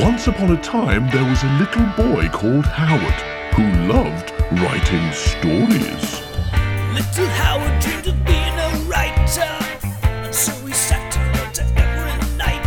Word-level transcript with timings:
Once 0.00 0.26
upon 0.26 0.50
a 0.50 0.56
time, 0.62 1.06
there 1.10 1.24
was 1.24 1.42
a 1.42 1.52
little 1.58 1.84
boy 2.02 2.26
called 2.30 2.64
Howard 2.64 3.20
who 3.52 3.62
loved 3.92 4.32
writing 4.62 5.12
stories. 5.12 6.22
Little 6.94 7.28
Howard 7.36 7.78
dreamed 7.78 8.06
of 8.06 8.24
being 8.24 8.58
a 8.58 8.70
writer, 8.88 9.54
and 10.24 10.34
so 10.34 10.50
he 10.66 10.72
sat 10.72 11.12
to 11.12 11.62
every 11.76 12.16
night. 12.38 12.62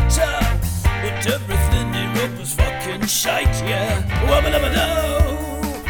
But 1.01 1.25
everything 1.25 1.93
he 1.93 2.05
wrote 2.19 2.37
was 2.37 2.53
fucking 2.53 3.07
shite, 3.07 3.59
yeah. 3.63 4.03
Wubba 4.27 4.51
dubba 4.53 4.69
do, 4.77 4.87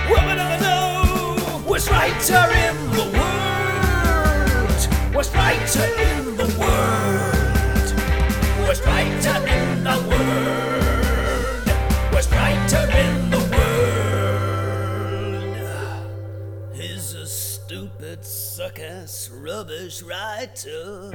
wubba 0.08 0.36
dubba 0.40 0.58
do. 0.64 1.70
Worst 1.70 1.90
writer 1.92 2.48
in 2.64 2.78
the 2.92 3.08
world, 3.20 4.82
worst 5.14 5.34
writer 5.36 5.84
in 5.84 6.25
suck-ass, 18.65 19.29
rubbish 19.32 20.01
writer. 20.01 21.11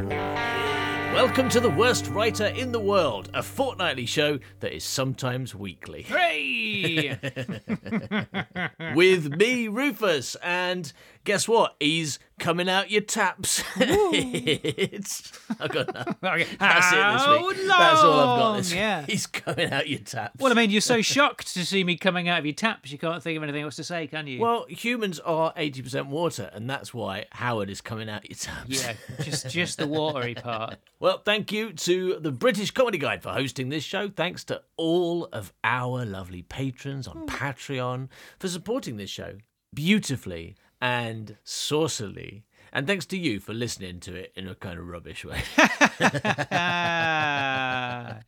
Welcome 1.13 1.49
to 1.49 1.59
the 1.59 1.71
worst 1.71 2.07
writer 2.07 2.47
in 2.47 2.71
the 2.71 2.79
world, 2.79 3.29
a 3.35 3.43
fortnightly 3.43 4.07
show 4.07 4.39
that 4.61 4.73
is 4.73 4.85
sometimes 4.85 5.53
weekly. 5.53 6.05
Hooray! 6.05 7.19
With 8.95 9.35
me, 9.37 9.67
Rufus, 9.67 10.37
and 10.37 10.93
guess 11.25 11.49
what? 11.49 11.77
He's 11.81 12.19
coming 12.39 12.69
out 12.69 12.91
your 12.91 13.03
taps. 13.03 13.63
it's 13.77 15.33
I 15.59 15.69
got 15.69 15.93
nothing. 15.95 16.15
Okay, 16.31 16.47
That's 16.59 16.93
it 16.93 16.97
this 16.97 17.23
how 17.23 17.47
week. 17.47 17.57
That's 17.67 18.01
all 18.03 18.21
I've 18.21 18.39
got 18.39 18.57
this 18.59 18.73
Yeah. 18.73 19.05
He's 19.07 19.27
coming 19.27 19.73
out 19.73 19.89
your 19.89 20.01
taps. 20.01 20.41
Well, 20.41 20.53
I 20.53 20.55
mean, 20.55 20.71
you're 20.71 20.81
so 20.81 21.03
shocked 21.03 21.55
to 21.55 21.65
see 21.67 21.83
me 21.85 21.97
coming 21.97 22.29
out 22.29 22.39
of 22.39 22.47
your 22.47 22.55
taps, 22.55 22.93
you 22.93 22.99
can't 22.99 23.23
think 23.23 23.37
of 23.37 23.43
anything 23.43 23.63
else 23.63 23.77
to 23.77 23.85
say, 23.85 24.07
can 24.07 24.27
you? 24.27 24.41
Well, 24.41 24.67
humans 24.69 25.19
are 25.21 25.53
80% 25.55 26.07
water, 26.07 26.51
and 26.53 26.69
that's 26.69 26.95
why 26.95 27.27
Howard 27.33 27.71
is 27.71 27.81
coming 27.81 28.09
out 28.09 28.29
your 28.29 28.37
taps. 28.37 28.69
yeah, 28.69 28.95
just 29.23 29.49
just 29.51 29.79
the 29.79 29.87
watery 29.87 30.35
part. 30.35 30.77
Well, 30.99 31.19
thank 31.25 31.53
you 31.53 31.73
to 31.73 32.19
the 32.21 32.33
British 32.33 32.71
Comedy 32.71 32.99
Guide 32.99 33.23
for 33.23 33.31
hosting 33.31 33.69
this 33.69 33.85
show. 33.85 34.09
Thanks 34.09 34.45
to 34.45 34.63
all 34.77 35.29
of 35.33 35.53
our 35.65 36.05
lovely 36.05 36.43
patrons 36.43 37.09
on 37.09 37.17
hmm. 37.19 37.27
Patreon 37.27 38.09
for 38.39 38.49
supporting 38.49 38.97
this 38.97 39.11
show 39.11 39.35
beautifully 39.75 40.57
and 40.81 41.37
saucily. 41.45 42.43
And 42.73 42.87
thanks 42.87 43.05
to 43.07 43.19
you 43.19 43.41
for 43.41 43.53
listening 43.53 43.99
to 44.01 44.15
it 44.15 44.33
in 44.37 44.47
a 44.47 44.55
kind 44.55 44.79
of 44.79 44.87
rubbish 44.87 45.25
way. 45.25 45.43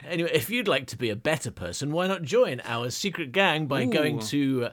Anyway, 0.05 0.31
if 0.34 0.50
you'd 0.50 0.69
like 0.69 0.86
to 0.89 0.97
be 0.97 1.11
a 1.11 1.17
better 1.17 1.50
person, 1.50 1.92
why 1.92 2.06
not 2.06 2.22
join 2.22 2.61
our 2.64 2.91
secret 2.91 3.33
gang 3.33 3.67
by 3.67 3.84
going 3.84 4.19
Ooh. 4.19 4.22
to 4.22 4.69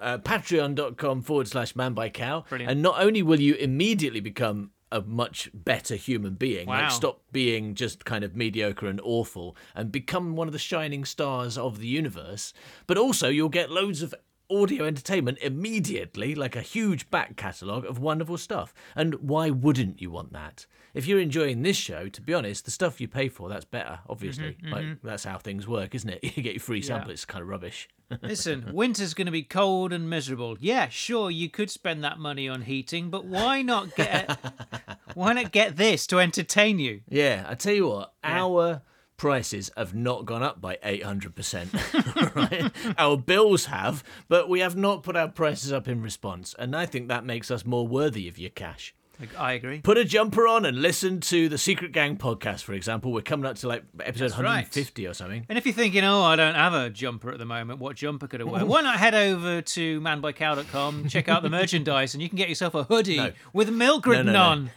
uh, 0.00 0.18
patreon.com 0.18 1.22
forward 1.22 1.46
slash 1.48 1.76
man 1.76 1.92
buy 1.94 2.08
cow. 2.08 2.44
Brilliant. 2.48 2.70
And 2.72 2.82
not 2.82 3.00
only 3.00 3.22
will 3.22 3.40
you 3.40 3.54
immediately 3.54 4.20
become 4.20 4.70
a 4.90 5.00
much 5.02 5.48
better 5.54 5.94
human 5.94 6.34
being, 6.34 6.66
Wow. 6.66 6.82
like 6.82 6.90
stop 6.90 7.22
being 7.30 7.74
just 7.74 8.04
kind 8.04 8.24
of 8.24 8.34
mediocre 8.34 8.86
and 8.88 9.00
awful 9.04 9.56
and 9.74 9.92
become 9.92 10.34
one 10.34 10.48
of 10.48 10.52
the 10.52 10.58
shining 10.58 11.04
stars 11.04 11.56
of 11.56 11.78
the 11.78 11.86
universe, 11.86 12.52
but 12.88 12.98
also 12.98 13.28
you'll 13.28 13.48
get 13.48 13.70
loads 13.70 14.02
of 14.02 14.14
audio 14.50 14.84
entertainment 14.84 15.38
immediately, 15.38 16.34
like 16.34 16.56
a 16.56 16.62
huge 16.62 17.10
back 17.10 17.36
catalogue 17.36 17.84
of 17.84 17.98
wonderful 17.98 18.38
stuff. 18.38 18.74
And 18.94 19.14
why 19.16 19.50
wouldn't 19.50 20.00
you 20.00 20.10
want 20.10 20.32
that? 20.32 20.66
If 20.92 21.06
you're 21.06 21.20
enjoying 21.20 21.62
this 21.62 21.76
show, 21.76 22.08
to 22.08 22.20
be 22.20 22.34
honest, 22.34 22.64
the 22.64 22.70
stuff 22.70 23.00
you 23.00 23.06
pay 23.06 23.28
for, 23.28 23.48
that's 23.48 23.64
better, 23.64 24.00
obviously. 24.08 24.56
Mm-hmm, 24.62 24.72
like 24.72 24.84
mm-hmm. 24.84 25.06
that's 25.06 25.24
how 25.24 25.38
things 25.38 25.68
work, 25.68 25.94
isn't 25.94 26.10
it? 26.10 26.20
You 26.40 26.42
get 26.42 26.54
your 26.54 26.60
free 26.60 26.80
sample, 26.80 27.10
it's 27.10 27.24
kind 27.24 27.42
of 27.42 27.48
rubbish. 27.48 27.88
listen, 28.22 28.70
winter's 28.72 29.14
going 29.14 29.26
to 29.26 29.32
be 29.32 29.42
cold 29.42 29.92
and 29.92 30.08
miserable. 30.08 30.56
Yeah, 30.60 30.88
sure, 30.88 31.30
you 31.30 31.48
could 31.48 31.70
spend 31.70 32.02
that 32.02 32.18
money 32.18 32.48
on 32.48 32.62
heating, 32.62 33.10
but 33.10 33.24
why 33.24 33.62
not 33.62 33.94
get 33.94 34.38
why 35.14 35.32
not 35.32 35.52
get 35.52 35.76
this 35.76 36.06
to 36.08 36.18
entertain 36.18 36.78
you? 36.78 37.02
Yeah, 37.08 37.46
I 37.48 37.54
tell 37.54 37.74
you 37.74 37.88
what, 37.88 38.14
our 38.24 38.82
prices 39.20 39.70
have 39.76 39.94
not 39.94 40.24
gone 40.24 40.42
up 40.42 40.62
by 40.62 40.78
800%. 40.82 42.34
right? 42.34 42.72
Our 42.96 43.18
bills 43.18 43.66
have, 43.66 44.02
but 44.28 44.48
we 44.48 44.60
have 44.60 44.76
not 44.76 45.02
put 45.02 45.14
our 45.14 45.28
prices 45.28 45.74
up 45.74 45.86
in 45.86 46.00
response. 46.00 46.54
And 46.58 46.74
I 46.74 46.86
think 46.86 47.08
that 47.08 47.26
makes 47.26 47.50
us 47.50 47.66
more 47.66 47.86
worthy 47.86 48.28
of 48.28 48.38
your 48.38 48.48
cash. 48.48 48.94
I 49.38 49.52
agree. 49.52 49.82
Put 49.82 49.98
a 49.98 50.06
jumper 50.06 50.48
on 50.48 50.64
and 50.64 50.80
listen 50.80 51.20
to 51.20 51.50
the 51.50 51.58
Secret 51.58 51.92
Gang 51.92 52.16
podcast, 52.16 52.62
for 52.62 52.72
example. 52.72 53.12
We're 53.12 53.20
coming 53.20 53.44
up 53.44 53.56
to 53.56 53.68
like 53.68 53.84
episode 54.02 54.30
That's 54.30 54.38
right. 54.38 54.64
150 54.64 55.06
or 55.06 55.12
something. 55.12 55.44
And 55.50 55.58
if 55.58 55.66
you're 55.66 55.74
thinking, 55.74 56.02
oh, 56.02 56.22
I 56.22 56.36
don't 56.36 56.54
have 56.54 56.72
a 56.72 56.88
jumper 56.88 57.30
at 57.30 57.36
the 57.36 57.44
moment, 57.44 57.78
what 57.78 57.96
jumper 57.96 58.26
could 58.26 58.40
I 58.40 58.44
wear? 58.44 58.64
Why 58.64 58.80
not 58.80 58.98
head 58.98 59.14
over 59.14 59.60
to 59.60 60.00
manbuycow.com, 60.00 61.08
check 61.08 61.28
out 61.28 61.42
the 61.42 61.50
merchandise, 61.60 62.14
and 62.14 62.22
you 62.22 62.30
can 62.30 62.38
get 62.38 62.48
yourself 62.48 62.74
a 62.74 62.84
hoodie 62.84 63.18
No. 63.18 63.32
with 63.52 63.68
milk 63.68 64.06
written 64.06 64.24
no, 64.24 64.32
no. 64.32 64.42
on. 64.42 64.70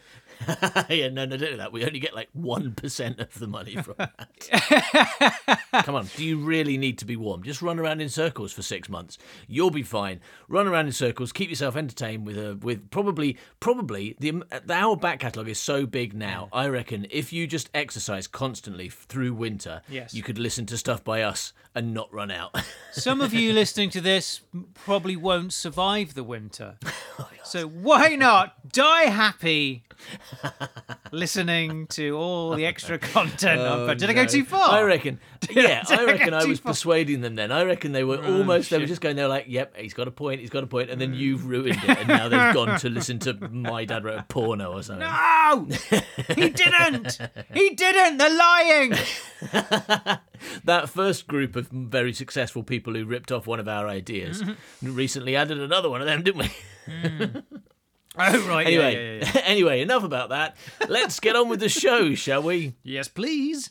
yeah, 0.89 1.09
no, 1.09 1.25
no, 1.25 1.37
don't 1.37 1.51
do 1.51 1.57
that. 1.57 1.71
We 1.71 1.85
only 1.85 1.99
get 1.99 2.13
like 2.15 2.29
1% 2.37 3.19
of 3.19 3.39
the 3.39 3.47
money 3.47 3.75
from 3.75 3.95
that. 3.97 5.63
Come 5.85 5.95
on, 5.95 6.07
do 6.15 6.23
you 6.23 6.37
really 6.37 6.77
need 6.77 6.97
to 6.99 7.05
be 7.05 7.15
warm? 7.15 7.43
Just 7.43 7.61
run 7.61 7.79
around 7.79 8.01
in 8.01 8.09
circles 8.09 8.51
for 8.53 8.61
six 8.61 8.89
months. 8.89 9.17
You'll 9.47 9.71
be 9.71 9.83
fine. 9.83 10.19
Run 10.47 10.67
around 10.67 10.85
in 10.87 10.91
circles, 10.91 11.31
keep 11.31 11.49
yourself 11.49 11.75
entertained 11.75 12.25
with 12.25 12.37
a 12.37 12.55
with 12.61 12.89
probably 12.91 13.37
probably 13.59 14.15
the 14.19 14.29
um, 14.31 14.43
am- 14.51 14.69
our 14.69 14.95
back 14.95 15.19
catalogue 15.19 15.49
is 15.49 15.59
so 15.59 15.85
big 15.85 16.13
now. 16.13 16.45
Mm. 16.53 16.57
I 16.57 16.67
reckon 16.67 17.07
if 17.09 17.33
you 17.33 17.47
just 17.47 17.69
exercise 17.73 18.27
constantly 18.27 18.89
through 18.89 19.33
winter, 19.33 19.81
Yes. 19.89 20.13
you 20.13 20.23
could 20.23 20.37
listen 20.39 20.65
to 20.67 20.77
stuff 20.77 21.03
by 21.03 21.21
us 21.21 21.53
and 21.75 21.93
not 21.93 22.13
run 22.13 22.29
out. 22.31 22.55
Some 22.91 23.19
of 23.21 23.33
you 23.33 23.51
listening 23.53 23.89
to 23.91 24.01
this 24.01 24.41
probably 24.75 25.15
won't 25.15 25.53
survive 25.53 26.13
the 26.13 26.23
winter. 26.23 26.77
Oh, 27.19 27.29
so 27.43 27.67
why 27.67 28.15
not 28.15 28.71
die 28.71 29.03
happy 29.03 29.83
listening 31.11 31.87
to 31.87 32.17
all 32.17 32.55
the 32.55 32.65
extra 32.65 32.97
content? 32.97 33.61
on- 33.61 33.81
oh, 33.81 33.87
but 33.87 33.99
did 33.99 34.09
I 34.09 34.13
go 34.13 34.23
Oh, 34.23 34.25
too 34.25 34.43
far? 34.43 34.71
I 34.71 34.81
reckon. 34.81 35.19
Yeah, 35.51 35.83
I 35.89 36.05
reckon 36.05 36.33
I 36.33 36.45
was 36.45 36.61
far? 36.61 36.71
persuading 36.71 37.19
them. 37.19 37.35
Then 37.35 37.51
I 37.51 37.63
reckon 37.63 37.91
they 37.91 38.05
were 38.05 38.17
oh, 38.23 38.37
almost. 38.37 38.69
They 38.69 38.77
were 38.77 38.85
just 38.85 39.01
going. 39.01 39.17
They 39.17 39.23
were 39.23 39.27
like, 39.27 39.45
"Yep, 39.49 39.75
he's 39.75 39.93
got 39.93 40.07
a 40.07 40.11
point. 40.11 40.39
He's 40.39 40.49
got 40.49 40.63
a 40.63 40.67
point," 40.67 40.89
and 40.89 41.01
then 41.01 41.13
mm. 41.13 41.17
you've 41.17 41.45
ruined 41.45 41.81
it, 41.83 41.97
and 41.97 42.07
now 42.07 42.29
they've 42.29 42.53
gone 42.53 42.79
to 42.79 42.89
listen 42.89 43.19
to 43.19 43.33
my 43.51 43.83
dad 43.83 44.05
wrote 44.05 44.19
a 44.19 44.23
porno 44.23 44.71
or 44.71 44.81
something. 44.81 45.05
No! 45.05 45.67
He 46.33 46.49
didn't! 46.49 47.19
He 47.53 47.71
didn't! 47.71 48.17
They're 48.17 48.37
lying! 48.37 48.93
That 50.63 50.89
first 50.89 51.27
group 51.27 51.55
of 51.55 51.67
very 51.67 52.13
successful 52.13 52.63
people 52.63 52.93
who 52.93 53.05
ripped 53.05 53.31
off 53.31 53.47
one 53.47 53.59
of 53.59 53.67
our 53.67 53.87
ideas 53.87 54.41
Mm-hmm. 54.41 54.95
recently 54.95 55.35
added 55.35 55.59
another 55.59 55.89
one 55.89 56.01
of 56.01 56.07
them, 56.07 56.23
didn't 56.23 56.41
we? 56.41 56.51
Oh, 58.17 58.47
right. 58.47 58.67
Anyway, 58.67 58.93
yeah, 58.93 59.19
yeah, 59.19 59.31
yeah. 59.35 59.41
anyway, 59.45 59.81
enough 59.81 60.03
about 60.03 60.29
that. 60.29 60.55
Let's 60.87 61.19
get 61.19 61.35
on 61.35 61.49
with 61.49 61.59
the 61.59 61.69
show, 61.69 62.13
shall 62.13 62.43
we? 62.43 62.75
Yes, 62.83 63.07
please. 63.07 63.69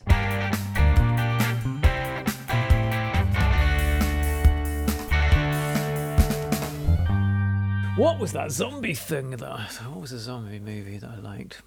What 7.95 8.17
was 8.19 8.31
that 8.33 8.51
zombie 8.51 8.95
thing 8.95 9.29
that 9.31 9.43
I 9.43 9.67
What 9.87 10.01
was 10.01 10.11
a 10.11 10.19
zombie 10.19 10.59
movie 10.59 10.97
that 10.97 11.09
I 11.11 11.17
liked? 11.19 11.61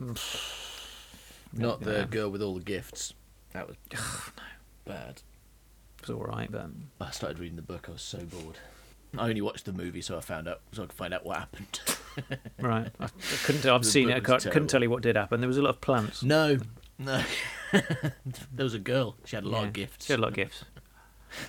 Not 1.52 1.80
the 1.80 2.06
girl 2.10 2.30
with 2.30 2.42
all 2.42 2.54
the 2.54 2.64
gifts. 2.64 3.14
That 3.52 3.68
was 3.68 3.76
bad. 4.86 5.22
It 6.02 6.08
was 6.08 6.10
alright, 6.16 6.50
but 6.50 6.66
I 7.00 7.10
started 7.10 7.38
reading 7.38 7.56
the 7.56 7.62
book. 7.62 7.86
I 7.88 7.92
was 7.92 8.02
so 8.02 8.18
bored. 8.18 8.58
I 9.18 9.28
only 9.28 9.40
watched 9.40 9.64
the 9.64 9.72
movie, 9.72 10.02
so 10.02 10.16
I 10.18 10.20
found 10.20 10.46
out 10.48 10.60
so 10.72 10.82
I 10.82 10.86
could 10.86 10.92
find 10.94 11.14
out 11.14 11.24
what 11.24 11.38
happened. 11.38 11.80
right. 12.60 12.90
I, 13.00 13.08
couldn't. 13.44 13.64
I've 13.66 13.82
The 13.82 13.88
seen 13.88 14.10
it. 14.10 14.12
I 14.12 14.20
can't, 14.20 14.40
terrible. 14.42 14.52
couldn't 14.52 14.68
tell 14.68 14.82
you 14.82 14.90
what 14.90 15.02
did 15.02 15.16
happen. 15.16 15.40
There 15.40 15.48
was 15.48 15.56
a 15.58 15.62
lot 15.62 15.70
of 15.70 15.80
plants. 15.80 16.22
no, 16.22 16.58
no. 16.98 17.22
there 17.72 18.12
was 18.58 18.74
a 18.74 18.78
girl. 18.78 19.16
She 19.24 19.36
had 19.36 19.44
a 19.44 19.48
lot 19.48 19.62
Yeah. 19.62 19.66
of 19.68 19.72
gifts. 19.72 20.06
She 20.06 20.12
had 20.12 20.20
a 20.20 20.22
lot 20.22 20.28
of 20.28 20.34
gifts. 20.34 20.64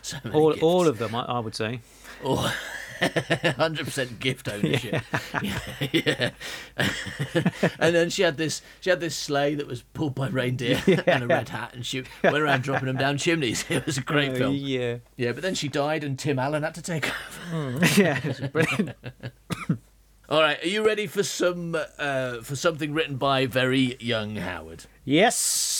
So 0.01 0.17
All, 0.33 0.51
gifts. 0.51 0.63
all 0.63 0.87
of 0.87 0.97
them, 0.97 1.15
I, 1.15 1.23
I 1.23 1.39
would 1.39 1.55
say. 1.55 1.81
Oh, 2.23 2.53
100% 2.99 4.19
gift 4.19 4.47
ownership. 4.49 5.03
Yeah. 5.43 5.59
yeah. 5.91 6.29
and 7.79 7.95
then 7.95 8.09
she 8.09 8.23
had 8.23 8.37
this 8.37 8.61
she 8.81 8.89
had 8.89 8.99
this 8.99 9.15
sleigh 9.15 9.53
that 9.55 9.67
was 9.67 9.83
pulled 9.93 10.15
by 10.15 10.29
reindeer 10.29 10.81
and 11.05 11.23
a 11.23 11.27
red 11.27 11.49
hat 11.49 11.73
and 11.75 11.85
she 11.85 12.03
went 12.23 12.37
around 12.39 12.63
dropping 12.63 12.87
them 12.87 12.97
down 12.97 13.17
chimneys. 13.17 13.65
It 13.69 13.85
was 13.85 13.97
a 13.99 14.01
great 14.01 14.31
Oh, 14.31 14.35
film. 14.35 14.55
Yeah. 14.55 14.97
Yeah, 15.15 15.31
but 15.33 15.43
then 15.43 15.53
she 15.53 15.67
died 15.67 16.03
and 16.03 16.17
Tim 16.17 16.39
Allen 16.39 16.63
had 16.63 16.73
to 16.75 16.81
take 16.81 17.11
over. 17.53 17.85
yeah. 18.01 18.19
It's 18.23 18.39
brilliant. 18.39 18.93
All 20.29 20.41
right, 20.41 20.61
are 20.61 20.67
you 20.67 20.85
ready 20.85 21.07
for 21.07 21.23
some 21.23 21.77
uh, 21.97 22.41
for 22.41 22.55
something 22.57 22.93
written 22.93 23.15
by 23.17 23.45
very 23.45 23.95
young 23.99 24.35
Howard? 24.37 24.85
yes. 25.05 25.76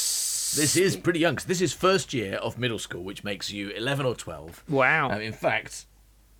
This 0.57 0.75
is 0.75 0.95
pretty 0.95 1.19
young. 1.19 1.38
this 1.48 1.62
is 1.62 1.74
first 1.74 2.13
year 2.13 2.36
of 2.36 2.57
middle 2.57 2.80
school, 2.80 3.04
which 3.04 3.24
makes 3.24 3.51
you 3.51 3.69
11 3.69 4.06
or 4.06 4.15
12. 4.15 4.63
Wow. 4.69 5.09
Um, 5.12 5.21
in 5.21 5.33
fact, 5.33 5.86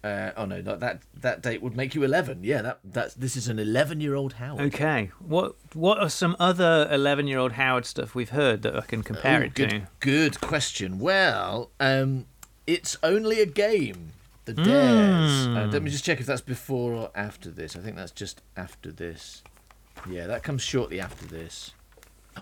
uh, 0.04 0.32
oh 0.38 0.46
no, 0.46 0.62
that, 0.62 1.02
that 1.22 1.42
date 1.42 1.62
would 1.62 1.76
make 1.76 1.96
you 1.96 2.04
11. 2.04 2.44
Yeah, 2.44 2.62
that 2.62 2.80
that's 2.84 3.14
this 3.16 3.36
is 3.36 3.48
an 3.48 3.60
11 3.60 4.00
year 4.02 4.16
old 4.16 4.34
Howard. 4.34 4.74
Okay. 4.74 5.12
What 5.20 5.56
What 5.74 6.00
are 6.00 6.10
some 6.10 6.36
other 6.40 6.88
eleven-year-old 6.92 7.54
Howard 7.54 7.86
stuff 7.86 8.16
we've 8.16 8.30
heard 8.30 8.62
that 8.64 8.76
I 8.76 8.82
can 8.82 9.04
compare 9.04 9.42
Ooh, 9.42 9.46
it 9.46 9.54
good, 9.54 9.70
to? 9.70 9.88
good 10.00 10.42
question. 10.42 11.00
Well, 11.00 11.72
um, 11.80 12.26
It's 12.66 12.98
Only 13.04 13.42
a 13.42 13.46
Game. 13.46 14.14
The 14.46 14.54
Dares. 14.54 15.48
Uh, 15.48 15.68
let 15.72 15.84
me 15.84 15.90
just 15.90 16.06
check 16.06 16.22
if 16.22 16.26
that's 16.26 16.40
before 16.40 16.94
or 16.94 17.12
after 17.14 17.50
this. 17.52 17.76
I 17.76 17.80
think 17.80 17.98
that's 17.98 18.14
just 18.14 18.42
after 18.56 18.94
this. 18.94 19.44
Yeah, 20.10 20.26
that 20.28 20.42
comes 20.42 20.62
shortly 20.62 21.02
after 21.02 21.26
this. 21.26 21.72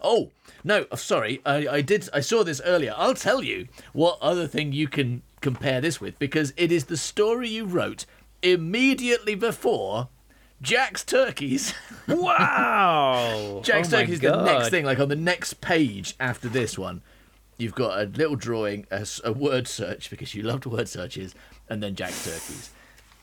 Oh 0.02 0.32
no, 0.64 0.86
uh, 0.92 0.96
sorry. 0.96 1.42
I, 1.46 1.68
I 1.68 1.82
did. 1.82 2.10
I 2.14 2.20
saw 2.20 2.44
this 2.44 2.62
earlier. 2.64 2.94
I'll 2.98 3.14
tell 3.14 3.44
you 3.44 3.68
what 3.94 4.18
other 4.22 4.48
thing 4.48 4.72
you 4.72 4.88
can 4.88 5.22
compare 5.42 5.80
this 5.80 6.02
with 6.02 6.18
because 6.18 6.54
it 6.58 6.72
is 6.72 6.86
the 6.86 6.98
story 6.98 7.50
you 7.50 7.66
wrote 7.66 8.06
immediately 8.42 9.36
before 9.36 10.10
Jack's 10.62 11.04
Turkeys. 11.04 11.74
Wow. 12.08 13.62
Jack's 13.64 13.92
oh 13.92 13.98
Turkeys 13.98 14.16
is 14.16 14.20
the 14.20 14.44
next 14.44 14.70
thing. 14.70 14.86
Like 14.86 15.00
on 15.00 15.10
the 15.10 15.16
next 15.16 15.60
page 15.60 16.16
after 16.20 16.48
this 16.48 16.78
one, 16.78 17.02
you've 17.58 17.74
got 17.74 18.00
a 18.00 18.04
little 18.04 18.36
drawing, 18.36 18.86
a 18.92 19.34
word 19.34 19.68
search 19.68 20.12
because 20.12 20.36
you 20.36 20.44
loved 20.44 20.68
word 20.68 20.88
searches, 20.88 21.34
and 21.68 21.82
then 21.82 21.96
Jack's 21.96 22.24
Turkeys. 22.24 22.70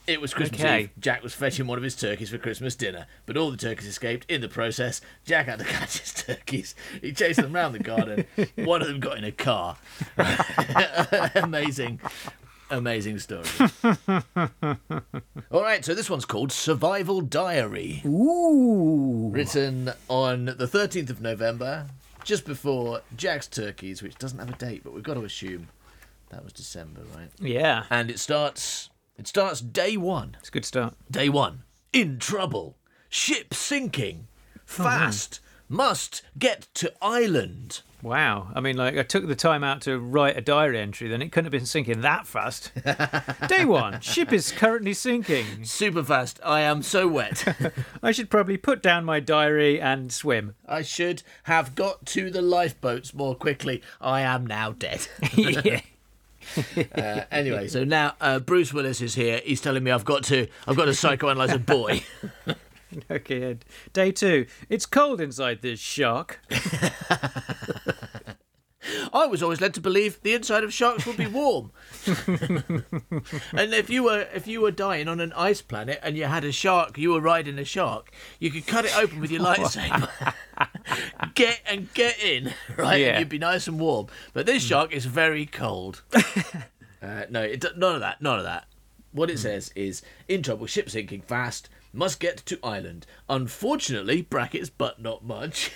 It 0.07 0.21
was 0.21 0.35
Christmas 0.35 0.61
Okay. 0.61 0.81
Eve. 0.83 0.91
Jack 0.99 1.23
was 1.23 1.33
fetching 1.33 1.67
one 1.69 1.79
of 1.79 1.85
his 1.85 1.95
turkeys 1.95 2.31
for 2.31 2.39
Christmas 2.39 2.75
dinner, 2.75 3.07
but 3.25 3.37
all 3.37 3.51
the 3.53 3.57
turkeys 3.57 3.87
escaped. 3.87 4.29
In 4.31 4.41
the 4.41 4.49
process, 4.49 5.01
Jack 5.25 5.47
had 5.47 5.61
to 5.61 5.65
catch 5.77 5.99
his 5.99 6.13
turkeys. 6.13 6.75
He 7.01 7.13
chased 7.13 7.41
them 7.41 7.55
around 7.55 7.73
the 7.73 7.79
garden. 7.79 8.27
One 8.57 8.83
of 8.83 8.89
them 8.89 8.99
got 9.01 9.19
in 9.19 9.25
a 9.25 9.31
car. 9.33 9.77
amazing, 11.37 12.01
amazing 12.71 13.21
story. 13.21 13.47
all 15.51 15.63
right, 15.63 15.85
so 15.85 15.95
this 15.95 16.11
one's 16.11 16.25
called 16.25 16.51
Survival 16.53 17.21
Diary 17.21 18.03
Ooh. 18.05 19.31
written 19.33 19.93
on 20.09 20.47
the 20.47 20.67
13th 20.67 21.11
of 21.11 21.21
November, 21.21 21.87
just 22.25 22.45
before 22.45 23.03
Jack's 23.17 23.47
Turkeys, 23.47 24.03
which 24.03 24.17
doesn't 24.17 24.39
have 24.39 24.51
a 24.51 24.57
date, 24.57 24.83
but 24.85 24.93
we've 24.93 25.03
got 25.05 25.15
to 25.15 25.25
assume 25.25 25.69
that 26.31 26.43
was 26.43 26.53
December, 26.53 27.03
right? 27.17 27.29
Yeah. 27.39 27.85
And 27.91 28.11
it 28.11 28.19
starts. 28.19 28.89
It 29.19 29.29
starts 29.29 29.61
day 29.61 29.97
one. 29.97 30.37
It's 30.41 30.49
a 30.49 30.53
good 30.53 30.65
start. 30.65 30.95
Day 31.11 31.29
one. 31.29 31.65
In 31.93 32.19
trouble. 32.19 32.77
Ship 33.09 33.53
sinking. 33.53 34.27
Oh, 34.57 34.61
fast. 34.65 35.41
Must 35.69 36.23
get 36.39 36.69
to 36.75 36.93
island. 37.01 37.83
Wow. 38.03 38.49
I 38.55 38.61
mean, 38.61 38.77
like, 38.77 38.99
I 38.99 39.05
took 39.05 39.29
the 39.29 39.37
time 39.37 39.63
out 39.63 39.83
to 39.83 39.99
write 39.99 40.37
a 40.37 40.41
diary 40.41 40.79
entry, 40.81 41.09
then 41.09 41.23
it 41.23 41.31
couldn't 41.31 41.45
have 41.45 41.53
been 41.53 41.67
sinking 41.67 42.01
that 42.01 42.27
fast. 42.27 42.73
Day 43.49 43.65
one. 43.65 44.01
Ship 44.01 44.33
is 44.33 44.51
currently 44.51 44.93
sinking. 44.93 45.65
Super 45.65 46.03
fast. 46.03 46.41
I 46.45 46.63
am 46.63 46.83
so 46.83 47.07
wet. 47.07 47.45
I 48.03 48.11
should 48.11 48.29
probably 48.29 48.57
put 48.57 48.83
down 48.83 49.05
my 49.05 49.21
diary 49.21 49.81
and 49.81 50.13
swim. 50.13 50.57
I 50.67 50.83
should 50.83 51.23
have 51.45 51.75
got 51.75 52.07
to 52.07 52.29
the 52.31 52.43
lifeboats 52.43 53.15
more 53.15 53.37
quickly. 53.37 53.83
I 54.01 54.23
am 54.23 54.47
now 54.47 54.73
dead. 54.73 55.07
yeah. 55.35 55.81
Uh, 56.95 57.25
anyway, 57.31 57.69
so 57.69 57.85
now 57.85 58.15
uh, 58.21 58.39
Bruce 58.39 58.73
Willis 58.73 59.01
is 59.01 59.15
here. 59.15 59.41
He's 59.45 59.61
telling 59.61 59.83
me 59.85 59.91
I've 59.91 60.05
got 60.05 60.25
to 60.25 60.47
I've 60.67 60.77
got 60.77 60.87
to 60.87 60.91
psychoanalyze 60.93 61.53
a 61.55 61.59
boy. 61.59 62.03
Okay, 63.11 63.43
Ed. 63.43 63.65
Day 63.95 64.13
two. 64.13 64.45
It's 64.69 64.85
cold 64.85 65.19
inside 65.19 65.63
this 65.63 65.81
shark. 65.81 66.41
I 69.13 69.27
was 69.27 69.43
always 69.43 69.61
led 69.61 69.75
to 69.75 69.81
believe 69.81 70.21
the 70.23 70.35
inside 70.35 70.65
of 70.65 70.73
sharks 70.75 71.07
would 71.07 71.17
be 71.17 71.27
warm. 71.27 71.71
and 72.07 73.73
if 73.73 73.89
you 73.89 74.03
were 74.05 74.27
if 74.35 74.47
you 74.47 74.61
were 74.61 74.71
dying 74.71 75.07
on 75.09 75.21
an 75.21 75.33
ice 75.35 75.63
planet 75.63 76.01
and 76.03 76.17
you 76.17 76.25
had 76.25 76.45
a 76.45 76.53
shark, 76.53 76.99
you 76.99 77.13
were 77.13 77.21
riding 77.21 77.59
a 77.59 77.65
shark, 77.65 78.11
you 78.41 78.51
could 78.51 78.67
cut 78.67 78.85
it 78.85 78.97
open 78.97 79.21
with 79.21 79.31
your 79.31 79.41
lightsaber. 79.43 80.35
get 81.35 81.61
and 81.67 81.93
get 81.95 82.23
in, 82.23 82.53
right? 82.77 83.01
Yeah. 83.01 83.09
And 83.09 83.19
you'd 83.21 83.29
be 83.29 83.39
nice 83.39 83.67
and 83.67 83.79
warm. 83.79 84.07
But 84.33 84.47
this 84.47 84.63
shark 84.63 84.93
is 84.93 85.07
very 85.07 85.47
cold. 85.47 86.03
uh, 87.03 87.25
no, 87.31 87.43
it, 87.43 87.65
none 87.77 87.95
of 87.95 88.01
that. 88.01 88.21
None 88.21 88.39
of 88.39 88.45
that. 88.45 88.67
What 89.13 89.31
it 89.31 89.39
says 89.39 89.73
is 89.75 90.03
in 90.29 90.43
trouble, 90.43 90.67
ship 90.67 90.89
sinking 90.89 91.23
fast. 91.23 91.69
Must 91.95 92.19
get 92.19 92.39
to 92.47 92.59
island. 92.65 93.05
Unfortunately, 93.29 94.23
brackets, 94.23 94.71
but 94.71 95.03
not 95.03 95.23
much. 95.23 95.71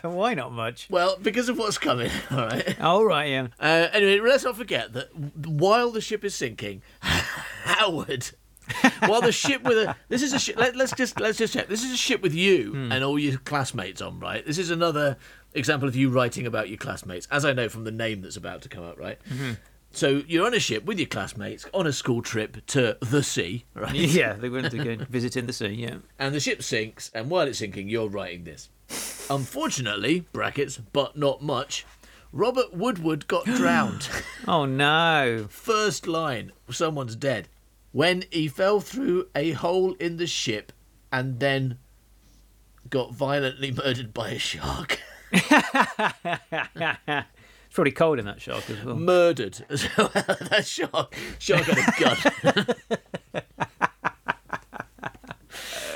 Why 0.00 0.32
not 0.32 0.50
much? 0.50 0.88
well, 0.88 1.18
because 1.20 1.50
of 1.50 1.58
what's 1.58 1.76
coming. 1.76 2.10
All 2.30 2.38
right. 2.38 2.80
All 2.80 3.04
right, 3.04 3.28
yeah. 3.28 3.48
Uh, 3.60 3.88
anyway, 3.92 4.18
let's 4.20 4.44
not 4.44 4.56
forget 4.56 4.94
that 4.94 5.14
while 5.14 5.90
the 5.90 6.00
ship 6.00 6.24
is 6.24 6.34
sinking, 6.34 6.80
Howard, 7.00 8.30
while 9.06 9.20
the 9.20 9.32
ship 9.32 9.62
with 9.62 9.78
a 9.78 9.96
this 10.08 10.22
is 10.22 10.32
a 10.32 10.38
ship. 10.38 10.56
Let, 10.56 10.76
let's 10.76 10.92
just 10.92 11.20
let's 11.20 11.38
just 11.38 11.52
check. 11.52 11.68
This 11.68 11.84
is 11.84 11.92
a 11.92 11.96
ship 11.96 12.22
with 12.22 12.34
you 12.34 12.72
hmm. 12.72 12.92
and 12.92 13.04
all 13.04 13.18
your 13.18 13.38
classmates 13.38 14.00
on, 14.00 14.20
right? 14.20 14.44
This 14.44 14.58
is 14.58 14.70
another 14.70 15.16
example 15.54 15.88
of 15.88 15.96
you 15.96 16.10
writing 16.10 16.46
about 16.46 16.68
your 16.68 16.78
classmates, 16.78 17.28
as 17.30 17.44
I 17.44 17.52
know 17.52 17.68
from 17.68 17.84
the 17.84 17.90
name 17.90 18.22
that's 18.22 18.36
about 18.36 18.62
to 18.62 18.68
come 18.68 18.84
up, 18.84 18.98
right? 18.98 19.18
Mm-hmm. 19.30 19.52
So 19.92 20.22
you're 20.26 20.44
on 20.44 20.54
a 20.54 20.60
ship 20.60 20.84
with 20.84 20.98
your 20.98 21.06
classmates 21.06 21.66
on 21.72 21.86
a 21.86 21.92
school 21.92 22.20
trip 22.20 22.66
to 22.66 22.98
the 23.00 23.22
sea, 23.22 23.64
right? 23.74 23.94
Yeah, 23.94 24.32
they 24.32 24.48
went 24.48 24.72
to 24.72 24.78
go 24.82 25.04
visiting 25.08 25.46
the 25.46 25.52
sea, 25.52 25.68
yeah. 25.68 25.96
and 26.18 26.34
the 26.34 26.40
ship 26.40 26.62
sinks, 26.62 27.10
and 27.14 27.30
while 27.30 27.46
it's 27.46 27.60
sinking, 27.60 27.88
you're 27.88 28.08
writing 28.08 28.42
this. 28.42 28.70
Unfortunately, 29.30 30.26
brackets, 30.32 30.78
but 30.78 31.16
not 31.16 31.42
much. 31.42 31.86
Robert 32.32 32.74
Woodward 32.74 33.28
got 33.28 33.44
drowned. 33.44 34.08
Oh 34.46 34.66
no. 34.66 35.46
First 35.48 36.06
line, 36.06 36.52
someone's 36.68 37.16
dead. 37.16 37.48
When 37.94 38.24
he 38.32 38.48
fell 38.48 38.80
through 38.80 39.28
a 39.36 39.52
hole 39.52 39.92
in 40.00 40.16
the 40.16 40.26
ship 40.26 40.72
and 41.12 41.38
then 41.38 41.78
got 42.90 43.14
violently 43.14 43.70
murdered 43.70 44.12
by 44.12 44.30
a 44.30 44.38
shark. 44.38 44.98
It's 47.66 47.76
probably 47.76 47.92
cold 47.92 48.18
in 48.20 48.24
that 48.26 48.40
shark 48.40 48.68
as 48.70 48.84
well. 48.84 48.94
murdered. 48.96 49.54
So 49.56 49.64
that 50.08 50.64
shark, 50.64 51.14
shark 51.40 51.62
had 51.62 51.78
a 51.78 51.92
gun. 52.00 53.36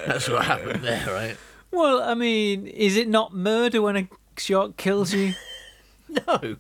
That's 0.07 0.29
what 0.29 0.45
happened 0.45 0.83
there, 0.83 1.07
right? 1.07 1.37
Well, 1.73 2.01
I 2.03 2.15
mean, 2.15 2.67
is 2.69 2.97
it 2.97 3.09
not 3.09 3.33
murder 3.35 3.83
when 3.83 3.97
a 3.97 4.09
shark 4.37 4.77
kills 4.77 5.13
you? 5.13 5.35
No, 6.27 6.57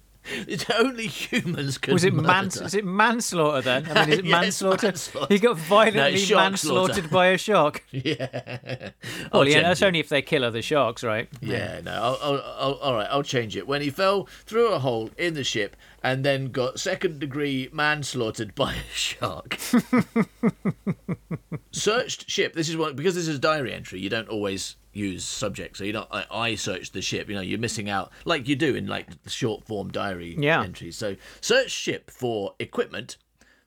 it's 0.47 0.69
only 0.71 1.07
humans 1.07 1.79
can 1.79 1.93
Was 1.95 2.05
it 2.05 2.15
murder. 2.15 2.27
mans? 2.29 2.61
Is 2.61 2.75
it 2.75 2.85
manslaughter 2.85 3.63
then? 3.63 3.91
I 3.97 4.05
mean, 4.07 4.13
is 4.13 4.19
it 4.19 4.25
Yeah, 4.25 4.43
it's 4.43 4.63
manslaughter? 4.63 4.87
manslaughter. 4.89 5.35
He 5.35 5.39
got 5.41 5.57
violently 5.59 6.19
slaughter. 6.19 6.51
manslaughtered 6.51 7.11
by 7.11 7.27
a 7.29 7.39
shark. 7.39 7.85
Yeah. 7.93 8.91
Well, 9.33 9.43
I'll 9.43 9.49
yeah, 9.49 9.63
that's 9.63 9.83
it. 9.83 9.87
only 9.87 9.99
if 10.01 10.09
they 10.09 10.23
kill 10.23 10.45
other 10.45 10.63
sharks, 10.63 11.03
right? 11.05 11.29
Yeah, 11.41 11.81
no. 11.83 11.93
I'll, 11.93 12.19
I'll, 12.23 12.55
I'll, 12.59 12.73
all 12.75 12.95
right, 12.95 13.09
I'll 13.11 13.23
change 13.23 13.57
it. 13.57 13.67
When 13.67 13.83
he 13.83 13.91
fell 13.91 14.25
through 14.47 14.73
a 14.73 14.79
hole 14.79 15.11
in 15.19 15.35
the 15.35 15.45
ship 15.45 15.77
and 16.03 16.25
then 16.25 16.51
got 16.51 16.79
second 16.79 17.19
degree 17.19 17.69
manslaughtered 17.73 18.55
by 18.55 18.75
a 18.75 18.95
shark. 18.95 19.59
searched 21.73 22.31
ship. 22.31 22.55
This 22.55 22.69
is 22.69 22.77
what 22.77 22.97
because 22.97 23.15
this 23.15 23.29
is 23.29 23.37
a 23.37 23.41
diary 23.41 23.73
entry. 23.73 24.01
You 24.01 24.09
don't 24.09 24.29
always 24.29 24.77
use 24.99 25.25
subject, 25.25 25.77
so 25.79 25.85
you're 25.85 25.95
not. 25.95 26.09
I, 26.11 26.25
I 26.31 26.55
searched 26.57 26.93
the 26.93 27.01
ship. 27.03 27.29
You 27.29 27.37
know, 27.37 27.41
you're 27.41 27.59
missing 27.59 27.89
out 27.89 28.11
like 28.25 28.49
you 28.49 28.57
do 28.57 28.75
in 28.75 28.87
like 28.87 29.23
the 29.23 29.31
short 29.31 29.65
form 29.65 29.91
diary 29.91 30.37
Yeah. 30.39 30.63
entries. 30.63 30.97
So 30.97 31.17
search 31.41 31.71
ship 31.71 32.11
for 32.11 32.55
equipment. 32.59 33.17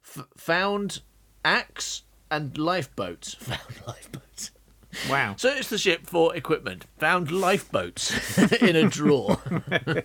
F- 0.03 0.27
found 0.38 1.01
axe 1.45 2.03
and 2.29 2.57
lifeboats. 2.57 3.33
Found 3.39 3.81
lifeboats. 3.88 4.51
Wow. 5.09 5.35
Search 5.38 5.67
the 5.67 5.77
ship 5.77 6.05
for 6.05 6.35
equipment. 6.35 6.85
Found 7.00 7.31
lifeboats 7.31 8.38
in 8.61 8.75
a 8.75 8.89
drawer. 8.89 9.38
I 9.71 10.03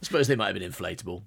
suppose 0.00 0.28
they 0.28 0.36
might 0.36 0.54
have 0.54 0.58
been 0.58 0.70
inflatable. 0.70 1.22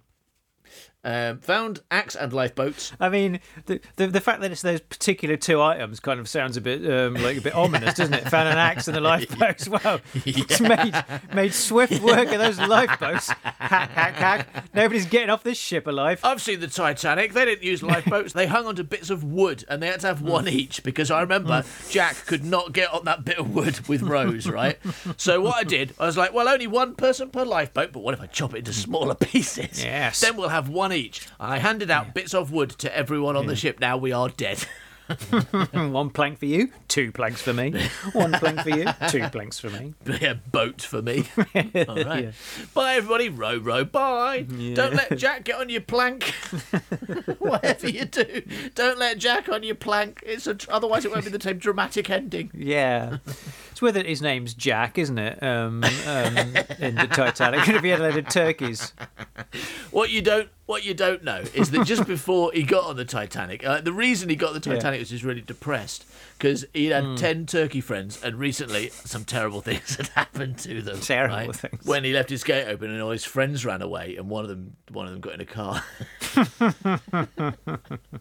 Um, 1.06 1.38
found 1.38 1.82
axe 1.92 2.16
and 2.16 2.34
lifeboats. 2.34 2.92
I 3.00 3.10
mean, 3.10 3.40
the, 3.68 3.80
the 3.96 4.08
the 4.08 4.20
fact 4.20 4.42
that 4.42 4.52
it's 4.52 4.64
those 4.64 4.82
particular 4.82 5.38
two 5.38 5.62
items 5.62 6.00
kind 6.00 6.20
of 6.20 6.28
sounds 6.28 6.58
a 6.58 6.62
bit 6.62 6.84
um, 6.92 7.14
like 7.14 7.38
a 7.38 7.42
bit 7.42 7.54
ominous, 7.54 7.94
doesn't 7.98 8.16
it? 8.16 8.28
Found 8.28 8.50
an 8.50 8.58
axe 8.58 8.88
and 8.88 8.98
a 8.98 9.02
lifeboat. 9.02 9.68
Wow, 9.76 10.00
it's 10.26 10.60
made 10.62 10.94
made 11.34 11.54
swift 11.54 12.02
work 12.02 12.32
of 12.32 12.40
those 12.40 12.58
lifeboats. 12.60 13.30
Hack, 13.30 13.92
hack, 13.92 14.16
hack. 14.16 14.74
Nobody's 14.74 15.06
getting 15.06 15.30
off 15.30 15.44
this 15.44 15.60
ship 15.60 15.86
alive. 15.86 16.20
I've 16.24 16.42
seen 16.42 16.60
the 16.60 16.68
Titanic. 16.68 17.34
They 17.34 17.46
didn't 17.46 17.64
use 17.64 17.84
lifeboats. 17.84 18.34
They 18.34 18.48
hung 18.48 18.66
onto 18.66 18.84
bits 18.84 19.10
of 19.12 19.24
wood, 19.24 19.64
and 19.70 19.84
they 19.84 19.88
had 19.88 20.00
to 20.00 20.08
have 20.08 20.22
one 20.22 20.48
each 20.48 20.82
because 20.82 21.12
I 21.12 21.22
remember 21.22 21.64
Jack 21.90 22.26
could 22.26 22.44
not 22.44 22.74
get 22.74 22.92
on 22.92 23.06
that 23.06 23.24
bit 23.26 23.38
of 23.38 23.54
wood 23.54 23.88
with 23.88 24.02
Rose. 24.02 24.48
Right. 24.48 24.80
So 25.18 25.42
what 25.42 25.56
I 25.56 25.64
did, 25.76 25.94
I 26.00 26.06
was 26.06 26.18
like, 26.18 26.34
well, 26.34 26.48
only 26.48 26.68
one 26.68 26.96
person 26.96 27.30
per 27.30 27.44
lifeboat. 27.44 27.92
But 27.92 28.00
what 28.00 28.14
if 28.16 28.22
I 28.22 28.28
chop 28.28 28.56
it 28.56 28.60
into 28.60 28.74
smaller 28.74 29.16
pieces? 29.16 29.84
Yes. 29.84 30.22
Then 30.22 30.38
we'll 30.38 30.50
have 30.50 30.70
one 30.70 30.92
each. 30.96 31.28
I 31.40 31.60
handed 31.60 31.92
out 31.92 32.14
bits 32.14 32.34
of 32.34 32.52
wood 32.52 32.72
to 32.80 32.96
everyone 32.96 33.36
on 33.36 33.48
the 33.48 33.56
ship. 33.56 33.80
Now 33.80 33.98
we 33.98 34.12
are 34.12 34.30
dead. 34.30 34.66
One 35.74 36.10
plank 36.10 36.40
for 36.40 36.46
you, 36.46 36.70
two 36.88 37.12
planks 37.12 37.42
for 37.42 37.54
me. 37.54 37.74
One 38.14 38.32
plank 38.34 38.62
for 38.62 38.70
you, 38.70 38.88
two 39.10 39.28
planks 39.30 39.60
for 39.60 39.70
me. 39.70 39.94
yeah, 40.20 40.36
boat 40.52 40.82
for 40.82 41.02
me. 41.02 41.26
All 41.88 42.04
right. 42.04 42.34
Bye, 42.74 42.96
everybody. 42.96 43.30
Row, 43.30 43.58
row, 43.58 43.84
bye. 43.86 44.42
Don't 44.42 44.96
let 44.96 45.18
Jack 45.18 45.44
get 45.44 45.60
on 45.60 45.70
your 45.70 45.82
plank. 45.82 46.34
Whatever 47.38 47.90
you 47.90 48.06
do, 48.06 48.42
don't 48.74 48.98
let 48.98 49.18
Jack 49.20 49.50
on 49.50 49.64
your 49.64 49.76
plank. 49.76 50.24
It's 50.26 50.48
a, 50.48 50.58
otherwise 50.70 51.06
it 51.06 51.12
won't 51.12 51.26
be 51.26 51.32
the 51.32 51.42
same 51.42 51.58
dramatic 51.58 52.10
ending. 52.10 52.50
Yeah. 52.54 53.18
It's 53.72 53.82
whether 53.82 54.02
his 54.02 54.22
name's 54.22 54.54
Jack, 54.54 54.98
isn't 54.98 55.20
it? 55.20 55.44
Um, 55.44 55.84
um, 55.84 56.38
in 56.80 56.96
the 56.96 57.10
Titanic. 57.12 57.68
if 57.68 57.84
he 57.84 57.90
had 57.90 58.00
a 58.00 58.04
load 58.04 58.18
of 58.18 58.30
turkeys. 58.30 58.94
What 59.92 60.10
you 60.10 60.22
don't 60.22 60.50
what 60.66 60.84
you 60.84 60.94
don't 60.94 61.24
know 61.24 61.44
is 61.54 61.72
that 61.72 61.86
just 61.86 62.08
before 62.08 62.52
he 62.52 62.64
got 62.64 62.86
on 62.86 62.96
the 62.96 63.06
Titanic, 63.06 63.66
uh, 63.66 63.82
the 63.82 63.94
reason 63.94 64.30
he 64.30 64.36
got 64.36 64.54
the 64.54 64.60
Titanic 64.60 64.94
was 64.95 64.95
he 64.96 65.00
was 65.00 65.10
just 65.10 65.24
really 65.24 65.42
depressed 65.42 66.06
because 66.38 66.66
he 66.74 66.88
had 66.88 67.04
Hmm. 67.04 67.16
ten 67.16 67.46
turkey 67.46 67.82
friends, 67.82 68.22
and 68.24 68.38
recently 68.38 68.90
some 68.90 69.24
terrible 69.26 69.62
things 69.68 69.96
had 69.96 70.08
happened 70.10 70.58
to 70.60 70.82
them. 70.82 71.00
Terrible 71.00 71.36
right? 71.36 71.56
things. 71.56 71.86
When 71.86 72.04
he 72.04 72.14
left 72.14 72.30
his 72.30 72.44
gate 72.44 72.68
open, 72.68 72.90
and 72.92 73.02
all 73.02 73.12
his 73.12 73.26
friends 73.26 73.66
ran 73.66 73.82
away, 73.82 74.16
and 74.18 74.30
one 74.30 74.44
of 74.44 74.50
them, 74.50 74.76
one 74.92 75.06
of 75.06 75.12
them 75.12 75.22
got 75.22 75.34
in 75.34 75.42
a 75.42 75.46
car. 75.46 75.84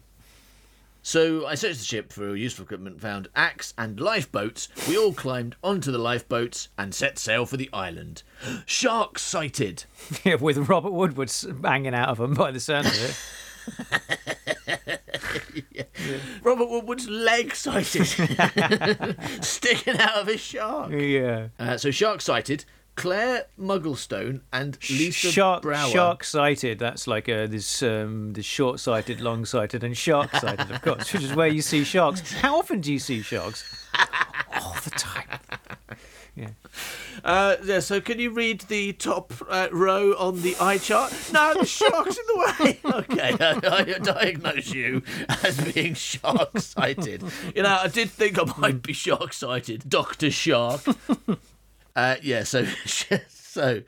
So 1.07 1.45
I 1.45 1.53
searched 1.53 1.77
the 1.77 1.85
ship 1.85 2.11
for 2.11 2.35
useful 2.35 2.63
equipment, 2.65 2.99
found 2.99 3.27
axe 3.35 3.75
and 3.77 3.99
lifeboats. 3.99 4.69
We 4.89 4.97
all 4.97 5.13
climbed 5.13 5.55
onto 5.63 5.91
the 5.91 5.99
lifeboats 5.99 6.69
and 6.79 6.95
set 6.95 7.19
sail 7.19 7.45
for 7.45 7.57
the 7.57 7.69
island. 7.71 8.23
Sharks 8.65 9.21
sighted. 9.21 9.85
Yeah, 10.23 10.35
with 10.35 10.57
Robert 10.67 10.93
Woodward 10.93 11.31
hanging 11.63 11.93
out 11.93 12.09
of 12.09 12.17
them 12.17 12.33
by 12.33 12.49
the 12.49 12.59
sound 12.59 12.87
of 12.87 13.17
it. 14.27 14.34
Robert 16.43 16.69
Woodward's 16.69 17.07
leg 17.09 17.55
sighted, 17.55 18.05
sticking 19.41 19.97
out 19.99 20.15
of 20.15 20.27
a 20.27 20.37
shark. 20.37 20.91
Yeah. 20.91 21.47
Uh, 21.59 21.77
so 21.77 21.91
shark 21.91 22.21
sighted. 22.21 22.65
Claire 22.95 23.47
Mugglestone 23.59 24.39
and 24.53 24.77
Lisa 24.89 25.29
Shark, 25.29 25.63
Brower. 25.63 25.89
shark 25.89 26.23
sighted. 26.23 26.79
That's 26.79 27.07
like 27.07 27.27
uh, 27.27 27.45
this 27.45 27.83
um, 27.83 28.31
this 28.33 28.45
short 28.45 28.79
sighted, 28.79 29.19
long 29.19 29.43
sighted, 29.43 29.83
and 29.83 29.97
shark 29.97 30.31
sighted, 30.31 30.71
of 30.71 30.81
course, 30.81 31.11
which 31.11 31.23
is 31.23 31.35
where 31.35 31.49
you 31.49 31.61
see 31.61 31.83
sharks. 31.83 32.31
How 32.31 32.57
often 32.57 32.79
do 32.79 32.93
you 32.93 32.99
see 32.99 33.21
sharks? 33.21 33.85
All 34.53 34.75
the 34.83 34.91
time. 34.91 35.39
Uh, 37.25 37.55
yeah, 37.63 37.79
so 37.79 37.99
can 37.99 38.19
you 38.19 38.29
read 38.29 38.61
the 38.61 38.93
top 38.93 39.33
uh, 39.49 39.67
row 39.71 40.11
on 40.13 40.43
the 40.43 40.55
eye 40.61 40.77
chart? 40.77 41.11
No, 41.33 41.55
the 41.55 41.65
shark's 41.65 42.17
in 42.17 42.23
the 42.27 42.37
way. 42.37 42.79
Okay, 42.95 43.35
I, 43.39 43.59
I 43.63 43.83
diagnose 43.99 44.71
you 44.71 45.01
as 45.43 45.59
being 45.59 45.95
shark 45.95 46.57
sighted. 46.59 47.23
You 47.55 47.63
know, 47.63 47.79
I 47.81 47.87
did 47.87 48.11
think 48.11 48.37
I 48.39 48.43
might 48.57 48.81
be 48.83 48.93
shark 48.93 49.33
sighted, 49.33 49.89
Doctor 49.89 50.29
Shark. 50.31 50.81
Uh, 51.95 52.17
yeah, 52.21 52.43
so 52.43 52.65
so 53.29 53.81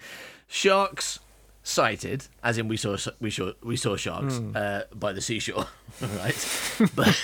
sharks 0.47 1.19
sighted, 1.67 2.25
as 2.41 2.57
in 2.57 2.69
we 2.69 2.77
saw 2.77 2.97
we 3.19 3.29
saw 3.29 3.51
we 3.61 3.75
saw 3.75 3.97
sharks 3.97 4.39
uh, 4.55 4.83
by 4.95 5.11
the 5.11 5.21
seashore, 5.21 5.67
right? 6.01 6.79
But 6.95 7.21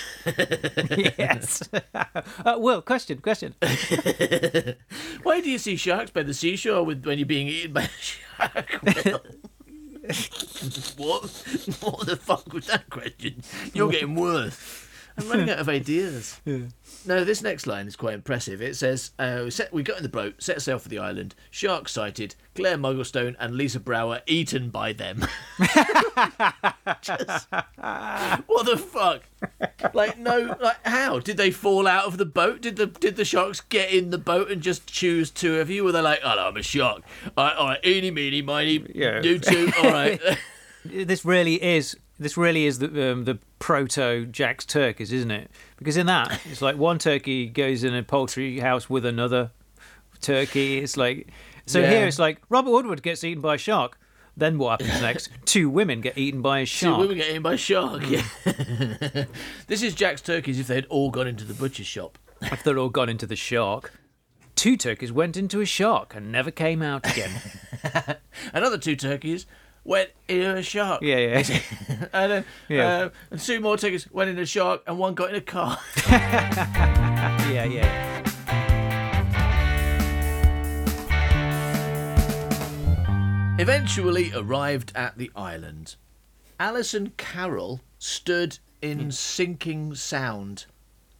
Yes. 1.18 1.68
uh, 1.94 2.56
well, 2.58 2.82
question, 2.82 3.18
question. 3.18 3.54
why 5.22 5.40
do 5.40 5.50
you 5.50 5.58
see 5.58 5.76
sharks 5.76 6.10
by 6.10 6.22
the 6.22 6.34
seashore 6.34 6.84
with 6.84 7.04
when 7.06 7.18
you're 7.18 7.26
being 7.26 7.48
eaten 7.48 7.72
by 7.72 7.84
a 7.84 7.88
shark? 7.88 8.80
Will? 8.82 9.20
what? 10.98 11.22
What 11.80 12.06
the 12.06 12.18
fuck 12.20 12.52
was 12.52 12.66
that 12.66 12.90
question? 12.90 13.42
You're 13.72 13.90
getting 13.90 14.14
worse. 14.14 14.83
I'm 15.16 15.28
running 15.28 15.50
out 15.50 15.58
of 15.58 15.68
ideas. 15.68 16.40
No, 17.06 17.22
this 17.22 17.42
next 17.42 17.66
line 17.66 17.86
is 17.86 17.96
quite 17.96 18.14
impressive. 18.14 18.62
It 18.62 18.76
says, 18.76 19.10
uh, 19.18 19.42
we, 19.44 19.50
set, 19.50 19.70
we 19.74 19.82
got 19.82 19.98
in 19.98 20.02
the 20.02 20.08
boat, 20.08 20.42
set 20.42 20.62
sail 20.62 20.78
for 20.78 20.88
the 20.88 20.98
island, 20.98 21.34
shark 21.50 21.86
sighted, 21.86 22.34
Claire 22.54 22.78
Mugglestone 22.78 23.36
and 23.38 23.56
Lisa 23.56 23.78
Brower 23.78 24.22
eaten 24.26 24.70
by 24.70 24.94
them. 24.94 25.26
Just- 27.02 27.48
what 27.50 28.64
the 28.66 28.78
fuck? 28.78 29.22
Like, 29.92 30.18
no, 30.18 30.56
like, 30.60 30.78
how? 30.86 31.18
Did 31.18 31.36
they 31.36 31.50
fall 31.50 31.86
out 31.86 32.06
of 32.06 32.16
the 32.16 32.24
boat? 32.24 32.62
Did 32.62 32.76
the 32.76 32.86
did 32.86 33.16
the 33.16 33.24
sharks 33.26 33.60
get 33.60 33.92
in 33.92 34.08
the 34.08 34.18
boat 34.18 34.50
and 34.50 34.62
just 34.62 34.86
choose 34.86 35.30
two 35.30 35.60
of 35.60 35.68
you? 35.68 35.84
Were 35.84 35.92
they 35.92 36.00
like, 36.00 36.20
oh, 36.24 36.34
no, 36.36 36.46
I'm 36.48 36.56
a 36.56 36.62
shark. 36.62 37.02
All 37.36 37.44
right, 37.44 37.56
all 37.56 37.66
right, 37.68 37.84
eeny, 37.84 38.10
meeny, 38.10 38.40
miny, 38.40 38.86
Yeah. 38.94 39.20
you 39.20 39.38
two, 39.38 39.70
all 39.78 39.90
right. 39.90 40.20
This 40.86 41.24
really 41.24 41.54
is. 41.62 41.96
This 42.18 42.36
really 42.36 42.64
is 42.66 42.78
the 42.78 43.12
um, 43.12 43.24
the 43.24 43.38
proto 43.58 44.24
Jack's 44.26 44.64
turkeys, 44.64 45.12
isn't 45.12 45.30
it? 45.30 45.50
Because 45.76 45.96
in 45.96 46.06
that, 46.06 46.40
it's 46.44 46.62
like 46.62 46.76
one 46.76 46.98
turkey 46.98 47.46
goes 47.48 47.82
in 47.82 47.94
a 47.94 48.02
poultry 48.02 48.60
house 48.60 48.88
with 48.88 49.04
another 49.04 49.50
turkey. 50.20 50.78
It's 50.78 50.96
like 50.96 51.28
so 51.66 51.80
Yeah. 51.80 51.90
here 51.90 52.06
it's 52.06 52.18
like 52.18 52.40
Robert 52.48 52.70
Woodward 52.70 53.02
gets 53.02 53.24
eaten 53.24 53.40
by 53.42 53.56
a 53.56 53.58
shark. 53.58 53.98
Then 54.36 54.58
what 54.58 54.80
happens 54.80 55.00
next? 55.08 55.30
Two 55.44 55.68
women 55.70 56.00
get 56.00 56.16
eaten 56.18 56.40
by 56.42 56.60
a 56.60 56.64
shark. 56.66 56.96
Two 56.96 57.00
women 57.02 57.16
get 57.18 57.30
eaten 57.30 57.42
by 57.42 57.54
a 57.54 57.56
shark, 57.56 58.02
yeah. 58.08 58.22
this 59.66 59.82
is 59.82 59.94
Jack's 59.94 60.20
turkeys 60.20 60.58
if 60.60 60.66
they'd 60.66 60.86
all 60.86 61.10
gone 61.10 61.26
into 61.26 61.44
the 61.44 61.54
butcher's 61.54 61.86
shop. 61.86 62.18
If 62.42 62.62
they're 62.62 62.78
all 62.78 62.90
gone 62.90 63.08
into 63.08 63.26
the 63.26 63.36
shark. 63.36 63.92
Two 64.56 64.76
turkeys 64.76 65.10
went 65.12 65.36
into 65.36 65.60
a 65.60 65.64
shark 65.66 66.14
and 66.14 66.30
never 66.30 66.50
came 66.50 66.80
out 66.82 67.10
again. 67.10 67.30
Another 68.52 68.78
two 68.78 68.94
turkeys 68.96 69.46
went 69.84 70.10
in 70.28 70.40
a 70.42 70.62
shark. 70.62 71.02
yeah, 71.02 71.18
yeah. 71.18 71.60
And 72.12 72.32
then 72.32 72.44
Yeah. 72.68 72.86
uh, 72.86 73.08
and 73.30 73.40
two 73.40 73.60
more 73.60 73.76
turkeys 73.76 74.10
went 74.10 74.30
in 74.30 74.38
a 74.38 74.46
shark 74.46 74.82
and 74.86 74.98
one 74.98 75.14
got 75.14 75.30
in 75.30 75.36
a 75.36 75.40
car. 75.40 75.78
yeah, 76.08 77.64
yeah. 77.64 78.10
Eventually 83.56 84.32
arrived 84.34 84.92
at 84.96 85.16
the 85.16 85.30
island. 85.36 85.94
Alison 86.58 87.12
Carroll 87.16 87.80
stood 87.98 88.58
in 88.82 89.12
sinking 89.12 89.94
sound 89.94 90.66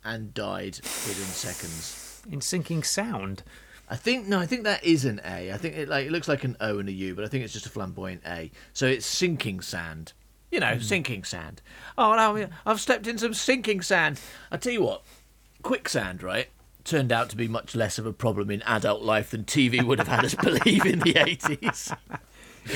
and 0.05 0.35
died 0.35 0.77
within 0.83 1.25
seconds. 1.27 2.23
In 2.31 2.41
sinking 2.41 2.83
sound. 2.83 3.43
I 3.89 3.97
think 3.97 4.27
no, 4.27 4.39
I 4.39 4.47
think 4.47 4.65
that 4.65 4.83
is 4.83 5.05
an 5.05 5.21
A. 5.25 5.53
I 5.53 5.57
think 5.57 5.77
it 5.77 5.89
like 5.89 6.07
it 6.07 6.13
looks 6.13 6.29
like 6.29 6.45
an 6.45 6.57
O 6.61 6.79
and 6.79 6.89
a 6.89 6.93
U, 6.93 7.15
but 7.15 7.25
I 7.25 7.29
think 7.29 7.45
it's 7.45 7.53
just 7.53 7.67
a 7.67 7.71
flamboyant 7.71 8.23
A. 8.27 8.51
So 8.73 8.87
it's 8.87 9.07
sinking 9.07 9.61
sand. 9.61 10.13
You 10.51 10.61
know, 10.61 10.75
mm. 10.75 10.83
sinking 10.83 11.25
sand. 11.25 11.61
Oh 11.99 12.15
no, 12.15 12.49
I've 12.65 12.81
stepped 12.81 13.07
in 13.07 13.19
some 13.19 13.35
sinking 13.35 13.83
sand. 13.83 14.21
I 14.51 14.57
tell 14.57 14.73
you 14.73 14.83
what, 14.83 15.03
quicksand, 15.63 16.23
right? 16.23 16.49
Turned 16.85 17.13
out 17.13 17.31
to 17.31 17.37
be 17.37 17.49
much 17.49 17.75
less 17.75 17.99
of 17.99 18.07
a 18.07 18.13
problem 18.13 18.51
in 18.51 18.63
adult 18.63 19.03
life 19.03 19.31
than 19.31 19.45
TV 19.45 19.83
would 19.83 19.99
have 19.99 20.09
had 20.09 20.25
us 20.25 20.35
believe 20.43 20.87
in 20.87 21.01
the 21.01 21.17
eighties. 21.17 21.93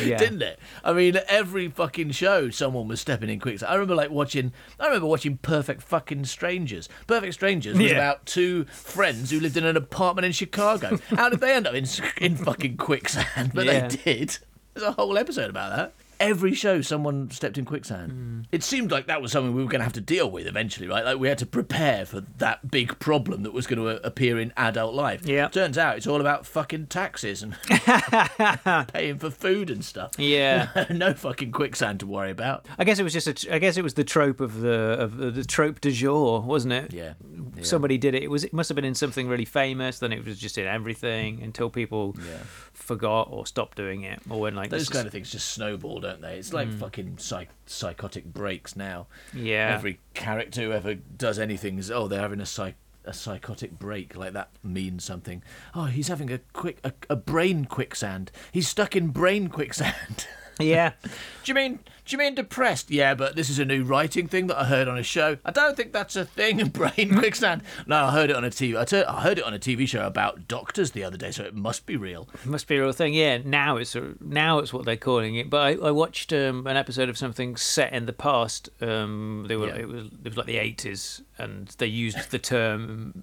Yeah. 0.04 0.18
didn't 0.18 0.42
it? 0.42 0.58
I 0.84 0.92
mean, 0.92 1.18
every 1.28 1.68
fucking 1.68 2.10
show, 2.12 2.50
someone 2.50 2.88
was 2.88 3.00
stepping 3.00 3.28
in 3.30 3.40
quicksand. 3.40 3.70
I 3.70 3.74
remember 3.74 3.94
like 3.94 4.10
watching. 4.10 4.52
I 4.78 4.86
remember 4.86 5.06
watching 5.06 5.38
Perfect 5.38 5.82
Fucking 5.82 6.24
Strangers. 6.26 6.88
Perfect 7.06 7.34
Strangers 7.34 7.76
was 7.78 7.90
Yeah. 7.90 7.96
about 7.96 8.26
two 8.26 8.64
friends 8.66 9.30
who 9.30 9.40
lived 9.40 9.56
in 9.56 9.64
an 9.64 9.76
apartment 9.76 10.26
in 10.26 10.32
Chicago. 10.32 10.98
How 11.10 11.28
did 11.28 11.40
they 11.40 11.52
end 11.54 11.66
up 11.66 11.74
in 11.74 11.86
in 12.20 12.36
fucking 12.36 12.76
quicksand? 12.76 13.52
But 13.54 13.66
Yeah. 13.66 13.88
they 13.88 13.96
did. 13.96 14.38
There's 14.74 14.86
a 14.86 14.92
whole 14.92 15.16
episode 15.18 15.50
about 15.50 15.74
that. 15.76 15.94
Every 16.20 16.54
show, 16.54 16.80
someone 16.80 17.30
stepped 17.30 17.58
in 17.58 17.64
quicksand. 17.64 18.12
Hmm. 18.12 18.40
It 18.50 18.62
seemed 18.62 18.90
like 18.90 19.06
that 19.06 19.22
was 19.22 19.32
something 19.32 19.54
we 19.54 19.62
were 19.62 19.68
going 19.70 19.80
to 19.80 19.84
have 19.84 19.92
to 19.94 20.00
deal 20.00 20.30
with 20.30 20.46
eventually, 20.46 20.88
right? 20.88 21.04
Like 21.04 21.18
we 21.18 21.28
had 21.28 21.38
to 21.38 21.46
prepare 21.46 22.04
for 22.06 22.22
that 22.38 22.70
big 22.70 22.98
problem 22.98 23.42
that 23.44 23.52
was 23.52 23.66
going 23.66 23.78
to 23.78 24.04
appear 24.06 24.38
in 24.38 24.52
adult 24.56 24.94
life. 24.94 25.26
Yeah. 25.26 25.48
Turns 25.48 25.78
out 25.78 25.96
it's 25.96 26.06
all 26.06 26.20
about 26.20 26.46
fucking 26.46 26.86
taxes 26.88 27.42
and 27.42 27.56
paying 28.92 29.18
for 29.18 29.30
food 29.30 29.70
and 29.70 29.84
stuff. 29.84 30.12
Yeah. 30.18 30.86
no 30.90 31.14
fucking 31.14 31.52
quicksand 31.52 32.00
to 32.00 32.06
worry 32.06 32.30
about. 32.30 32.66
I 32.78 32.84
guess 32.84 32.98
it 32.98 33.02
was 33.04 33.12
just 33.12 33.44
a. 33.44 33.54
I 33.54 33.58
guess 33.58 33.76
it 33.76 33.82
was 33.82 33.94
the 33.94 34.04
trope 34.04 34.40
of 34.40 34.60
the 34.60 34.96
of 34.98 35.16
the, 35.16 35.44
trope 35.44 35.80
du 35.80 35.90
jour, 35.90 36.40
wasn't 36.40 36.72
it? 36.74 36.92
Yeah. 36.92 37.14
yeah. 37.56 37.62
Somebody 37.62 37.98
did 37.98 38.14
it. 38.14 38.22
It 38.22 38.30
was. 38.30 38.44
It 38.44 38.52
must 38.52 38.68
have 38.68 38.76
been 38.76 38.84
in 38.84 38.94
something 38.94 39.28
really 39.28 39.44
famous. 39.44 39.98
Then 39.98 40.12
it 40.12 40.24
was 40.24 40.38
just 40.38 40.58
in 40.58 40.66
everything 40.66 41.42
until 41.42 41.70
people 41.70 42.16
Yeah. 42.18 42.38
forgot 42.72 43.28
or 43.30 43.46
stopped 43.46 43.76
doing 43.76 44.02
it, 44.02 44.20
or 44.28 44.40
when 44.40 44.54
like 44.54 44.70
Those 44.70 44.88
kind 44.88 45.06
of 45.06 45.12
things 45.12 45.30
just 45.30 45.48
snowball, 45.50 46.00
don't 46.08 46.22
they? 46.22 46.38
It's 46.38 46.54
like 46.54 46.68
hmm. 46.68 46.78
fucking 46.78 47.18
psych- 47.18 47.50
psychotic 47.66 48.24
breaks 48.24 48.74
now. 48.76 49.08
Yeah. 49.34 49.74
Every 49.74 50.00
character 50.14 50.62
who 50.62 50.72
ever 50.72 50.94
does 50.94 51.38
anything 51.38 51.78
is, 51.78 51.90
oh, 51.90 52.08
they're 52.08 52.20
having 52.20 52.40
a 52.40 52.46
psych- 52.46 52.76
a 53.04 53.12
psychotic 53.12 53.78
break. 53.78 54.16
Like 54.16 54.32
that 54.32 54.48
means 54.62 55.04
something. 55.04 55.42
Oh, 55.74 55.84
he's 55.84 56.08
having 56.08 56.32
a 56.32 56.38
quick 56.54 56.78
a, 56.82 56.92
a 57.10 57.16
brain 57.16 57.66
quicksand. 57.66 58.32
He's 58.52 58.68
stuck 58.68 58.96
in 58.96 59.08
brain 59.08 59.48
quicksand. 59.48 60.26
yeah. 60.58 60.92
do 61.02 61.10
you 61.46 61.54
mean 61.54 61.78
do 62.08 62.14
you 62.14 62.18
mean 62.18 62.34
depressed? 62.34 62.90
Yeah, 62.90 63.14
but 63.14 63.36
this 63.36 63.50
is 63.50 63.58
a 63.58 63.66
new 63.66 63.84
writing 63.84 64.28
thing 64.28 64.46
that 64.46 64.58
I 64.58 64.64
heard 64.64 64.88
on 64.88 64.96
a 64.96 65.02
show. 65.02 65.36
I 65.44 65.50
don't 65.50 65.76
think 65.76 65.92
that's 65.92 66.16
a 66.16 66.24
thing. 66.24 66.66
Brain 66.70 67.14
quicksand. 67.18 67.62
No, 67.86 68.04
I 68.06 68.12
heard 68.12 68.30
it 68.30 68.36
on 68.36 68.44
a 68.44 68.48
TV. 68.48 68.74
I, 68.74 69.20
heard 69.20 69.38
it 69.38 69.44
on 69.44 69.52
a 69.52 69.58
TV 69.58 69.86
show 69.86 70.06
about 70.06 70.48
doctors 70.48 70.92
the 70.92 71.04
other 71.04 71.18
day, 71.18 71.30
so 71.30 71.44
it 71.44 71.54
must 71.54 71.84
be 71.84 71.96
real. 71.96 72.26
It 72.32 72.46
must 72.46 72.66
be 72.66 72.76
a 72.76 72.80
real 72.80 72.92
thing. 72.92 73.12
Yeah. 73.12 73.38
Now 73.44 73.76
it's 73.76 73.94
a, 73.94 74.14
now 74.22 74.58
it's 74.58 74.72
what 74.72 74.86
they're 74.86 74.96
calling 74.96 75.36
it. 75.36 75.50
But 75.50 75.58
I, 75.82 75.88
I 75.88 75.90
watched 75.90 76.32
um, 76.32 76.66
an 76.66 76.78
episode 76.78 77.10
of 77.10 77.18
something 77.18 77.56
set 77.56 77.92
in 77.92 78.06
the 78.06 78.14
past. 78.14 78.70
Um, 78.80 79.44
they 79.46 79.56
were 79.56 79.68
Yeah. 79.68 79.76
it 79.76 79.88
was 79.88 80.06
it 80.06 80.24
was 80.24 80.36
like 80.38 80.46
the 80.46 80.56
eighties, 80.56 81.20
and 81.36 81.68
they 81.76 81.86
used 81.88 82.30
the 82.30 82.38
term 82.38 83.22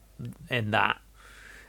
in 0.51 0.71
that. 0.71 0.99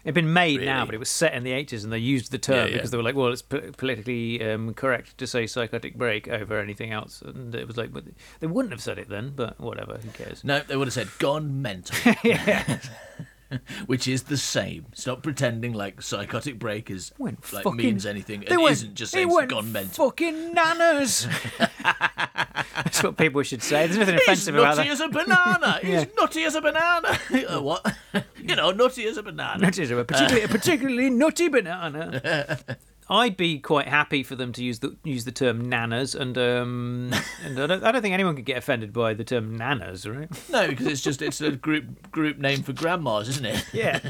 It'd 0.07 0.15
been 0.15 0.33
made 0.33 0.61
now, 0.63 0.87
but 0.87 0.95
it 0.95 0.99
was 0.99 1.09
set 1.11 1.35
in 1.35 1.43
the 1.43 1.51
80s, 1.51 1.83
and 1.83 1.93
they 1.93 1.99
used 1.99 2.31
the 2.31 2.39
term 2.39 2.55
Yeah, 2.57 2.65
yeah. 2.67 2.73
because 2.77 2.93
they 2.93 2.97
were 2.97 3.03
like, 3.03 3.17
"Well, 3.17 3.33
it's 3.33 3.43
po- 3.43 3.73
politically 3.77 4.41
um, 4.49 4.73
correct 4.73 5.19
to 5.19 5.27
say 5.27 5.49
psychotic 5.49 5.97
break 5.97 6.29
over 6.29 6.61
anything 6.61 6.93
else," 6.93 7.23
and 7.23 7.53
it 7.55 7.67
was 7.67 7.77
like, 7.77 7.93
but 7.93 8.05
they 8.39 8.47
wouldn't 8.47 8.73
have 8.73 8.81
said 8.81 8.99
it 9.01 9.09
then, 9.09 9.33
but 9.35 9.61
whatever, 9.61 9.99
who 9.99 10.09
cares? 10.11 10.45
No, 10.45 10.61
they 10.61 10.77
would 10.77 10.87
have 10.87 10.95
said 10.95 11.09
gone 11.19 11.61
mental. 11.61 11.97
which 13.87 14.09
is 14.09 14.25
the 14.25 14.37
same. 14.37 14.87
Stop 14.95 15.23
pretending 15.23 15.73
like 15.73 16.03
psychotic 16.03 16.59
break 16.59 16.91
is 16.91 17.13
Went 17.19 17.53
like 17.53 17.65
fucking- 17.65 17.77
means 17.77 18.07
anything. 18.07 18.43
It 18.43 18.53
isn't 18.53 18.95
just 18.95 19.13
saying 19.13 19.29
it's 19.31 19.47
gone 19.53 19.73
mental. 19.73 20.07
Fucking 20.11 20.55
nanas. 20.55 21.29
That's 22.77 23.03
what 23.03 23.17
people 23.17 23.43
should 23.43 23.63
say. 23.63 23.87
There's 23.87 23.99
nothing 23.99 24.15
He's 24.15 24.23
offensive 24.23 24.55
about 24.55 24.77
nutty 24.77 24.89
that. 24.89 24.93
as 24.95 25.01
a 25.01 25.09
banana. 25.09 25.79
He's 25.83 25.91
Yeah. 25.91 26.05
nutty 26.19 26.45
as 26.45 26.55
a 26.55 26.61
banana. 26.61 27.19
Uh, 27.49 27.63
what? 27.63 27.97
you 28.39 28.55
know, 28.57 28.71
nutty 28.71 29.07
as 29.07 29.17
a 29.17 29.23
banana. 29.23 29.59
Nutty 29.63 29.83
is 29.83 29.91
a 29.91 30.05
particularly, 30.05 30.43
a 30.43 30.49
particularly 30.49 31.11
nutty 31.11 31.49
banana. 31.49 32.59
I'd 33.09 33.37
be 33.37 33.61
quite 33.61 33.87
happy 33.87 34.25
for 34.25 34.35
them 34.35 34.53
to 34.53 34.65
use 34.65 34.81
the 34.81 34.97
use 35.05 35.25
the 35.25 35.33
term 35.33 35.69
nanas, 35.69 36.15
and 36.15 36.37
um, 36.37 37.13
and 37.45 37.61
I 37.61 37.67
don't, 37.67 37.85
I 37.85 37.93
don't 37.93 38.03
think 38.03 38.15
anyone 38.15 38.35
could 38.35 38.45
get 38.45 38.59
offended 38.59 38.93
by 38.93 39.15
the 39.15 39.23
term 39.23 39.57
nanas, 39.57 40.07
right? 40.09 40.29
No, 40.51 40.69
because 40.69 40.87
it's 40.87 41.03
just 41.03 41.23
it's 41.23 41.41
a 41.41 41.53
group 41.53 42.11
group 42.11 42.39
name 42.39 42.63
for 42.63 42.73
grandmas, 42.73 43.29
isn't 43.29 43.47
it? 43.47 43.65
Yeah, 43.73 44.01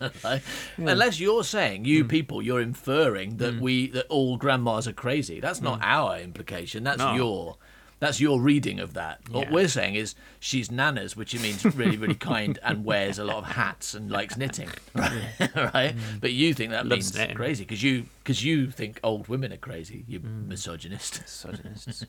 Like, 0.24 0.42
Unless 0.76 1.20
you're 1.20 1.44
saying 1.44 1.84
you 1.84 2.02
hmm. 2.02 2.08
people, 2.08 2.42
you're 2.42 2.60
inferring 2.60 3.36
that 3.36 3.54
hmm. 3.54 3.60
we 3.60 3.90
that 3.90 4.06
all 4.08 4.36
grandmas 4.36 4.88
are 4.88 4.92
crazy. 4.92 5.38
That's 5.38 5.60
not 5.60 5.78
hmm. 5.78 5.84
our 5.84 6.18
implication. 6.18 6.82
That's. 6.84 6.98
No. 6.98 7.14
your 7.14 7.56
that's 8.00 8.20
your 8.20 8.40
reading 8.40 8.80
of 8.80 8.94
that. 8.94 9.20
What 9.30 9.46
Yeah. 9.46 9.52
we're 9.52 9.68
saying 9.68 9.94
is 9.94 10.14
she's 10.40 10.70
nanas, 10.70 11.16
which 11.16 11.38
means 11.40 11.64
really 11.64 11.96
really 11.96 12.14
kind 12.32 12.58
and 12.64 12.84
wears 12.84 13.18
a 13.18 13.24
lot 13.24 13.36
of 13.36 13.44
hats 13.44 13.94
and 13.94 14.10
likes 14.10 14.36
knitting, 14.36 14.68
right? 14.94 15.22
right? 15.74 15.94
But 16.20 16.32
you 16.32 16.52
think 16.54 16.70
that. 16.72 16.86
Loves 16.86 16.90
means 17.12 17.14
knitting. 17.16 17.36
crazy 17.36 17.64
because 17.64 17.82
you 17.82 18.06
because 18.24 18.44
you 18.44 18.70
think 18.70 18.98
old 19.04 19.28
women 19.28 19.52
are 19.52 19.56
crazy. 19.58 20.04
You 20.08 20.18
Hmm. 20.18 20.48
misogynist. 20.48 21.20
misogynists. 21.20 22.04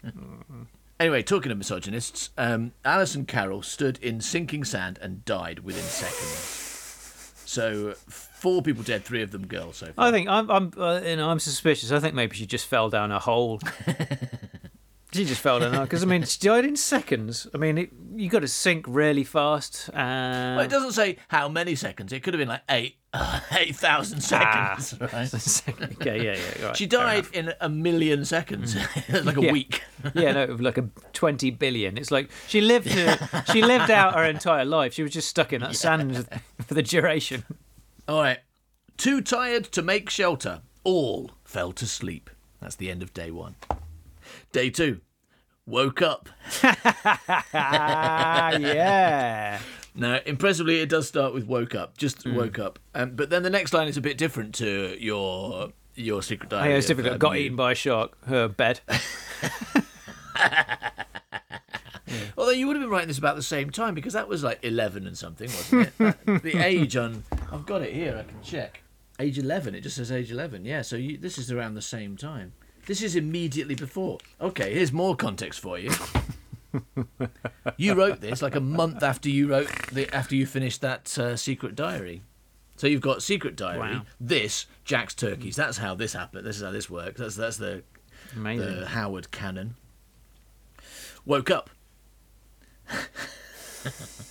Anyway, 1.00 1.24
talking 1.24 1.52
of 1.52 1.58
misogynists, 1.58 2.30
um, 2.38 2.74
Alison 2.86 3.26
Carroll 3.26 3.62
stood 3.64 3.98
in 4.04 4.22
sinking 4.22 4.64
sand 4.64 5.00
and 5.02 5.26
died 5.26 5.60
within 5.60 5.84
seconds. 5.84 6.68
So 7.46 7.96
four 8.08 8.62
people 8.62 8.84
dead, 8.84 9.04
three 9.04 9.24
of 9.24 9.32
them 9.32 9.48
girls. 9.48 9.78
So 9.78 9.88
far. 9.94 10.08
I 10.08 10.12
think 10.12 10.30
I'm, 10.30 10.50
I'm, 10.52 10.72
uh, 10.78 11.02
you 11.04 11.16
know, 11.18 11.30
I'm 11.30 11.40
suspicious. 11.40 11.92
I 11.92 12.00
think 12.00 12.14
maybe 12.14 12.36
she 12.36 12.46
just 12.46 12.66
fell 12.68 12.90
down 12.90 13.12
a 13.12 13.20
hole. 13.20 13.60
She 15.14 15.26
just 15.26 15.42
fell 15.42 15.60
down 15.60 15.84
because 15.84 16.04
I 16.04 16.06
mean, 16.06 16.24
she 16.24 16.40
died 16.48 16.66
in 16.66 16.76
seconds. 16.76 17.48
I 17.54 17.58
mean, 17.58 17.78
it, 17.78 17.90
you 18.16 18.30
got 18.30 18.40
to 18.40 18.48
sink 18.48 18.86
really 18.88 19.24
fast. 19.24 19.90
Uh, 19.90 20.56
Well, 20.56 20.60
it 20.62 20.70
doesn't 20.70 20.94
say 20.94 21.18
how 21.28 21.50
many 21.50 21.76
seconds. 21.76 22.14
It 22.14 22.22
could 22.24 22.34
have 22.34 22.40
been 22.40 22.48
like 22.48 22.64
eight, 22.70 22.96
uh, 23.14 23.40
eight 23.52 23.76
thousand 23.76 24.20
Ah. 24.32 24.78
seconds. 24.80 24.96
Right? 25.02 25.94
okay, 26.02 26.24
yeah, 26.26 26.38
yeah. 26.60 26.66
Right, 26.68 26.78
She 26.78 26.86
died 26.86 27.26
in 27.34 27.54
a 27.60 27.68
million 27.70 28.24
seconds, 28.26 28.76
like 29.10 29.38
a 29.38 29.42
Yeah. 29.42 29.52
week. 29.52 29.82
yeah, 30.14 30.32
no, 30.32 30.46
like 30.60 30.78
a 30.78 30.90
twenty 31.14 31.52
billion. 31.52 31.98
It's 31.98 32.12
like 32.12 32.30
she 32.48 32.62
lived. 32.62 32.90
Her, 32.90 33.44
she 33.52 33.62
lived 33.62 33.92
out 33.92 34.16
her 34.16 34.24
entire 34.26 34.66
life. 34.66 34.94
She 34.94 35.04
was 35.04 35.12
just 35.12 35.28
stuck 35.28 35.52
in 35.54 35.62
that 35.62 35.76
sand 35.76 36.28
for 36.66 36.74
the 36.74 36.84
duration. 36.84 37.44
All 38.08 38.22
right. 38.22 38.40
Too 38.98 39.22
tired 39.22 39.66
to 39.72 39.82
make 39.82 40.10
shelter. 40.10 40.62
All 40.84 41.32
fell 41.44 41.72
to 41.74 41.86
sleep. 41.86 42.30
That's 42.62 42.76
the 42.76 42.90
end 42.92 43.02
of 43.04 43.14
day 43.14 43.32
one. 43.32 43.56
Day 44.52 44.70
two. 44.70 45.02
Woke 45.66 46.02
up. 46.02 46.28
Ah, 47.54 48.52
yeah. 48.58 49.60
Now, 49.94 50.20
impressively, 50.26 50.80
it 50.82 50.90
does 50.90 51.08
start 51.08 51.34
with 51.34 51.46
woke 51.46 51.76
up. 51.76 51.98
Just 51.98 52.24
Hmm. 52.24 52.36
woke 52.36 52.60
up. 52.60 52.80
Um, 52.96 53.12
but 53.16 53.30
then 53.30 53.44
the 53.44 53.50
next 53.50 53.74
line 53.74 53.88
is 53.88 53.98
a 53.98 54.02
bit 54.02 54.18
different 54.18 54.56
to 54.56 54.98
your 55.00 55.70
your 55.96 56.22
secret 56.24 56.50
diary. 56.50 56.68
Oh, 56.68 56.72
yeah, 56.72 56.78
it's 56.78 56.88
difficult. 56.88 57.14
um, 57.14 57.20
Got 57.20 57.38
eaten 57.38 57.56
by 57.56 57.74
a 57.74 57.76
shark. 57.76 58.18
Her 58.26 58.48
bed. 58.48 58.80
Although 62.38 62.52
you 62.52 62.68
would 62.68 62.76
have 62.76 62.84
been 62.84 62.90
writing 62.90 63.08
this 63.08 63.18
about 63.18 63.36
the 63.38 63.42
same 63.44 63.70
time 63.70 63.94
because 63.96 64.14
that 64.14 64.28
was 64.28 64.44
like 64.44 64.60
11 64.64 65.08
and 65.08 65.18
something, 65.18 65.48
wasn't 65.50 65.88
it? 65.88 65.98
That- 66.26 66.26
the 66.44 66.58
age 66.58 66.98
on. 66.98 67.24
I've 67.52 67.66
got 67.66 67.82
it 67.82 67.94
here, 67.94 68.18
I 68.18 68.24
can 68.30 68.42
check. 68.42 68.82
Age 69.20 69.38
11, 69.38 69.76
it 69.76 69.82
just 69.82 69.96
says 69.98 70.12
age 70.12 70.32
11. 70.32 70.66
Yeah, 70.66 70.82
so 70.82 70.96
you, 70.96 71.18
this 71.18 71.38
is 71.38 71.52
around 71.52 71.76
the 71.76 71.82
same 71.82 72.18
time. 72.18 72.54
This 72.86 73.02
is 73.02 73.16
immediately 73.16 73.76
before. 73.76 74.18
Okay, 74.40 74.74
here's 74.74 74.92
more 74.92 75.16
context 75.16 75.60
for 75.60 75.78
you. 75.78 75.92
you 77.78 77.94
wrote 77.94 78.22
this 78.22 78.42
like 78.42 78.56
a 78.56 78.62
month 78.62 79.04
after 79.04 79.30
you 79.30 79.48
wrote 79.48 79.70
the 79.92 80.14
after 80.14 80.36
you 80.36 80.46
finished 80.46 80.82
that 80.82 81.18
uh, 81.18 81.36
secret 81.36 81.76
diary. 81.76 82.22
So 82.78 82.88
you've 82.88 83.02
got 83.02 83.22
secret 83.22 83.56
diary. 83.56 83.80
Wow. 83.80 84.02
This 84.20 84.66
Jack's 84.86 85.14
turkeys. 85.14 85.56
That's 85.56 85.78
how 85.78 85.94
this 85.96 86.14
happened. 86.14 86.46
This 86.46 86.58
is 86.58 86.64
how 86.64 86.72
this 86.72 86.90
works. 86.90 87.20
That's 87.20 87.36
that's 87.36 87.58
the 87.58 87.84
Amazing. 88.36 88.80
the 88.80 88.88
Howard 88.88 89.32
canon. 89.32 89.76
Woke 91.26 91.52
up. 91.52 91.70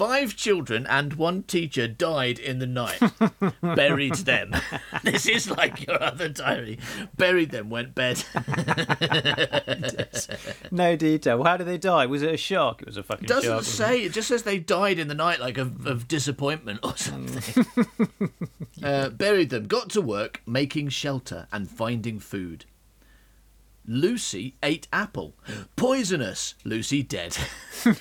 Five 0.00 0.34
children 0.34 0.86
and 0.86 1.12
one 1.12 1.42
teacher 1.42 1.86
died 1.86 2.38
in 2.38 2.58
the 2.58 2.66
night. 2.66 3.02
Buried 3.60 4.14
them. 4.14 4.54
this 5.04 5.26
is 5.26 5.50
like 5.50 5.86
your 5.86 6.02
other 6.02 6.30
diary. 6.30 6.78
Buried 7.18 7.50
them, 7.50 7.68
went 7.68 7.94
bed. 7.94 8.24
No 10.70 10.96
detail. 10.96 11.44
How 11.44 11.58
did 11.58 11.66
they 11.66 11.76
die? 11.76 12.06
Was 12.06 12.22
it 12.22 12.32
a 12.32 12.36
shark? 12.38 12.80
It 12.80 12.86
was 12.86 12.96
a 12.96 13.02
fucking 13.02 13.26
Doesn't 13.26 13.44
shark. 13.44 13.56
wasn't 13.58 13.76
say. 13.76 14.02
It 14.04 14.12
just 14.12 14.28
says 14.28 14.44
they 14.44 14.58
died 14.58 14.98
in 14.98 15.08
the 15.08 15.14
night, 15.14 15.38
like 15.40 15.58
of, 15.58 15.86
of 15.86 16.08
disappointment 16.08 16.80
or 16.82 16.96
something. 16.96 17.66
uh, 18.82 19.10
buried 19.10 19.50
them. 19.50 19.66
Got 19.66 19.90
to 19.90 20.00
work 20.00 20.40
making 20.46 20.88
shelter 20.88 21.46
and 21.52 21.68
finding 21.70 22.20
food. 22.20 22.64
Lucy 23.86 24.56
ate 24.62 24.86
apple. 24.92 25.34
Poisonous. 25.76 26.54
Lucy 26.64 27.02
dead. 27.02 27.36
You're 27.84 27.94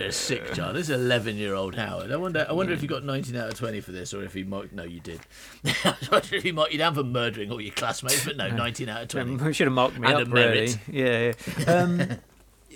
a 0.00 0.12
sick 0.12 0.52
child. 0.54 0.76
This 0.76 0.88
is 0.88 0.90
eleven-year-old 0.90 1.74
Howard. 1.74 2.10
I 2.10 2.16
wonder. 2.16 2.46
I 2.48 2.52
wonder 2.52 2.72
if 2.72 2.82
you 2.82 2.88
got 2.88 3.04
nineteen 3.04 3.36
out 3.36 3.48
of 3.48 3.54
twenty 3.58 3.80
for 3.80 3.92
this, 3.92 4.14
or 4.14 4.22
if 4.24 4.34
he 4.34 4.42
marked. 4.42 4.72
No, 4.72 4.84
you 4.84 5.00
did. 5.00 5.20
I 5.84 5.94
was 6.00 6.10
wondering 6.10 6.38
if 6.38 6.42
he 6.44 6.52
marked 6.52 6.72
you 6.72 6.78
down 6.78 6.94
for 6.94 7.04
murdering 7.04 7.50
all 7.50 7.60
your 7.60 7.74
classmates, 7.74 8.24
but 8.24 8.36
no, 8.36 8.48
nineteen 8.50 8.88
out 8.88 9.02
of 9.02 9.08
twenty. 9.08 9.34
Um, 9.34 9.52
should 9.52 9.66
have 9.66 9.74
marked 9.74 9.98
me 9.98 10.08
And 10.08 10.16
up, 10.16 10.28
a 10.28 10.30
really. 10.30 10.74
Yeah, 10.90 11.32
yeah. 11.58 11.64
Um, 11.72 12.08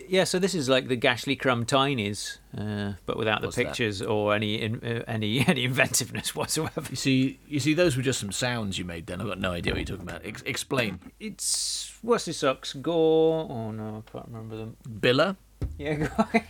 yeah, 0.08 0.24
so 0.24 0.38
this 0.38 0.54
is 0.54 0.68
like 0.68 0.88
the 0.88 0.96
Gashlycrumb 0.96 1.66
Tinies, 1.66 2.38
uh, 2.56 2.94
but 3.06 3.16
without 3.16 3.40
the 3.40 3.46
What's 3.48 3.56
that? 3.56 3.66
pictures 3.66 4.02
or 4.02 4.34
any 4.34 4.60
in, 4.60 4.84
uh, 4.84 5.04
any 5.06 5.40
any 5.46 5.64
inventiveness 5.64 6.34
whatsoever. 6.34 6.82
You 6.90 6.96
see, 6.96 7.38
you 7.46 7.60
see, 7.60 7.74
those 7.74 7.96
were 7.96 8.02
just 8.02 8.18
some 8.20 8.32
sounds 8.32 8.78
you 8.78 8.84
made. 8.84 9.06
Then 9.06 9.20
I've 9.20 9.26
got 9.26 9.38
no 9.38 9.52
idea 9.52 9.72
what 9.72 9.78
you're 9.78 9.96
talking 9.96 10.08
about. 10.08 10.24
Ex- 10.24 10.42
explain. 10.46 10.98
It's 11.20 11.92
what's 12.02 12.24
this 12.24 12.38
socks? 12.38 12.72
Gore? 12.74 13.46
Oh 13.50 13.70
no, 13.70 14.02
I 14.06 14.10
can't 14.10 14.26
remember 14.28 14.56
them. 14.56 14.76
Billa. 14.88 15.36
Yeah, 15.78 15.94
Gore. 15.94 16.28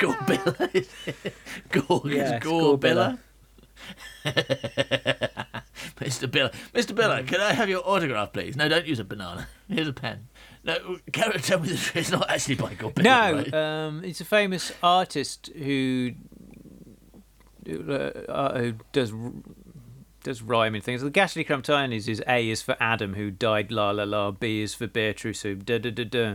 Gore 0.00 0.14
Billa. 0.26 0.86
Gore, 1.70 2.02
Yeah, 2.04 2.14
yeah, 2.14 2.36
it's 2.36 2.44
Gore, 2.44 2.60
Gore 2.60 2.78
Billa. 2.78 3.18
Mr. 6.00 6.28
Billa. 6.28 6.52
Mr. 6.72 6.94
Biller, 6.94 7.26
can 7.26 7.40
I 7.40 7.52
have 7.52 7.68
your 7.68 7.82
autograph, 7.86 8.32
please? 8.32 8.56
No, 8.56 8.68
don't 8.68 8.86
use 8.86 8.98
a 8.98 9.04
banana. 9.04 9.48
Here's 9.68 9.88
a 9.88 9.92
pen. 9.92 10.28
No, 10.64 10.98
Garrett, 11.10 11.42
tell 11.42 11.60
me. 11.60 11.70
It's 11.70 12.10
not 12.10 12.28
actually 12.30 12.56
by 12.56 12.74
Gore 12.74 12.92
Billa. 12.92 13.04
No, 13.04 13.32
right? 13.34 13.54
um, 13.54 14.04
it's 14.04 14.20
a 14.20 14.24
famous 14.24 14.72
artist 14.82 15.50
who 15.56 16.12
uh, 17.68 17.92
uh, 17.92 18.58
who 18.58 18.74
does 18.92 19.12
does 20.22 20.42
rhyming 20.42 20.82
things. 20.82 21.02
The 21.02 21.10
Gashlycrumb 21.10 21.62
Tinies 21.62 22.08
is 22.08 22.22
A 22.26 22.48
is 22.48 22.62
for 22.62 22.76
Adam 22.80 23.14
who 23.14 23.30
died 23.30 23.70
la 23.70 23.90
la 23.90 24.04
la. 24.04 24.30
B 24.30 24.60
is 24.62 24.74
for 24.74 24.86
Beatrice 24.86 25.42
who 25.42 25.54
da 25.54 25.78
da 25.78 25.90
da 25.90 26.04
da. 26.04 26.34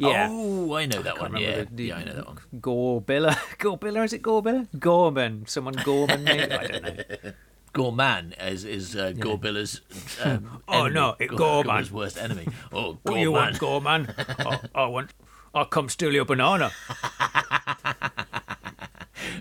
Yeah. 0.00 0.28
Oh, 0.30 0.74
I 0.74 0.86
know 0.86 1.02
that 1.02 1.16
Can't 1.16 1.32
one. 1.32 1.40
Yeah. 1.42 1.64
the- 1.70 1.84
yeah, 1.84 1.96
I 1.96 2.04
know 2.04 2.14
that 2.14 2.26
one. 2.26 2.38
Gorbilla. 2.60 3.32
Gorbilla, 3.58 4.04
is 4.04 4.12
it 4.12 4.22
Gorbilla? 4.22 4.66
Gorman. 4.78 5.44
Someone 5.46 5.74
Gorman, 5.84 6.22
maybe? 6.24 6.52
I 6.52 6.66
don't 6.66 6.82
know. 6.82 7.32
Gorman 7.72 8.32
is 8.40 8.64
is 8.64 8.96
uh, 8.96 9.12
Gore 9.12 9.38
Billa's. 9.38 9.80
Um, 10.24 10.62
Oh, 10.68 10.80
enemy. 10.84 10.94
no, 10.94 11.16
it- 11.18 11.28
Gorman. 11.28 11.66
Gore's 11.76 11.90
worst 11.92 12.18
enemy. 12.18 12.46
Oh, 12.72 12.98
What 13.02 13.14
do 13.14 13.20
you 13.20 13.32
want, 13.32 13.58
Gorman. 13.58 14.04
Gorman? 14.06 14.60
I, 14.74 14.82
I 14.82 14.86
want. 14.86 15.12
I'll 15.54 15.64
come 15.64 15.88
steal 15.88 16.12
your 16.12 16.24
banana. 16.24 16.70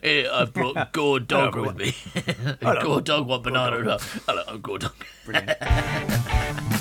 Here, 0.03 0.29
I 0.31 0.45
brought 0.45 0.93
Gore 0.93 1.19
Dog 1.19 1.55
with 1.55 1.75
me. 1.77 1.93
Gore 2.81 3.01
Dog 3.01 3.27
want 3.27 3.43
banana. 3.43 3.97
Hello, 4.25 4.43
I'm 4.47 4.61
Gore 4.61 4.79
Dog. 4.79 4.93
Brilliant. 5.25 6.73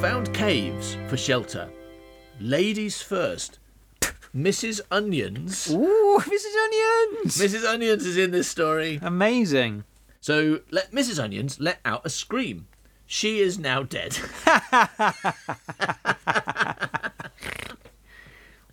Found 0.00 0.32
caves 0.32 0.96
for 1.08 1.16
shelter. 1.16 1.68
Ladies 2.40 3.02
first. 3.02 3.58
Mrs. 4.34 4.80
Onions. 4.90 5.70
Ooh, 5.70 6.20
Mrs. 6.24 6.64
Onions! 6.64 7.36
Mrs. 7.36 7.64
Onions 7.68 8.06
is 8.06 8.16
in 8.16 8.30
this 8.30 8.48
story. 8.48 8.98
Amazing. 9.02 9.84
So 10.20 10.60
let 10.70 10.92
Mrs. 10.92 11.22
Onions 11.22 11.58
let 11.60 11.80
out 11.84 12.02
a 12.06 12.10
scream. 12.10 12.66
She 13.06 13.40
is 13.40 13.58
now 13.58 13.82
dead. 13.82 14.16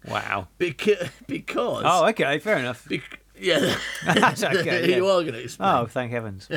Wow. 0.08 0.48
because 0.58 1.10
because 1.28 1.84
Oh, 1.86 2.08
okay, 2.08 2.40
fair 2.40 2.56
enoff. 2.60 2.88
bec- 2.88 3.20
Yeah, 3.38 3.76
That's 4.06 4.42
okay, 4.42 4.86
you 4.96 5.04
yeah. 5.06 5.12
are 5.12 5.22
going 5.22 5.34
to 5.34 5.44
explain. 5.44 5.70
Oh, 5.70 5.86
thank 5.86 6.12
heavens. 6.14 6.48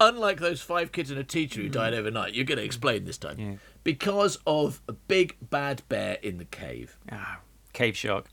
Unlike 0.00 0.40
those 0.40 0.60
five 0.60 0.90
kids 0.90 1.08
and 1.12 1.20
a 1.20 1.22
teacher 1.22 1.60
who 1.60 1.68
died 1.68 1.94
overnight, 1.94 2.34
you're 2.34 2.44
going 2.44 2.58
to 2.58 2.64
explain 2.64 3.04
this 3.04 3.16
time. 3.16 3.38
Yeah. 3.38 3.54
Because 3.84 4.38
of 4.46 4.80
a 4.88 4.92
big 4.92 5.36
bad 5.40 5.82
bear 5.88 6.18
in 6.22 6.38
the 6.38 6.44
cave. 6.46 6.98
Ah, 7.12 7.40
cave 7.72 7.96
shark. 7.96 8.26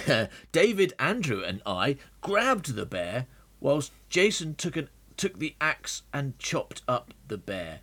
David, 0.52 0.92
Andrew, 0.98 1.42
and 1.42 1.62
I 1.66 1.96
grabbed 2.20 2.74
the 2.74 2.86
bear, 2.86 3.26
whilst 3.58 3.90
Jason 4.10 4.54
took 4.54 4.76
an 4.76 4.88
took 5.18 5.38
the 5.38 5.54
axe 5.60 6.02
and 6.14 6.38
chopped 6.38 6.80
up 6.88 7.12
the 7.26 7.36
bear. 7.36 7.80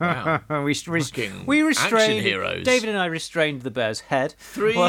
wow. 0.00 0.40
We, 0.64 0.74
we, 0.88 1.00
Fucking 1.02 1.46
we 1.46 1.58
action 1.58 1.66
restrained. 1.66 2.22
heroes. 2.26 2.64
David 2.64 2.88
and 2.88 2.98
I 2.98 3.06
restrained 3.06 3.62
the 3.62 3.70
bear's 3.70 4.00
head. 4.00 4.34
Three, 4.38 4.74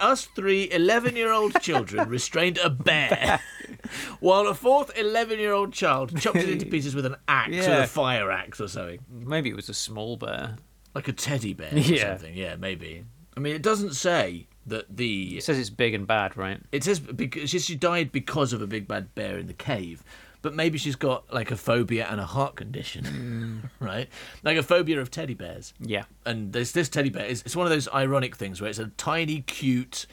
us 0.00 0.26
three 0.34 0.70
11 0.70 1.16
year 1.16 1.32
old 1.32 1.60
children 1.60 2.08
restrained 2.08 2.58
a 2.58 2.70
bear, 2.70 3.40
while 4.20 4.46
a 4.48 4.54
fourth 4.54 4.96
11 4.98 5.38
year 5.38 5.52
old 5.52 5.72
child 5.72 6.18
chopped 6.20 6.36
it 6.36 6.48
into 6.48 6.66
pieces 6.66 6.94
with 6.94 7.06
an 7.06 7.16
axe, 7.26 7.56
with 7.56 7.66
a 7.68 7.86
fire 7.86 8.30
axe 8.30 8.60
or 8.60 8.68
something. 8.68 9.00
Maybe 9.10 9.50
it 9.50 9.56
was 9.56 9.68
a 9.68 9.74
small 9.74 10.16
bear. 10.16 10.56
Like 10.94 11.08
a 11.08 11.12
teddy 11.12 11.54
bear 11.54 11.72
or 11.72 11.78
Yeah. 11.78 12.16
something. 12.16 12.36
Yeah, 12.36 12.56
maybe. 12.56 13.04
I 13.36 13.40
mean, 13.40 13.54
it 13.54 13.62
doesn't 13.62 13.94
say 13.94 14.48
that 14.68 14.96
the. 14.96 15.38
It 15.38 15.44
says 15.44 15.58
it's 15.58 15.70
big 15.70 15.94
and 15.94 16.06
bad, 16.06 16.36
right? 16.36 16.60
It 16.72 16.84
says 16.84 17.00
because 17.00 17.50
she 17.50 17.74
died 17.74 18.12
because 18.12 18.52
of 18.52 18.62
a 18.62 18.66
big 18.66 18.88
bad 18.88 19.14
bear 19.14 19.38
in 19.38 19.46
the 19.46 19.54
cave. 19.54 20.02
But 20.40 20.54
maybe 20.54 20.78
she's 20.78 20.94
got 20.94 21.32
like 21.34 21.50
a 21.50 21.56
phobia 21.56 22.06
and 22.08 22.20
a 22.20 22.24
heart 22.24 22.54
condition, 22.54 23.04
mm. 23.04 23.70
right? 23.84 24.08
Like 24.44 24.56
a 24.56 24.62
phobia 24.62 25.00
of 25.00 25.10
teddy 25.10 25.34
bears. 25.34 25.74
Yeah. 25.80 26.04
and 26.24 26.52
there's 26.52 26.70
this 26.70 26.88
teddy 26.88 27.10
bear. 27.10 27.26
It's, 27.26 27.42
it's 27.42 27.56
one 27.56 27.66
of 27.66 27.70
those 27.70 27.88
ironic 27.92 28.36
things 28.36 28.60
where 28.60 28.70
it's 28.70 28.78
a 28.78 28.86
tiny, 28.96 29.40
cute, 29.40 30.06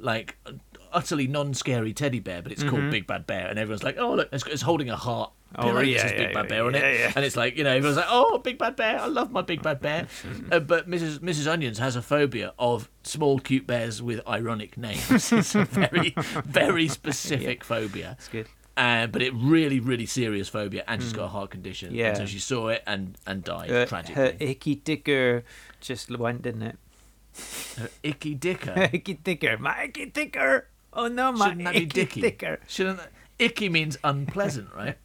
like 0.00 0.36
utterly 0.92 1.26
non-scary 1.26 1.92
teddy 1.92 2.20
bear, 2.20 2.42
but 2.42 2.52
it's 2.52 2.62
called 2.62 2.82
mm-hmm. 2.82 2.90
Big 2.90 3.06
Bad 3.06 3.26
Bear, 3.26 3.46
and 3.46 3.58
everyone's 3.58 3.82
like, 3.82 3.96
"Oh, 3.98 4.14
look, 4.14 4.28
it's, 4.32 4.46
it's 4.46 4.62
holding 4.62 4.90
a 4.90 4.96
heart." 4.96 5.32
Oh, 5.56 5.74
that 5.74 5.86
yeah, 5.86 6.06
yeah, 6.06 6.16
Big 6.26 6.32
Bad 6.34 6.48
Bear 6.48 6.64
on 6.64 6.74
yeah, 6.74 6.80
it, 6.80 7.16
and 7.16 7.24
it's 7.24 7.36
like 7.36 7.56
you 7.56 7.64
know 7.64 7.70
everyone's 7.70 7.96
like, 7.96 8.06
"Oh, 8.08 8.38
Big 8.38 8.56
Bad 8.56 8.76
Bear! 8.76 9.00
I 9.00 9.06
love 9.06 9.32
my 9.32 9.42
Big 9.42 9.62
Bad 9.62 9.80
Bear," 9.80 10.06
uh, 10.52 10.60
but 10.60 10.88
Mrs. 10.88 11.18
Mrs. 11.18 11.50
Onions 11.50 11.78
has 11.78 11.96
a 11.96 12.02
phobia 12.02 12.54
of 12.58 12.88
small, 13.02 13.38
cute 13.40 13.66
bears 13.66 14.00
with 14.00 14.20
ironic 14.28 14.76
names. 14.78 15.10
it's 15.32 15.54
a 15.56 15.64
very, 15.64 16.14
very 16.44 16.86
specific 16.98 17.64
phobia. 17.64 18.16
It's 18.18 18.28
good. 18.28 18.46
Uh, 18.76 19.08
but 19.08 19.20
it 19.20 19.34
really, 19.34 19.80
really 19.80 20.06
serious 20.06 20.48
phobia, 20.48 20.84
and 20.86 21.02
she's 21.02 21.12
got 21.12 21.24
a 21.24 21.28
heart 21.28 21.50
condition. 21.50 21.88
and 21.88 21.96
Yeah. 21.96 22.14
so 22.14 22.26
she 22.26 22.38
saw 22.38 22.68
it 22.68 22.82
and 22.86 23.18
and 23.26 23.42
died 23.42 23.70
Uh, 23.70 23.86
tragically. 23.86 24.14
her 24.22 24.36
icky 24.38 24.76
dicker 24.76 25.42
just 25.80 26.10
went, 26.16 26.42
didn't 26.42 26.62
it? 26.62 26.78
Her 27.76 27.88
Icky 28.02 28.34
dicker. 28.34 28.88
icky 28.92 29.14
dicker. 29.14 29.58
My 29.58 29.82
icky 29.84 30.06
dicker. 30.06 30.68
Oh 30.92 31.08
no, 31.08 31.32
my 31.32 31.48
Shouldn't 31.50 31.76
icky 31.76 32.20
dicker. 32.20 32.60
Shouldn't 32.68 32.98
that... 32.98 33.10
icky 33.38 33.68
means 33.68 33.98
unpleasant, 34.04 34.68
right? 34.74 34.96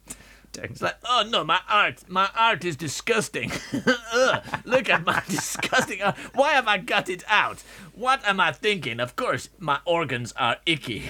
It's 0.64 0.82
like, 0.82 0.96
oh 1.04 1.24
no, 1.28 1.44
my 1.44 1.60
art, 1.68 2.02
my 2.08 2.28
art 2.36 2.64
is 2.64 2.76
disgusting. 2.76 3.50
Ugh, 4.14 4.42
look 4.64 4.88
at 4.88 5.04
my 5.04 5.22
disgusting 5.28 6.02
art. 6.02 6.16
Why 6.34 6.52
have 6.52 6.66
I 6.68 6.78
got 6.78 7.08
it 7.08 7.24
out? 7.28 7.62
What 7.94 8.24
am 8.26 8.40
I 8.40 8.52
thinking? 8.52 9.00
Of 9.00 9.16
course, 9.16 9.48
my 9.58 9.78
organs 9.84 10.32
are 10.36 10.56
icky. 10.66 11.04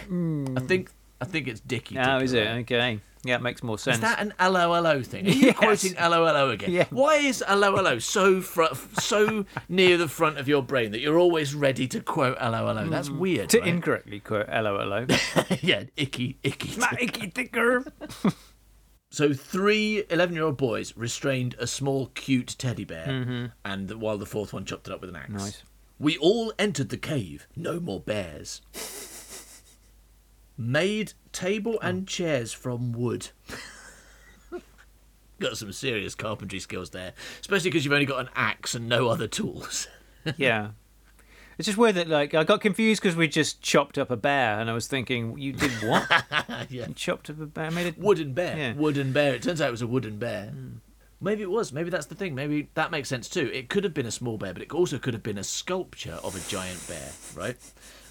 I 0.57 0.61
think, 0.61 0.91
I 1.21 1.25
think 1.25 1.49
it's 1.49 1.61
dicky. 1.61 1.99
Oh, 1.99 2.19
Hmm. 2.19 2.25
is 2.25 2.33
it? 2.33 2.47
Okay. 2.49 3.01
Yeah, 3.25 3.37
it 3.37 3.43
makes 3.43 3.61
more 3.65 3.77
sense. 3.77 3.97
Is 3.97 4.01
that 4.03 4.21
an 4.21 4.33
LOLO 4.39 5.03
thing? 5.03 5.27
Are 5.27 5.31
you 5.31 5.47
Yes. 5.47 5.57
quoting 5.57 5.95
LOLO 5.97 6.51
again? 6.51 6.71
Yeah. 6.71 6.85
Why 6.91 7.17
is 7.17 7.43
LOLO 7.49 7.99
so 7.99 8.41
fr- 8.41 8.73
so 9.01 9.47
near 9.69 9.97
the 9.97 10.07
front 10.07 10.39
of 10.39 10.47
your 10.47 10.63
brain 10.63 10.93
that 10.93 11.01
you're 11.01 11.19
always 11.19 11.53
ready 11.53 11.89
to 11.89 12.01
quote 12.01 12.39
LOLO? 12.41 12.87
That's 12.89 13.11
weird. 13.11 13.49
to 13.51 13.59
right? 13.59 13.67
incorrectly 13.69 14.21
quote 14.21 14.49
LOLO. 14.49 15.07
yeah, 15.61 15.85
icky, 15.97 16.39
icky. 16.45 16.79
my 16.79 16.97
icky 17.01 17.27
dicker. 17.27 17.85
So 19.11 19.33
three 19.33 20.05
11-year-old 20.11 20.57
boys 20.57 20.97
restrained 20.97 21.55
a 21.59 21.67
small, 21.67 22.07
cute 22.15 22.57
teddy 22.59 22.85
bear, 22.85 23.07
mm-hmm. 23.07 23.47
and 23.65 23.91
while 24.01 24.19
the 24.19 24.27
fourth 24.27 24.53
one 24.53 24.65
chopped 24.65 24.89
it 24.89 24.93
up 24.93 25.01
with 25.01 25.11
an 25.11 25.17
axe. 25.17 25.31
Nice. 25.31 25.63
We 25.99 26.19
all 26.19 26.53
entered 26.59 26.91
the 26.91 26.99
cave. 26.99 27.47
No 27.57 27.81
more 27.81 28.01
bears. 28.01 28.61
Made 30.59 31.15
table 31.33 31.79
and 31.81 32.03
oh. 32.03 32.05
chairs 32.07 32.53
from 32.53 32.93
wood. 32.93 33.29
got 35.41 35.57
some 35.57 35.73
serious 35.73 36.15
carpentry 36.15 36.61
skills 36.61 36.91
there, 36.91 37.13
especially 37.41 37.71
because 37.71 37.85
you've 37.85 37.95
only 37.95 38.07
got 38.07 38.21
an 38.21 38.31
axe 38.35 38.75
and 38.75 38.89
no 38.89 39.09
other 39.09 39.29
tools. 39.29 39.89
yeah. 40.37 40.71
It's 41.59 41.67
just 41.67 41.79
weird 41.79 41.95
that 41.95 42.09
like 42.09 42.35
I 42.35 42.45
got 42.45 42.61
confused 42.61 43.01
because 43.03 43.17
we 43.17 43.29
just 43.29 43.63
chopped 43.63 43.97
up 43.99 44.11
a 44.11 44.17
bear, 44.17 44.59
and 44.61 44.69
I 44.69 44.75
was 44.75 44.87
thinking, 44.87 45.39
you 45.39 45.53
did 45.53 45.71
what? 45.83 46.07
yeah. 46.69 46.87
you 46.89 46.95
chopped 46.95 47.31
up 47.31 47.41
a 47.41 47.47
bear, 47.47 47.71
made 47.71 47.95
a 47.97 48.01
Wooden 48.01 48.35
bear. 48.35 48.57
Yeah. 48.57 48.73
Wooden 48.75 49.13
bear. 49.13 49.35
It 49.35 49.43
turns 49.43 49.61
out 49.61 49.69
it 49.69 49.71
was 49.73 49.83
a 49.83 49.87
wooden 49.87 50.19
bear. 50.19 50.53
Maybe 51.19 51.43
it 51.43 51.51
was. 51.51 51.73
Maybe 51.73 51.89
that's 51.89 52.07
the 52.07 52.15
thing. 52.15 52.35
Maybe 52.35 52.69
that 52.75 52.91
makes 52.91 53.09
sense 53.09 53.29
too. 53.29 53.51
It 53.53 53.71
could 53.71 53.85
have 53.85 53.95
been 53.95 54.05
a 54.07 54.11
small 54.11 54.37
bear, 54.37 54.53
but 54.53 54.63
it 54.63 54.71
also 54.73 54.99
could 54.99 55.15
have 55.15 55.23
been 55.23 55.39
a 55.39 55.45
sculpture 55.45 56.19
of 56.23 56.37
a 56.37 56.51
giant 56.51 56.87
bear, 56.87 57.11
right? 57.35 57.57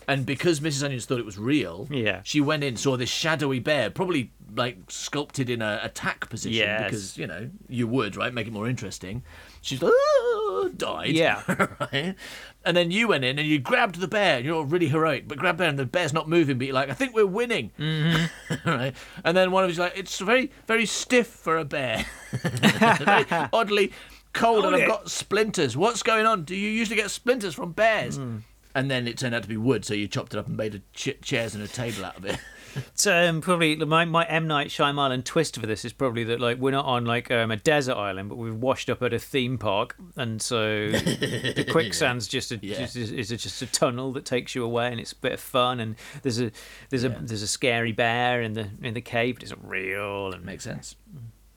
And 0.08 0.26
because 0.26 0.60
Mrs. 0.60 0.84
Onions 0.84 1.06
thought 1.06 1.20
it 1.20 1.26
was 1.26 1.38
real, 1.38 1.88
Yeah. 1.90 2.22
she 2.24 2.40
went 2.42 2.64
in, 2.64 2.78
saw 2.78 2.96
this 2.98 3.10
shadowy 3.10 3.60
bear, 3.60 3.90
probably 3.90 4.32
like 4.56 4.78
sculpted 4.90 5.50
in 5.50 5.62
a 5.64 5.80
attack 5.84 6.30
position 6.30 6.60
Yes. 6.60 6.84
because 6.84 7.18
you 7.18 7.26
know 7.28 7.50
you 7.70 7.88
would, 7.88 8.16
right? 8.16 8.34
Make 8.34 8.48
it 8.48 8.54
more 8.54 8.68
interesting. 8.68 9.24
She's 9.62 9.82
like, 9.82 9.94
"Ah," 9.96 10.35
died. 10.70 11.12
Yeah. 11.12 11.41
right. 11.80 12.15
And 12.63 12.76
then 12.76 12.89
you 12.91 13.08
went 13.08 13.24
in 13.24 13.38
and 13.38 13.48
you 13.48 13.60
grabbed 13.60 14.00
the 14.00 14.08
bear. 14.08 14.39
You're 14.39 14.56
all 14.56 14.65
really 14.65 14.88
heroic, 14.88 15.28
but 15.28 15.38
grab 15.38 15.58
bear 15.58 15.70
and 15.70 15.78
the 15.78 15.86
bear's 15.86 16.13
not 16.13 16.28
moving. 16.28 16.58
But 16.58 16.68
you're 16.68 16.74
like, 16.74 16.89
I 16.89 16.94
think 16.94 17.13
we're 17.13 17.26
winning. 17.26 17.72
Mm-hmm. 17.80 18.70
right. 18.70 18.96
And 19.24 19.38
then 19.38 19.52
one 19.52 19.63
of 19.63 19.70
you's 19.70 19.80
like, 19.80 19.94
it's 19.96 20.20
very, 20.20 20.52
very 20.68 20.86
stiff 20.86 21.28
for 21.28 21.58
a 21.58 21.65
bear. 21.65 22.06
very 22.32 23.26
oddly 23.54 23.91
cold, 24.34 24.65
and 24.65 24.74
Hold 24.74 24.84
I've 24.84 24.89
got 24.89 25.10
splinters. 25.10 25.78
What's 25.78 26.04
going 26.04 26.26
on? 26.26 26.44
Do 26.44 26.56
you 26.56 26.70
usually 26.70 26.98
get 26.98 27.10
splinters 27.12 27.56
from 27.56 27.72
bears? 27.72 28.18
And 28.18 28.91
then 28.91 29.08
it 29.08 29.18
turned 29.18 29.34
out 29.34 29.44
to 29.44 29.48
be 29.48 29.56
wood, 29.56 29.86
so 29.86 29.94
you 29.94 30.08
chopped 30.08 30.34
it 30.34 30.38
up 30.38 30.48
and 30.48 30.58
made 30.58 30.76
a 30.76 30.80
ch- 30.94 31.22
chairs 31.22 31.56
and 31.56 31.63
a 31.63 31.68
table 31.68 32.04
out 32.04 32.18
of 32.18 32.26
it. 32.26 32.38
It's 32.94 33.08
um, 33.08 33.42
probably 33.42 33.76
my, 33.78 34.06
my 34.06 34.26
M 34.26 34.48
Night 34.48 34.68
Shyamalan 34.68 35.24
twist 35.24 35.58
for 35.60 35.66
this 35.66 35.86
is 35.86 35.94
probably 35.94 36.24
that 36.26 36.40
like 36.40 36.58
we're 36.58 36.72
not 36.72 36.86
on 36.86 37.06
like 37.06 37.32
um, 37.32 37.52
a 37.52 37.56
desert 37.58 37.96
island, 37.96 38.30
but 38.30 38.36
we've 38.38 38.56
washed 38.56 38.90
up 38.90 39.02
at 39.02 39.14
a 39.14 39.20
theme 39.20 39.58
park, 39.58 39.96
and 40.16 40.42
so 40.42 40.90
the 40.92 41.66
quicksand's 41.72 42.28
just 42.28 42.52
a 42.52 42.60
Yeah. 42.62 42.80
just, 42.80 42.96
is, 42.96 43.12
is 43.12 43.30
just 43.30 43.62
a 43.62 43.68
tunnel 43.68 44.12
that 44.14 44.26
takes 44.26 44.56
you 44.56 44.64
away, 44.64 44.88
and 44.92 45.00
it's 45.00 45.12
a 45.14 45.18
bit 45.18 45.34
of 45.34 45.40
fun, 45.40 45.80
and 45.80 45.96
there's 46.22 46.40
a 46.42 46.52
there's 46.90 47.04
a 47.04 47.10
there's 47.10 47.42
a 47.42 47.48
scary 47.48 47.92
bear 47.92 48.42
in 48.42 48.54
the 48.54 48.68
in 48.82 48.94
the 48.94 49.02
cave, 49.02 49.36
but 49.36 49.44
it's 49.44 49.54
real 49.62 50.34
and 50.34 50.44
Makes 50.46 50.64
sense. 50.66 50.96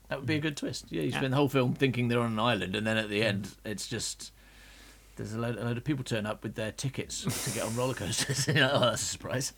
That 0.09 0.18
would 0.20 0.26
be 0.26 0.37
a 0.37 0.40
good 0.40 0.57
twist. 0.57 0.87
Yeah, 0.90 1.02
you 1.02 1.11
spend 1.12 1.33
the 1.33 1.37
whole 1.37 1.48
film 1.50 1.74
thinking 1.74 2.09
they're 2.09 2.20
on 2.20 2.33
an 2.33 2.38
island, 2.38 2.74
and 2.74 2.87
then 2.87 2.96
at 2.96 3.11
the 3.11 3.22
end, 3.22 3.50
it's 3.64 3.87
just 3.87 4.33
there's 5.16 5.35
a 5.35 5.38
load, 5.38 5.59
a 5.59 5.64
load 5.64 5.76
of 5.76 5.85
people 5.85 6.04
turn 6.04 6.24
up 6.26 6.42
with 6.42 6.54
their 6.54 6.72
tickets 6.72 7.22
to 7.44 7.50
get 7.50 7.64
on 7.64 7.74
roller 7.76 7.92
coasters. 7.94 8.48
Oh, 8.57 8.81
that's 8.81 9.02
a 9.02 9.04
surprise. 9.04 9.52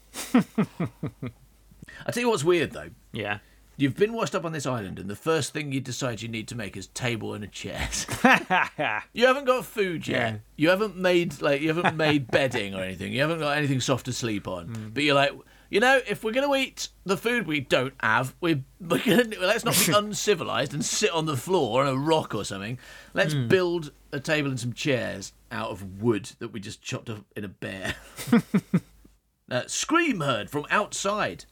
I 2.07 2.13
tell 2.13 2.23
you 2.23 2.29
what's 2.31 2.45
weird 2.45 2.73
though. 2.73 2.91
yeah. 3.13 3.39
You've 3.77 3.97
been 3.97 4.13
washed 4.13 4.35
up 4.35 4.45
on 4.45 4.53
this 4.53 4.67
island, 4.67 4.99
and 4.99 5.09
the 5.09 5.17
first 5.17 5.55
thing 5.55 5.73
you 5.73 5.81
decide 5.81 6.21
you 6.21 6.29
need 6.29 6.49
to 6.49 6.55
make 6.55 6.77
is 6.77 6.89
table 6.89 7.33
and 7.33 7.43
a 7.43 7.47
chair. 7.47 7.89
you 9.15 9.27
haven't 9.27 9.47
got 9.47 9.65
food 9.65 10.07
yet. 10.07 10.33
Yeah. 10.33 10.39
You 10.57 10.69
haven't 10.69 10.97
made 10.99 11.41
like 11.41 11.63
you 11.63 11.69
haven't 11.69 11.97
made 11.97 12.31
bedding 12.31 12.75
or 12.75 12.83
anything. 12.83 13.15
You 13.15 13.23
haven't 13.23 13.39
got 13.39 13.57
anything 13.57 13.81
soft 13.81 14.05
to 14.05 14.13
sleep 14.13 14.47
on. 14.47 14.67
Hmm. 14.69 14.89
But 14.91 15.05
you're 15.05 15.15
like, 15.15 15.33
you 15.71 15.81
know, 15.81 15.99
if 16.07 16.23
we're 16.23 16.33
gonna 16.33 16.55
eat 16.57 16.91
the 17.07 17.17
food 17.17 17.47
we 17.47 17.61
don't 17.61 17.95
have, 18.01 18.35
we're, 18.43 18.63
we're 18.81 18.99
gonna 18.99 19.31
let's 19.41 19.65
not 19.65 19.83
be 19.87 19.93
uncivilized 19.97 20.75
and 20.75 20.85
sit 20.85 21.11
on 21.13 21.25
the 21.25 21.37
floor 21.39 21.81
on 21.83 21.89
a 21.89 21.97
rock 21.97 22.35
or 22.35 22.45
something. 22.45 22.79
Let's 23.15 23.33
Hmm. 23.33 23.49
build 23.49 23.93
a 24.13 24.21
table 24.21 24.51
and 24.51 24.61
some 24.61 24.75
chairs 24.75 25.33
out 25.51 25.71
of 25.71 26.03
wood 26.03 26.33
that 26.41 26.49
we 26.49 26.61
just 26.61 26.83
chopped 26.83 27.09
up 27.09 27.25
in 27.35 27.45
a 27.45 27.49
bear. 27.49 27.95
uh, 29.51 29.63
scream 29.67 30.21
heard 30.21 30.51
from 30.51 30.67
outside 30.71 31.47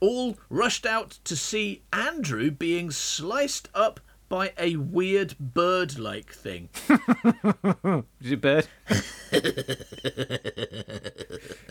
all 0.00 0.36
rushed 0.48 0.86
out 0.86 1.18
to 1.24 1.36
see 1.36 1.82
Andrew 1.92 2.50
being 2.50 2.90
sliced 2.90 3.68
up 3.74 4.00
by 4.28 4.52
a 4.56 4.76
weird 4.76 5.34
bird 5.40 5.98
like 5.98 6.32
thing. 6.32 6.68
Is 6.88 8.30
it 8.30 8.32
a 8.32 8.36
bird? 8.36 8.68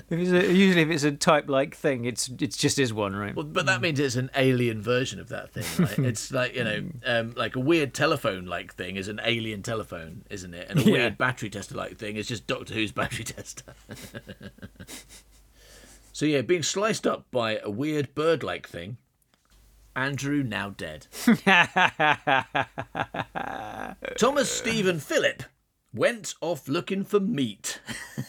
if 0.09 0.11
it's 0.11 0.31
a, 0.31 0.53
usually, 0.53 0.81
if 0.81 0.89
it's 0.89 1.03
a 1.03 1.11
type-like 1.13 1.73
thing, 1.75 2.03
it's 2.05 2.29
it's 2.39 2.57
just 2.57 2.77
is 2.79 2.93
one, 2.93 3.15
right? 3.15 3.33
Well, 3.35 3.45
but 3.45 3.65
that 3.67 3.79
means 3.81 3.99
it's 3.99 4.15
an 4.17 4.29
alien 4.35 4.81
version 4.81 5.19
of 5.21 5.29
that 5.29 5.53
thing, 5.53 5.85
right? 5.85 5.99
it's 6.09 6.31
like, 6.31 6.53
you 6.55 6.63
know, 6.65 6.83
um, 7.05 7.33
like 7.37 7.55
a 7.55 7.59
weird 7.61 7.93
telephone 7.93 8.45
like 8.45 8.73
thing 8.73 8.95
is 8.97 9.07
an 9.07 9.21
alien 9.23 9.63
telephone, 9.63 10.23
isn't 10.29 10.53
it? 10.53 10.69
And 10.69 10.79
a 10.79 10.83
Yeah. 10.83 10.91
weird 10.91 11.17
battery 11.17 11.49
tester 11.49 11.75
like 11.75 11.97
thing 11.97 12.15
is 12.17 12.27
just 12.27 12.45
Doctor 12.47 12.73
Who's 12.73 12.91
battery 12.91 13.23
tester. 13.25 13.73
so, 16.19 16.25
yeah, 16.25 16.41
being 16.41 16.63
sliced 16.63 17.07
up 17.07 17.31
by 17.31 17.59
a 17.63 17.69
weird 17.69 18.13
bird 18.13 18.43
like 18.43 18.67
thing. 18.67 18.97
Andrew 19.95 20.43
now 20.43 20.71
dead. 20.71 21.07
Thomas 24.17 24.51
Stephen 24.51 24.99
Philip 24.99 25.43
went 25.93 26.33
off 26.41 26.67
looking 26.67 27.05
for 27.05 27.21
meat. 27.21 27.79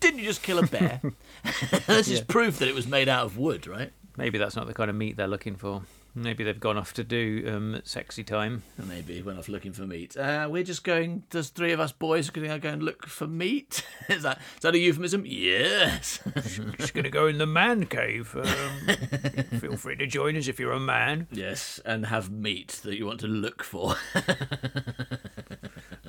Didn't 0.00 0.18
you 0.18 0.24
just 0.24 0.42
kill 0.42 0.58
a 0.58 0.66
bear? 0.66 1.00
this 1.86 2.08
is 2.08 2.22
proof 2.22 2.58
that 2.58 2.66
it 2.66 2.74
was 2.74 2.88
made 2.88 3.08
out 3.08 3.26
of 3.26 3.38
wood, 3.38 3.68
right? 3.68 3.92
Maybe 4.16 4.36
that's 4.36 4.56
not 4.56 4.66
the 4.66 4.74
kind 4.74 4.90
of 4.90 4.96
meat 4.96 5.16
they're 5.16 5.28
looking 5.28 5.54
for. 5.54 5.82
Maybe 6.16 6.44
they've 6.44 6.60
gone 6.60 6.78
off 6.78 6.94
to 6.94 7.02
do 7.02 7.44
um, 7.48 7.80
sexy 7.82 8.22
time. 8.22 8.62
Maybe 8.78 9.20
went 9.20 9.36
off 9.38 9.48
looking 9.48 9.72
for 9.72 9.82
meat. 9.82 10.16
Uh, 10.16 10.46
we're 10.48 10.62
just 10.62 10.84
going. 10.84 11.24
There's 11.30 11.48
three 11.48 11.72
of 11.72 11.80
us 11.80 11.90
boys 11.90 12.30
going 12.30 12.48
to 12.48 12.58
go 12.58 12.68
and 12.68 12.84
look 12.84 13.06
for 13.06 13.26
meat. 13.26 13.84
is 14.08 14.22
that 14.22 14.38
is 14.54 14.60
that 14.60 14.74
a 14.74 14.78
euphemism? 14.78 15.24
Yes. 15.26 16.20
Just 16.78 16.94
gonna 16.94 17.10
go 17.10 17.26
in 17.26 17.38
the 17.38 17.46
man 17.46 17.86
cave. 17.86 18.36
Um, 18.36 18.96
feel 19.58 19.76
free 19.76 19.96
to 19.96 20.06
join 20.06 20.36
us 20.36 20.46
if 20.46 20.60
you're 20.60 20.72
a 20.72 20.80
man. 20.80 21.26
yes, 21.32 21.80
and 21.84 22.06
have 22.06 22.30
meat 22.30 22.80
that 22.84 22.96
you 22.96 23.06
want 23.06 23.20
to 23.20 23.26
look 23.26 23.62
for. 23.64 23.96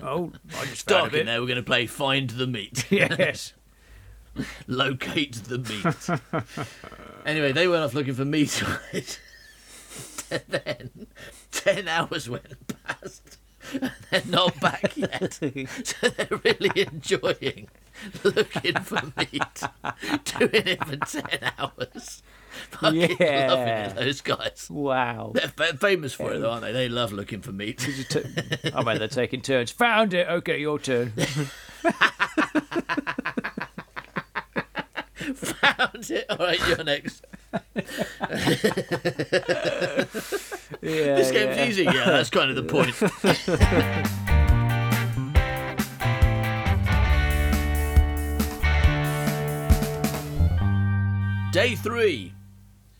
Oh, 0.03 0.31
I 0.59 0.65
just 0.65 0.85
Dark 0.85 1.13
in 1.13 1.25
there. 1.25 1.41
We're 1.41 1.47
going 1.47 1.57
to 1.57 1.63
play 1.63 1.87
find 1.87 2.29
the 2.29 2.45
meat. 2.45 2.91
Yes. 2.91 3.53
locate 4.67 5.33
the 5.45 5.57
meat. 5.57 6.43
anyway, 7.25 7.51
they 7.51 7.67
went 7.67 7.83
off 7.83 7.93
looking 7.93 8.13
for 8.13 8.25
meat, 8.25 8.61
right? 8.93 9.19
then 10.47 11.07
ten 11.51 11.87
hours 11.87 12.29
went 12.29 12.73
past, 12.85 13.37
and 13.73 13.91
they're 14.11 14.21
not 14.27 14.59
back 14.59 14.95
yet. 14.97 15.33
so 15.33 15.49
they're 16.09 16.39
really 16.43 16.71
enjoying 16.81 17.67
looking 18.23 18.75
for 18.81 19.01
meat, 19.17 19.63
doing 20.25 20.49
it 20.67 20.83
for 20.85 20.97
ten 21.21 21.51
hours. 21.57 22.23
Fucking 22.71 23.17
loving 23.19 23.67
it, 23.67 23.95
those 23.95 24.21
guys. 24.21 24.67
Wow. 24.69 25.31
They're 25.35 25.49
fa- 25.49 25.77
famous 25.77 26.13
for 26.13 26.31
it, 26.33 26.39
though, 26.39 26.47
um, 26.47 26.53
aren't 26.53 26.63
they? 26.63 26.71
They 26.71 26.87
love 26.89 27.11
looking 27.11 27.41
for 27.41 27.51
meat. 27.51 27.79
T- 27.79 28.23
I 28.73 28.81
bet 28.81 28.99
they're 28.99 29.07
taking 29.09 29.41
turns. 29.41 29.71
Found 29.71 30.13
it. 30.13 30.25
Okay, 30.29 30.61
your 30.61 30.79
turn. 30.79 31.11
Found 35.15 36.09
it. 36.11 36.25
All 36.29 36.37
right, 36.37 36.67
you're 36.67 36.83
next. 36.83 37.25
Yeah, 40.81 41.15
This 41.15 41.31
game's 41.31 41.57
yeah. 41.57 41.65
easy. 41.65 41.83
Yeah, 41.83 42.05
that's 42.05 42.29
kind 42.29 42.49
of 42.49 42.55
the 42.55 42.63
point. 42.63 42.95
Day 51.51 51.73
three. 51.75 52.33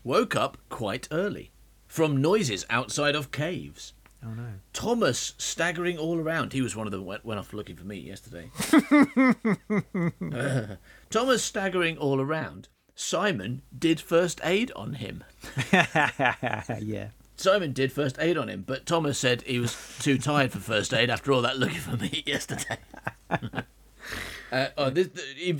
Woke 0.02 0.34
up 0.34 0.56
quite 0.70 1.06
early 1.10 1.50
from 1.86 2.22
noises 2.22 2.64
outside 2.70 3.14
of 3.14 3.30
caves. 3.30 3.92
Oh 4.24 4.30
no. 4.30 4.46
Thomas 4.72 5.34
staggering 5.36 5.98
all 5.98 6.18
around. 6.18 6.54
He 6.54 6.62
was 6.62 6.74
one 6.74 6.86
of 6.86 6.90
them 6.90 7.04
went, 7.04 7.22
went 7.24 7.38
off 7.38 7.52
looking 7.52 7.76
for 7.76 7.84
me 7.84 7.98
yesterday. 7.98 8.50
Uh, 10.32 10.76
Thomas 11.10 11.44
staggering 11.44 11.98
all 11.98 12.18
around. 12.18 12.68
Simon 12.96 13.60
did 13.78 14.00
first 14.00 14.40
aid 14.42 14.72
on 14.74 14.94
him. 14.94 15.22
yeah. 15.72 17.08
Simon 17.36 17.72
did 17.72 17.92
first 17.92 18.16
aid 18.18 18.38
on 18.38 18.48
him, 18.48 18.64
but 18.66 18.86
Thomas 18.86 19.18
said 19.18 19.42
he 19.42 19.58
was 19.58 19.76
too 20.00 20.16
tired 20.16 20.50
for 20.50 20.58
first 20.58 20.94
aid 20.94 21.10
after 21.10 21.30
all 21.30 21.42
that 21.42 21.58
looking 21.58 21.78
for 21.78 21.96
meat 21.98 22.26
yesterday. 22.26 22.78
uh, 24.50 24.68
oh, 24.78 24.88
this, 24.88 25.10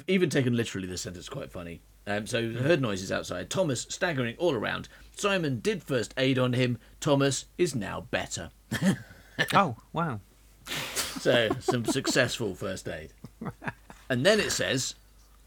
even 0.08 0.30
taken 0.30 0.56
literally, 0.56 0.88
this 0.88 1.02
sentence 1.02 1.26
is 1.26 1.28
quite 1.28 1.52
funny. 1.52 1.82
Um, 2.06 2.26
so 2.26 2.52
heard 2.54 2.80
noises 2.80 3.12
outside. 3.12 3.50
Thomas 3.50 3.82
staggering 3.90 4.36
all 4.38 4.54
around. 4.54 4.88
Simon 5.14 5.60
did 5.60 5.82
first 5.82 6.14
aid 6.16 6.38
on 6.38 6.54
him. 6.54 6.78
Thomas 7.00 7.44
is 7.58 7.74
now 7.74 8.06
better. 8.10 8.50
Oh 9.52 9.76
wow. 9.92 10.20
So 11.18 11.50
some 11.60 11.84
successful 11.84 12.54
first 12.54 12.88
aid. 12.88 13.12
And 14.08 14.24
then 14.24 14.40
it 14.40 14.52
says, 14.52 14.94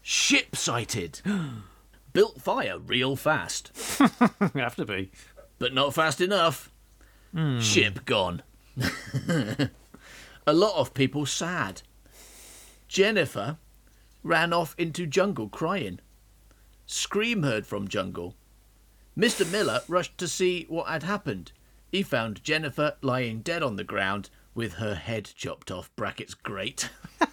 ship 0.02 0.54
sighted. 0.54 1.20
Built 2.12 2.40
fire 2.40 2.78
real 2.78 3.14
fast, 3.16 3.70
have 4.54 4.76
to 4.76 4.84
be. 4.84 5.10
but 5.58 5.72
not 5.74 5.94
fast 5.94 6.20
enough. 6.20 6.70
Hmm. 7.32 7.60
Ship 7.60 8.04
gone. 8.04 8.42
A 10.46 10.52
lot 10.52 10.76
of 10.76 10.94
people 10.94 11.26
sad. 11.26 11.82
Jennifer 12.88 13.58
ran 14.24 14.52
off 14.52 14.74
into 14.78 15.06
jungle 15.06 15.48
crying. 15.48 16.00
Scream 16.86 17.42
heard 17.44 17.66
from 17.66 17.86
jungle. 17.86 18.34
Mr. 19.16 19.48
Miller 19.50 19.80
rushed 19.86 20.18
to 20.18 20.26
see 20.26 20.66
what 20.68 20.88
had 20.88 21.02
happened. 21.04 21.52
He 21.92 22.02
found 22.02 22.42
Jennifer 22.42 22.96
lying 23.02 23.40
dead 23.40 23.62
on 23.62 23.76
the 23.76 23.84
ground 23.84 24.30
with 24.54 24.74
her 24.74 24.94
head 24.94 25.30
chopped 25.36 25.70
off. 25.70 25.90
Brackets 25.94 26.34
great. 26.34 26.88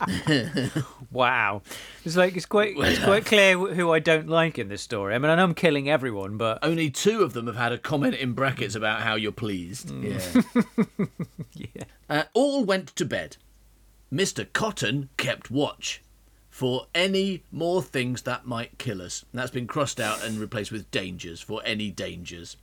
Wow. 1.12 1.62
It's 2.04 2.16
like 2.16 2.36
it's 2.36 2.46
quite 2.46 2.74
it's 2.76 3.02
quite 3.02 3.24
clear 3.32 3.56
who 3.56 3.90
I 3.90 4.00
don't 4.00 4.28
like 4.28 4.58
in 4.58 4.68
this 4.68 4.82
story. 4.82 5.14
I 5.14 5.18
mean, 5.18 5.30
I 5.30 5.36
know 5.36 5.44
I'm 5.44 5.54
killing 5.54 5.88
everyone, 5.88 6.36
but 6.36 6.58
Only 6.62 6.90
two 6.90 7.22
of 7.22 7.32
them 7.32 7.46
have 7.46 7.56
had 7.56 7.72
a 7.72 7.78
comment 7.78 8.14
in 8.16 8.32
brackets 8.32 8.74
about 8.74 9.00
how 9.00 9.14
you're 9.14 9.32
pleased. 9.32 9.90
Yeah. 9.90 10.20
yeah. 11.54 11.84
Uh, 12.10 12.22
all 12.34 12.64
went 12.64 12.94
to 12.96 13.04
bed. 13.04 13.38
Mr. 14.12 14.50
Cotton 14.52 15.08
kept 15.16 15.50
watch 15.50 16.02
for 16.50 16.86
any 16.94 17.42
more 17.50 17.82
things 17.82 18.22
that 18.22 18.46
might 18.46 18.78
kill 18.78 19.02
us. 19.02 19.24
And 19.32 19.40
that's 19.40 19.50
been 19.50 19.66
crossed 19.66 20.00
out 20.00 20.24
and 20.24 20.38
replaced 20.38 20.72
with 20.72 20.90
dangers 20.90 21.40
for 21.40 21.60
any 21.64 21.90
dangers. 21.90 22.56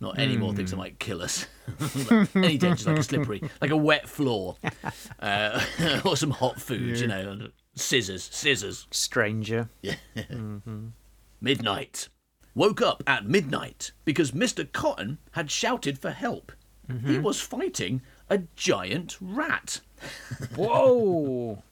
Not 0.00 0.18
any 0.18 0.38
more 0.38 0.54
things 0.54 0.70
that 0.70 0.76
hmm. 0.76 0.82
might 0.82 0.98
kill 0.98 1.20
us. 1.20 1.46
Any 2.34 2.56
dangers, 2.56 2.86
like 2.86 2.98
a 2.98 3.02
slippery, 3.02 3.42
like 3.60 3.70
a 3.70 3.76
wet 3.76 4.08
floor, 4.08 4.56
uh, 5.20 5.62
or 6.04 6.16
some 6.16 6.30
hot 6.30 6.58
food, 6.58 6.98
you 6.98 7.06
know, 7.06 7.48
scissors, 7.74 8.28
scissors. 8.32 8.86
Stranger. 8.90 9.68
Mm-hmm. 10.16 10.86
Midnight. 11.40 12.08
Woke 12.54 12.80
up 12.80 13.02
at 13.06 13.26
midnight 13.26 13.92
because 14.04 14.32
Mr. 14.32 14.70
Cotton 14.72 15.18
had 15.32 15.50
shouted 15.50 15.98
for 15.98 16.10
help. 16.10 16.52
He 16.88 16.94
mm-hmm. 16.94 17.22
was 17.22 17.40
fighting 17.40 18.02
a 18.28 18.38
giant 18.56 19.16
rat. 19.20 19.80
Whoa. 20.56 21.62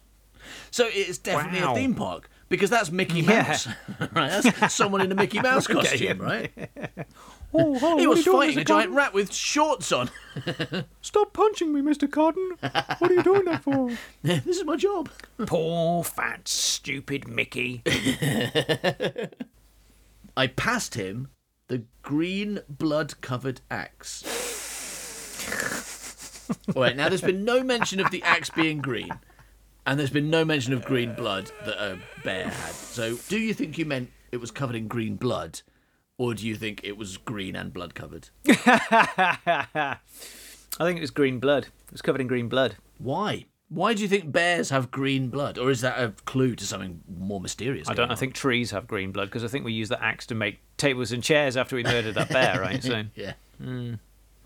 So 0.70 0.88
it's 0.88 1.18
definitely 1.18 1.60
Wow. 1.60 1.72
a 1.72 1.74
theme 1.74 1.94
park 1.94 2.30
because 2.48 2.70
that's 2.70 2.90
Mickey 2.90 3.20
Yeah. 3.20 3.42
Mouse. 3.42 3.68
right, 4.12 4.42
that's 4.42 4.74
someone 4.74 5.00
in 5.00 5.10
a 5.10 5.14
Mickey 5.14 5.40
Mouse 5.40 5.66
costume, 5.66 6.18
right? 6.18 6.52
Oh, 7.54 7.78
oh, 7.80 7.98
He 7.98 8.06
was 8.06 8.18
are 8.18 8.20
you 8.20 8.24
doing, 8.24 8.38
fighting 8.38 8.58
a 8.58 8.64
giant 8.64 8.92
rat 8.92 9.14
with 9.14 9.32
shorts 9.32 9.90
on. 9.92 10.10
Stop 11.00 11.32
punching 11.32 11.72
me, 11.72 11.80
Mr. 11.80 12.10
Cotton. 12.10 12.56
What 12.60 13.10
are 13.10 13.14
you 13.14 13.22
doing 13.22 13.44
that 13.46 13.62
for? 13.62 13.90
this 14.22 14.58
is 14.58 14.64
my 14.64 14.76
job. 14.76 15.08
Poor, 15.46 16.04
fat, 16.04 16.46
stupid 16.48 17.26
Mickey. 17.26 17.82
I 20.36 20.46
passed 20.46 20.94
him 20.94 21.28
the 21.68 21.84
green 22.02 22.60
blood 22.68 23.20
covered 23.20 23.60
axe. 23.70 24.24
All 26.74 26.82
right, 26.82 26.96
now 26.96 27.08
there's 27.08 27.20
been 27.20 27.44
no 27.44 27.62
mention 27.62 28.00
of 28.00 28.10
the 28.10 28.22
axe 28.22 28.50
being 28.50 28.78
green, 28.78 29.10
and 29.86 29.98
there's 29.98 30.10
been 30.10 30.30
no 30.30 30.44
mention 30.44 30.72
of 30.72 30.84
green 30.84 31.14
blood 31.14 31.50
that 31.66 31.76
a 31.76 31.98
bear 32.24 32.44
had. 32.44 32.74
So, 32.74 33.16
do 33.28 33.38
you 33.38 33.52
think 33.52 33.76
you 33.76 33.84
meant 33.84 34.10
it 34.32 34.38
was 34.38 34.50
covered 34.50 34.76
in 34.76 34.88
green 34.88 35.16
blood, 35.16 35.60
or 36.18 36.34
do 36.34 36.46
you 36.46 36.54
think 36.56 36.80
it 36.84 36.96
was 36.98 37.16
green 37.16 37.56
and 37.56 37.72
blood 37.72 37.94
covered? 37.94 38.28
I 38.48 39.96
think 40.80 40.98
it 40.98 41.00
was 41.00 41.10
green 41.10 41.38
blood. 41.40 41.64
It 41.86 41.92
was 41.92 42.02
covered 42.02 42.20
in 42.20 42.26
green 42.26 42.48
blood. 42.48 42.76
Why? 42.98 43.46
Why 43.70 43.92
do 43.94 44.02
you 44.02 44.08
think 44.08 44.32
bears 44.32 44.70
have 44.70 44.90
green 44.90 45.28
blood? 45.28 45.58
Or 45.58 45.70
is 45.70 45.80
that 45.82 45.98
a 45.98 46.12
clue 46.24 46.54
to 46.56 46.64
something 46.64 47.00
more 47.18 47.40
mysterious? 47.40 47.88
I 47.88 47.94
don't. 47.94 48.10
I 48.10 48.14
think 48.14 48.34
trees 48.34 48.70
have 48.70 48.86
green 48.86 49.12
blood 49.12 49.26
because 49.28 49.44
I 49.44 49.48
think 49.48 49.64
we 49.64 49.72
used 49.72 49.90
the 49.90 50.02
axe 50.02 50.26
to 50.26 50.34
make 50.34 50.58
tables 50.76 51.12
and 51.12 51.22
chairs 51.22 51.56
after 51.56 51.76
we 51.76 51.82
murdered 51.82 52.14
that 52.14 52.30
bear, 52.30 52.60
right? 52.62 52.82
So 52.82 53.04
Yeah. 53.14 53.34
Hmm. 53.60 53.94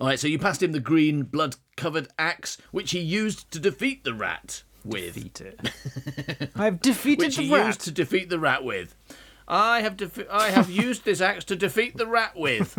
All 0.01 0.09
right, 0.09 0.19
so 0.19 0.27
you 0.27 0.39
passed 0.41 0.61
him 0.63 0.73
the 0.73 0.81
green 0.81 1.23
blood 1.23 1.55
covered 1.77 2.09
axe, 2.19 2.59
which 2.73 2.91
he 2.91 2.99
used 2.99 3.49
to 3.53 3.61
defeat 3.61 4.03
the 4.03 4.13
rat 4.15 4.65
with. 4.85 5.15
defeat 5.15 5.41
it. 5.41 6.51
I've 6.57 6.81
defeated 6.81 7.27
Which 7.27 7.37
the 7.37 7.43
he 7.45 7.55
rat. 7.55 7.67
used 7.67 7.81
to 7.83 7.93
defeat 7.93 8.29
the 8.29 8.41
rat 8.41 8.65
with. 8.65 8.97
I 9.49 9.81
have 9.83 9.97
defe- 9.97 10.29
I 10.31 10.51
have 10.51 10.71
used 10.71 11.05
this 11.05 11.21
axe 11.21 11.45
to 11.45 11.57
defeat 11.57 11.97
the 11.97 12.07
rat 12.07 12.33
with. 12.37 12.77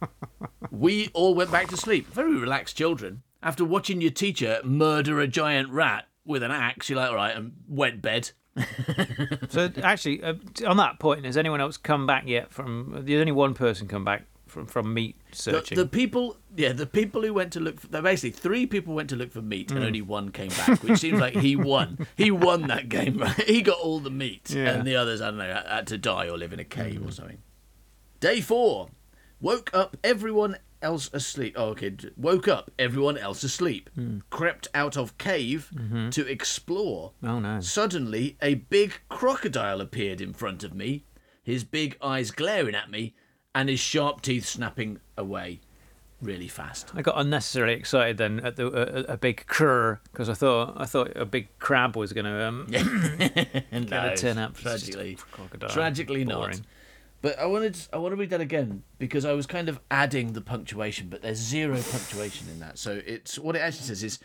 we 0.70 1.10
all 1.12 1.34
went 1.34 1.50
back 1.50 1.68
to 1.68 1.76
sleep. 1.76 2.12
Very 2.12 2.36
relaxed 2.36 2.76
children. 2.76 3.22
After 3.42 3.64
watching 3.64 4.00
your 4.00 4.10
teacher 4.10 4.60
murder 4.64 5.20
a 5.20 5.26
giant 5.26 5.70
rat 5.70 6.08
with 6.24 6.42
an 6.42 6.50
axe, 6.50 6.88
you're 6.90 6.98
like, 6.98 7.10
all 7.10 7.16
right, 7.16 7.36
and 7.36 7.52
wet 7.68 8.00
bed. 8.02 8.30
So 9.48 9.68
actually, 9.82 10.22
uh, 10.22 10.34
on 10.66 10.76
that 10.76 11.00
point, 11.00 11.24
has 11.24 11.36
anyone 11.36 11.60
else 11.60 11.76
come 11.76 12.06
back 12.06 12.24
yet 12.26 12.52
from? 12.52 13.02
There's 13.04 13.20
only 13.20 13.32
one 13.32 13.54
person 13.54 13.88
come 13.88 14.04
back 14.04 14.26
from 14.50 14.66
from 14.66 14.92
meat 14.92 15.16
The, 15.30 15.36
searching. 15.36 15.76
the 15.78 15.86
people, 15.86 16.36
yeah, 16.56 16.72
the 16.72 16.86
people 16.86 17.22
who 17.22 17.32
went 17.32 17.52
to 17.54 17.60
look 17.60 17.80
for, 17.80 17.88
basically 18.02 18.30
three 18.30 18.66
people 18.66 18.94
went 18.94 19.08
to 19.10 19.16
look 19.16 19.32
for 19.32 19.42
meat, 19.42 19.70
and 19.70 19.80
mm. 19.80 19.86
only 19.86 20.02
one 20.02 20.30
came 20.30 20.50
back, 20.50 20.82
which 20.82 20.98
seems 20.98 21.20
like 21.20 21.34
he 21.34 21.56
won. 21.72 22.06
He 22.16 22.30
won 22.30 22.66
that 22.68 22.88
game, 22.88 23.18
right? 23.18 23.40
He 23.42 23.62
got 23.62 23.78
all 23.78 24.00
the 24.00 24.10
meat, 24.10 24.50
Yeah. 24.50 24.70
and 24.70 24.86
the 24.86 24.96
others, 24.96 25.20
I 25.20 25.26
don't 25.26 25.38
know, 25.38 25.62
had 25.66 25.86
to 25.88 25.98
die 25.98 26.28
or 26.28 26.36
live 26.36 26.52
in 26.52 26.60
a 26.60 26.64
cave 26.64 27.00
or 27.00 27.10
mm. 27.10 27.12
something. 27.12 27.38
Day 28.20 28.40
four, 28.40 28.90
woke 29.40 29.70
up 29.72 29.96
everyone 30.04 30.56
else 30.82 31.10
asleep. 31.12 31.54
Oh, 31.56 31.68
okay. 31.68 31.94
Woke 32.16 32.48
up, 32.48 32.70
everyone 32.78 33.18
else 33.18 33.42
asleep. 33.42 33.90
Hmm. 33.94 34.18
Crept 34.30 34.68
out 34.74 34.96
of 34.96 35.18
cave 35.18 35.70
mm-hmm. 35.74 36.10
to 36.10 36.26
explore. 36.26 37.12
Oh, 37.22 37.38
no. 37.38 37.60
Suddenly, 37.60 38.36
a 38.42 38.54
big 38.54 39.00
crocodile 39.08 39.80
appeared 39.80 40.20
in 40.20 40.32
front 40.32 40.64
of 40.64 40.74
me, 40.74 41.04
his 41.42 41.64
big 41.64 41.96
eyes 42.02 42.30
glaring 42.30 42.74
at 42.74 42.90
me, 42.90 43.14
and 43.54 43.68
his 43.68 43.80
sharp 43.80 44.22
teeth 44.22 44.46
snapping 44.46 45.00
away 45.16 45.60
really 46.22 46.48
fast. 46.48 46.92
I 46.94 47.02
got 47.02 47.18
unnecessarily 47.18 47.74
excited 47.74 48.18
then 48.18 48.40
at 48.40 48.56
the 48.56 48.66
a, 48.66 49.14
a 49.14 49.16
big 49.16 49.46
crur 49.46 50.00
because 50.12 50.28
I 50.28 50.34
thought 50.34 50.74
I 50.76 50.84
thought 50.84 51.16
a 51.16 51.24
big 51.24 51.48
crab 51.58 51.96
was 51.96 52.12
going 52.12 52.26
to 52.26 52.46
um, 52.46 52.66
And 53.70 53.88
gonna 53.90 54.16
turn 54.16 54.38
up. 54.38 54.56
Tragically, 54.56 55.16
crocodile. 55.32 55.70
tragically 55.70 56.24
not. 56.24 56.60
But 57.22 57.38
I 57.38 57.46
wanted 57.46 57.76
I 57.92 57.98
want 57.98 58.12
to 58.12 58.16
read 58.16 58.30
that 58.30 58.40
again 58.40 58.82
because 58.98 59.24
I 59.24 59.32
was 59.32 59.46
kind 59.46 59.68
of 59.68 59.78
adding 59.90 60.32
the 60.32 60.40
punctuation, 60.40 61.08
but 61.08 61.20
there's 61.22 61.38
zero 61.38 61.74
punctuation 61.74 62.48
in 62.48 62.60
that. 62.60 62.78
So 62.78 63.00
it's 63.04 63.38
what 63.38 63.56
it 63.56 63.60
actually 63.60 63.84
says 63.86 64.02
is 64.02 64.18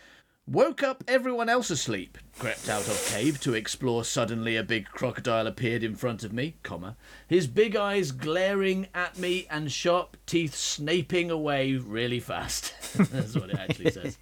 woke 0.48 0.82
up 0.82 1.02
everyone 1.08 1.48
else 1.48 1.70
asleep, 1.70 2.18
crept 2.38 2.68
out 2.68 2.86
of 2.86 3.06
cave 3.12 3.40
to 3.40 3.54
explore 3.54 4.04
suddenly 4.04 4.56
a 4.56 4.62
big 4.62 4.86
crocodile 4.86 5.46
appeared 5.46 5.82
in 5.82 5.96
front 5.96 6.22
of 6.22 6.32
me, 6.32 6.56
comma, 6.62 6.96
his 7.26 7.46
big 7.48 7.74
eyes 7.74 8.12
glaring 8.12 8.86
at 8.94 9.18
me 9.18 9.46
and 9.50 9.72
sharp 9.72 10.16
teeth 10.24 10.54
snaping 10.54 11.30
away 11.30 11.74
really 11.74 12.20
fast. 12.20 12.72
That's 12.96 13.34
what 13.34 13.50
it 13.50 13.58
actually 13.58 13.90
says. 13.90 14.18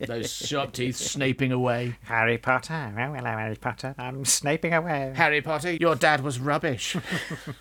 Those 0.00 0.30
sharp 0.32 0.72
teeth 0.72 0.96
snaping 0.96 1.52
away. 1.52 1.96
Harry 2.02 2.38
Potter, 2.38 2.92
oh, 2.96 3.14
hello 3.14 3.30
Harry 3.30 3.56
Potter, 3.56 3.94
I'm 3.96 4.24
snaping 4.24 4.76
away. 4.76 5.12
Harry 5.16 5.40
Potter, 5.40 5.72
your 5.72 5.94
dad 5.94 6.22
was 6.22 6.38
rubbish. 6.38 6.96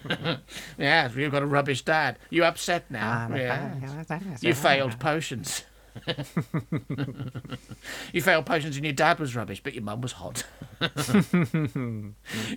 yeah, 0.77 1.09
you've 1.15 1.31
got 1.31 1.43
a 1.43 1.47
rubbish 1.47 1.83
dad. 1.83 2.19
You 2.29 2.43
upset 2.43 2.91
now? 2.91 3.29
yeah. 3.33 3.75
You 4.41 4.53
failed 4.53 4.99
potions. 4.99 5.63
you 8.13 8.21
failed 8.21 8.45
potions 8.45 8.75
and 8.75 8.85
your 8.85 8.93
dad 8.93 9.19
was 9.19 9.35
rubbish, 9.35 9.61
but 9.63 9.73
your 9.73 9.83
mum 9.83 10.01
was 10.01 10.13
hot. 10.13 10.45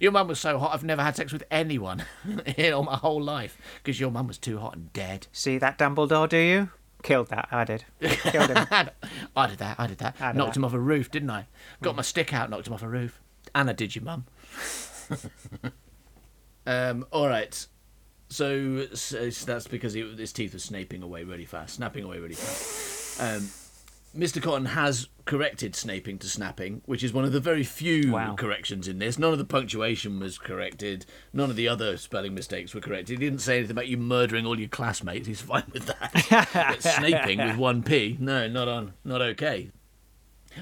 your 0.00 0.12
mum 0.12 0.28
was 0.28 0.40
so 0.40 0.58
hot 0.58 0.74
I've 0.74 0.84
never 0.84 1.02
had 1.02 1.16
sex 1.16 1.32
with 1.32 1.44
anyone 1.50 2.04
in 2.56 2.72
all 2.72 2.82
my 2.82 2.96
whole 2.96 3.22
life 3.22 3.58
because 3.82 4.00
your 4.00 4.10
mum 4.10 4.26
was 4.26 4.38
too 4.38 4.58
hot 4.58 4.74
and 4.74 4.92
dead. 4.92 5.26
See 5.32 5.58
that 5.58 5.78
Dumbledore, 5.78 6.28
do 6.28 6.38
you? 6.38 6.70
Killed 7.02 7.28
that, 7.28 7.48
I 7.52 7.64
did. 7.64 7.84
Killed 8.00 8.50
him. 8.50 8.66
I 9.36 9.46
did 9.46 9.58
that, 9.58 9.78
I 9.78 9.86
did 9.86 9.98
that. 9.98 10.16
I 10.18 10.32
did 10.32 10.38
knocked 10.38 10.54
that. 10.54 10.58
him 10.58 10.64
off 10.64 10.72
a 10.72 10.80
roof, 10.80 11.10
didn't 11.10 11.30
I? 11.30 11.46
Got 11.82 11.94
my 11.94 12.02
stick 12.02 12.32
out, 12.32 12.50
knocked 12.50 12.66
him 12.66 12.72
off 12.72 12.82
a 12.82 12.88
roof. 12.88 13.20
Anna 13.54 13.74
did 13.74 13.94
your 13.94 14.04
mum. 14.04 14.24
um, 16.66 17.06
all 17.12 17.28
right. 17.28 17.66
So, 18.28 18.86
so 18.94 19.30
that's 19.30 19.68
because 19.68 19.92
he, 19.92 20.00
his 20.16 20.32
teeth 20.32 20.52
were 20.52 20.58
snapping 20.58 21.02
away 21.02 21.22
really 21.22 21.44
fast, 21.44 21.76
snapping 21.76 22.04
away 22.04 22.18
really 22.18 22.34
fast. 22.34 23.05
Um, 23.20 23.48
Mr. 24.16 24.42
Cotton 24.42 24.66
has 24.66 25.08
corrected 25.26 25.72
snaping 25.74 26.18
to 26.20 26.26
snapping, 26.28 26.80
which 26.86 27.02
is 27.04 27.12
one 27.12 27.24
of 27.24 27.32
the 27.32 27.40
very 27.40 27.64
few 27.64 28.12
Wow. 28.12 28.34
corrections 28.34 28.88
in 28.88 28.98
this. 28.98 29.18
None 29.18 29.32
of 29.32 29.38
the 29.38 29.44
punctuation 29.44 30.18
was 30.20 30.38
corrected. 30.38 31.04
None 31.34 31.50
of 31.50 31.56
the 31.56 31.68
other 31.68 31.96
spelling 31.98 32.32
mistakes 32.34 32.74
were 32.74 32.80
corrected. 32.80 33.18
He 33.18 33.24
didn't 33.26 33.40
say 33.42 33.58
anything 33.58 33.72
about 33.72 33.88
you 33.88 33.98
murdering 33.98 34.46
all 34.46 34.58
your 34.58 34.68
classmates. 34.68 35.26
He's 35.26 35.40
fine 35.52 35.64
with 35.72 35.86
that. 35.86 36.12
but 36.54 36.80
snaping 36.82 37.44
with 37.46 37.56
one 37.58 37.82
p, 37.82 38.16
no, 38.20 38.48
not 38.48 38.68
on, 38.68 38.94
not 39.04 39.20
okay. 39.20 39.70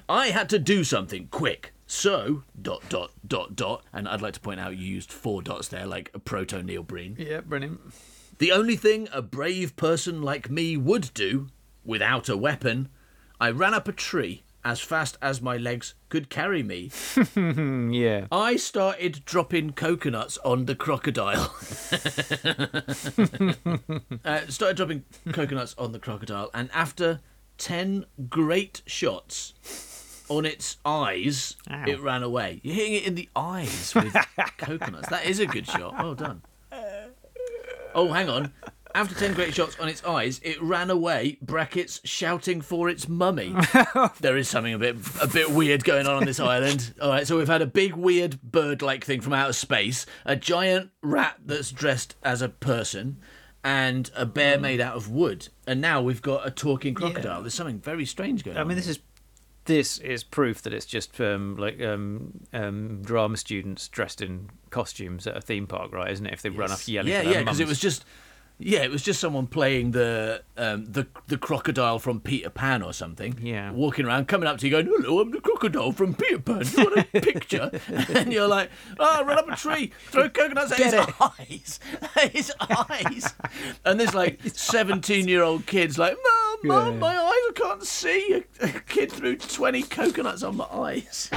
I 0.09 0.29
had 0.29 0.49
to 0.49 0.59
do 0.59 0.83
something 0.83 1.29
quick. 1.31 1.73
So, 1.87 2.43
dot, 2.61 2.83
dot, 2.89 3.13
dot, 3.25 3.55
dot. 3.55 3.85
And 3.93 4.09
I'd 4.09 4.23
like 4.23 4.33
to 4.35 4.41
point 4.41 4.59
out 4.59 4.77
you 4.77 4.85
used 4.87 5.13
four 5.13 5.43
dots 5.43 5.69
there, 5.69 5.87
like 5.87 6.11
a 6.15 6.19
proto 6.19 6.63
Neil 6.63 6.83
Breen. 6.83 7.15
yeah, 7.19 7.41
brilliant. 7.41 7.79
The 8.39 8.51
only 8.51 8.75
thing 8.75 9.07
a 9.13 9.23
brave 9.23 9.77
person 9.77 10.23
like 10.23 10.51
me 10.51 10.77
would 10.77 11.13
do, 11.15 11.49
without 11.85 12.29
a 12.29 12.37
weapon, 12.37 12.89
I 13.41 13.51
ran 13.51 13.75
up 13.75 13.89
a 13.89 13.93
tree 13.93 14.43
as 14.65 14.81
fast 14.81 15.19
as 15.21 15.43
my 15.43 15.59
legs 15.59 15.95
could 16.09 16.31
carry 16.31 16.63
me. 16.63 16.91
Yeah. 17.37 18.27
I 18.33 18.57
started 18.57 19.25
dropping 19.25 19.73
coconuts 19.73 20.39
on 20.39 20.67
the 20.67 20.75
crocodile. 20.75 21.55
uh, 24.25 24.41
started 24.49 24.77
dropping 24.77 25.05
coconuts 25.33 25.75
on 25.79 25.93
the 25.93 25.99
crocodile, 25.99 26.51
and 26.55 26.71
after 26.73 27.21
10 27.59 28.07
great 28.29 28.83
shots 28.87 30.25
on 30.29 30.45
its 30.47 30.79
eyes, 30.85 31.57
Ow. 31.71 31.85
it 31.87 32.01
ran 32.01 32.23
away. 32.23 32.61
You're 32.63 32.75
hitting 32.75 32.95
it 32.95 33.07
in 33.07 33.15
the 33.15 33.29
eyes 33.37 33.95
with 33.95 34.15
coconuts. 34.59 35.09
That 35.11 35.27
is 35.27 35.39
a 35.39 35.47
good 35.47 35.67
shot. 35.67 35.95
Well 35.99 36.15
done. 36.15 36.43
Oh, 37.95 38.13
hang 38.13 38.29
on. 38.29 38.53
After 38.97 39.13
10 39.13 39.35
great 39.35 39.53
shots 39.53 39.77
on 39.81 39.89
its 39.89 40.05
eyes, 40.05 40.41
it 40.45 40.63
ran 40.63 40.89
away, 40.89 41.37
brackets, 41.43 42.01
shouting 42.05 42.61
for 42.61 42.89
its 42.89 43.09
mummy. 43.09 43.53
there 44.21 44.37
is 44.37 44.49
something 44.49 44.73
a 44.73 44.79
bit 44.79 44.97
a 45.21 45.27
bit 45.27 45.51
weird 45.51 45.83
going 45.83 46.07
on 46.07 46.15
on 46.15 46.25
this 46.25 46.39
island. 46.39 46.95
All 47.03 47.09
right, 47.09 47.27
so 47.27 47.37
we've 47.37 47.49
had 47.49 47.61
a 47.61 47.67
big 47.67 47.97
weird 47.97 48.41
bird-like 48.41 49.05
thing 49.05 49.21
from 49.21 49.33
outer 49.33 49.53
space, 49.53 50.07
a 50.25 50.37
giant 50.37 50.91
rat 51.03 51.39
that's 51.45 51.73
dressed 51.73 52.15
as 52.23 52.41
a 52.41 52.49
person, 52.49 53.19
and 53.65 54.13
a 54.15 54.25
bear 54.25 54.61
made 54.61 54.81
out 54.81 54.95
of 54.95 55.11
wood. 55.11 55.49
And 55.67 55.81
now 55.81 56.01
we've 56.01 56.23
got 56.23 56.47
a 56.47 56.53
talking 56.53 56.95
crocodile. 56.95 57.41
There's 57.41 57.55
something 57.55 57.81
very 57.81 58.07
strange 58.07 58.45
going 58.45 58.57
I 58.57 58.61
on. 58.61 58.67
I 58.67 58.69
mean, 58.69 58.77
this 58.77 58.87
is 58.87 59.01
this 59.65 59.99
is 59.99 60.23
proof 60.23 60.63
that 60.63 60.73
it's 60.73 60.87
just 60.87 61.21
um, 61.21 61.57
like 61.57 61.83
um, 61.83 62.45
um, 62.53 63.03
drama 63.03 63.37
students 63.39 63.89
dressed 63.89 64.21
in 64.21 64.51
costumes 64.71 65.27
at 65.27 65.37
a 65.37 65.41
theme 65.41 65.67
park, 65.67 65.93
right? 65.93 66.13
Isn't 66.13 66.27
it? 66.27 66.33
If 66.33 66.43
they 66.43 66.51
run 66.51 66.71
off 66.71 66.89
yelling, 66.89 67.11
Yeah, 67.11 67.23
yeah, 67.23 67.41
because 67.41 67.59
it 67.59 67.67
was 67.67 67.81
just 67.81 68.05
yeah, 68.59 68.81
it 68.83 68.91
was 68.91 69.03
just 69.03 69.21
someone 69.21 69.47
playing 69.47 69.91
the 69.91 70.43
um, 70.57 70.85
the 70.87 71.07
the 71.27 71.37
crocodile 71.37 71.99
from 71.99 72.21
Peter 72.21 72.51
Pan 72.51 72.83
or 72.83 72.93
something. 72.93 73.39
Yeah. 73.43 73.73
walking 73.73 74.07
around, 74.07 74.29
coming 74.29 74.49
up 74.49 74.59
to 74.59 74.67
you, 74.67 74.71
going, 74.71 74.87
"Hello, 74.87 75.21
I'm 75.21 75.31
the 75.33 75.41
crocodile 75.41 75.93
from 75.93 76.15
Peter 76.15 76.39
Pan. 76.39 76.61
Do 76.63 76.83
You 76.83 76.91
want 76.91 77.09
a 77.15 77.21
picture?" 77.21 77.71
and 78.15 78.33
you're 78.33 78.47
like, 78.49 78.71
"Oh, 78.99 79.25
run 79.25 79.39
up 79.39 79.51
a 79.51 79.57
tree, 79.57 79.93
throw 80.11 80.29
coconuts 80.29 80.73
at 80.73 80.79
his 80.79 80.93
it. 80.93 81.09
eyes, 81.21 81.81
his 82.33 82.53
eyes." 82.61 83.35
And 83.85 83.99
this 83.99 84.15
like 84.15 84.41
seventeen 84.55 85.27
year 85.29 85.43
old 85.43 85.67
kid's 85.67 85.99
like, 85.99 86.15
"Mum, 86.15 86.59
mum, 86.65 86.93
Yeah. 86.95 86.99
my 87.01 87.17
eyes, 87.17 87.33
I 87.33 87.51
can't 87.57 87.83
see." 87.85 88.45
A, 88.61 88.67
a 88.67 88.69
kid 88.69 89.11
threw 89.11 89.37
twenty 89.37 89.83
coconuts 89.83 90.43
on 90.43 90.57
my 90.57 90.67
eyes. 90.67 91.29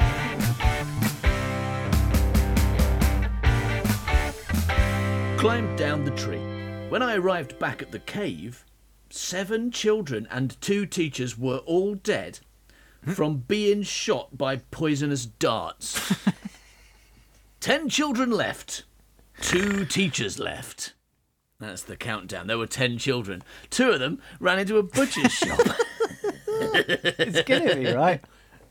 climbed 5.36 5.78
down 5.78 6.04
the 6.04 6.10
tree. 6.12 6.40
When 6.88 7.02
I 7.02 7.16
arrived 7.16 7.58
back 7.58 7.82
at 7.82 7.90
the 7.92 7.98
cave, 7.98 8.64
seven 9.10 9.70
children 9.70 10.26
and 10.30 10.58
two 10.62 10.86
teachers 10.86 11.36
were 11.36 11.58
all 11.58 11.94
dead 11.94 12.40
from 13.14 13.38
being 13.46 13.82
shot 13.82 14.38
by 14.38 14.56
poisonous 14.56 15.26
darts. 15.26 16.16
ten 17.60 17.90
children 17.90 18.30
left, 18.30 18.84
two 19.42 19.84
teachers 19.84 20.38
left. 20.38 20.94
That's 21.60 21.82
the 21.82 21.96
countdown. 21.96 22.46
There 22.46 22.56
were 22.58 22.66
ten 22.66 22.96
children. 22.96 23.42
Two 23.68 23.90
of 23.90 24.00
them 24.00 24.20
ran 24.40 24.58
into 24.58 24.78
a 24.78 24.82
butcher's 24.82 25.32
shop. 25.32 25.60
it's 26.46 27.42
gonna 27.42 27.76
be 27.76 27.92
right. 27.92 28.24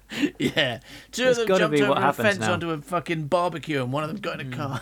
yeah. 0.39 0.80
Two 1.12 1.25
That's 1.25 1.38
of 1.38 1.47
them 1.47 1.47
gotta 1.47 1.60
jumped 1.60 1.77
be 1.77 1.82
over 1.84 1.89
what 1.89 1.97
a 1.99 2.01
happens 2.01 2.27
fence 2.27 2.39
now. 2.39 2.47
Hmm. 2.47 2.53
onto 2.53 2.71
a 2.71 2.77
fucking 2.82 3.27
barbecue 3.27 3.84
and 3.84 3.93
one 3.93 4.03
of 4.03 4.10
them 4.10 4.17
got 4.19 4.41
in 4.41 4.51
a 4.51 4.56
car. 4.56 4.82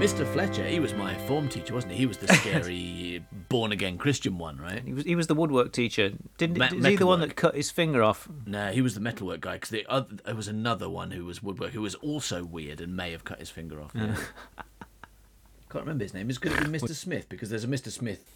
Mr. 0.00 0.26
Fletcher, 0.26 0.64
he 0.64 0.80
was 0.80 0.92
my 0.92 1.14
form 1.26 1.48
teacher, 1.48 1.72
wasn't 1.72 1.92
he? 1.92 2.00
He 2.00 2.06
was 2.06 2.18
the 2.18 2.28
scary 2.34 3.24
born 3.48 3.72
again 3.72 3.96
Christian 3.96 4.36
one, 4.38 4.58
right? 4.58 4.82
He 4.84 4.92
was 4.92 5.04
he 5.04 5.14
was 5.14 5.28
the 5.28 5.34
woodwork 5.34 5.72
teacher. 5.72 6.12
Didn't 6.36 6.58
Me- 6.58 6.66
is 6.78 6.84
he 6.86 6.96
the 6.96 7.06
one 7.06 7.20
that 7.20 7.36
cut 7.36 7.54
his 7.54 7.70
finger 7.70 8.02
off? 8.02 8.28
No, 8.44 8.70
he 8.70 8.82
was 8.82 8.94
the 8.94 9.00
metalwork 9.00 9.40
guy 9.40 9.54
because 9.54 9.70
the 9.70 9.86
other, 9.88 10.16
there 10.24 10.34
was 10.34 10.48
another 10.48 10.90
one 10.90 11.12
who 11.12 11.24
was 11.24 11.42
woodwork 11.42 11.70
who 11.72 11.80
was 11.80 11.94
also 11.96 12.44
weird 12.44 12.80
and 12.80 12.96
may 12.96 13.12
have 13.12 13.24
cut 13.24 13.38
his 13.38 13.50
finger 13.50 13.80
off. 13.80 13.92
yeah. 13.94 14.16
Can't 15.70 15.84
remember 15.86 16.04
his 16.04 16.12
name. 16.14 16.28
It's 16.28 16.38
going 16.38 16.56
to 16.56 16.68
be 16.68 16.78
Mr. 16.78 16.94
Smith 16.94 17.28
because 17.28 17.50
there's 17.50 17.64
a 17.64 17.68
Mr. 17.68 17.90
Smith 17.90 18.30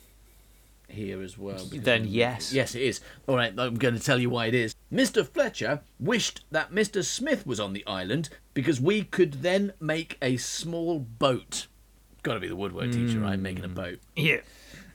here 0.89 1.23
as 1.23 1.39
well. 1.39 1.65
Then 1.73 2.07
yes. 2.07 2.53
Yes, 2.53 2.75
it 2.75 2.83
is. 2.83 3.01
All 3.27 3.37
right, 3.37 3.53
I'm 3.59 3.77
going 3.77 3.95
to 3.95 4.01
tell 4.01 4.19
you 4.19 4.31
why 4.31 4.47
it 4.47 4.55
is. 4.55 4.75
Mr. 4.93 5.27
Fletcher 5.27 5.81
wished 6.01 6.45
that 6.51 6.73
Mr. 6.73 7.05
Smith 7.05 7.47
was 7.47 7.61
on 7.61 7.73
the 7.73 7.87
island 7.87 8.31
because 8.55 8.81
we 8.81 9.03
could 9.03 9.43
then 9.43 9.73
make 9.81 10.17
a 10.23 10.37
small 10.39 10.99
boat. 10.99 11.67
Got 12.23 12.35
to 12.35 12.41
be 12.41 12.49
the 12.49 12.57
woodwork 12.57 12.91
teacher, 12.91 13.21
right? 13.21 13.39
Making 13.39 13.65
a 13.65 13.69
boat. 13.69 14.01
Yeah. 14.17 14.41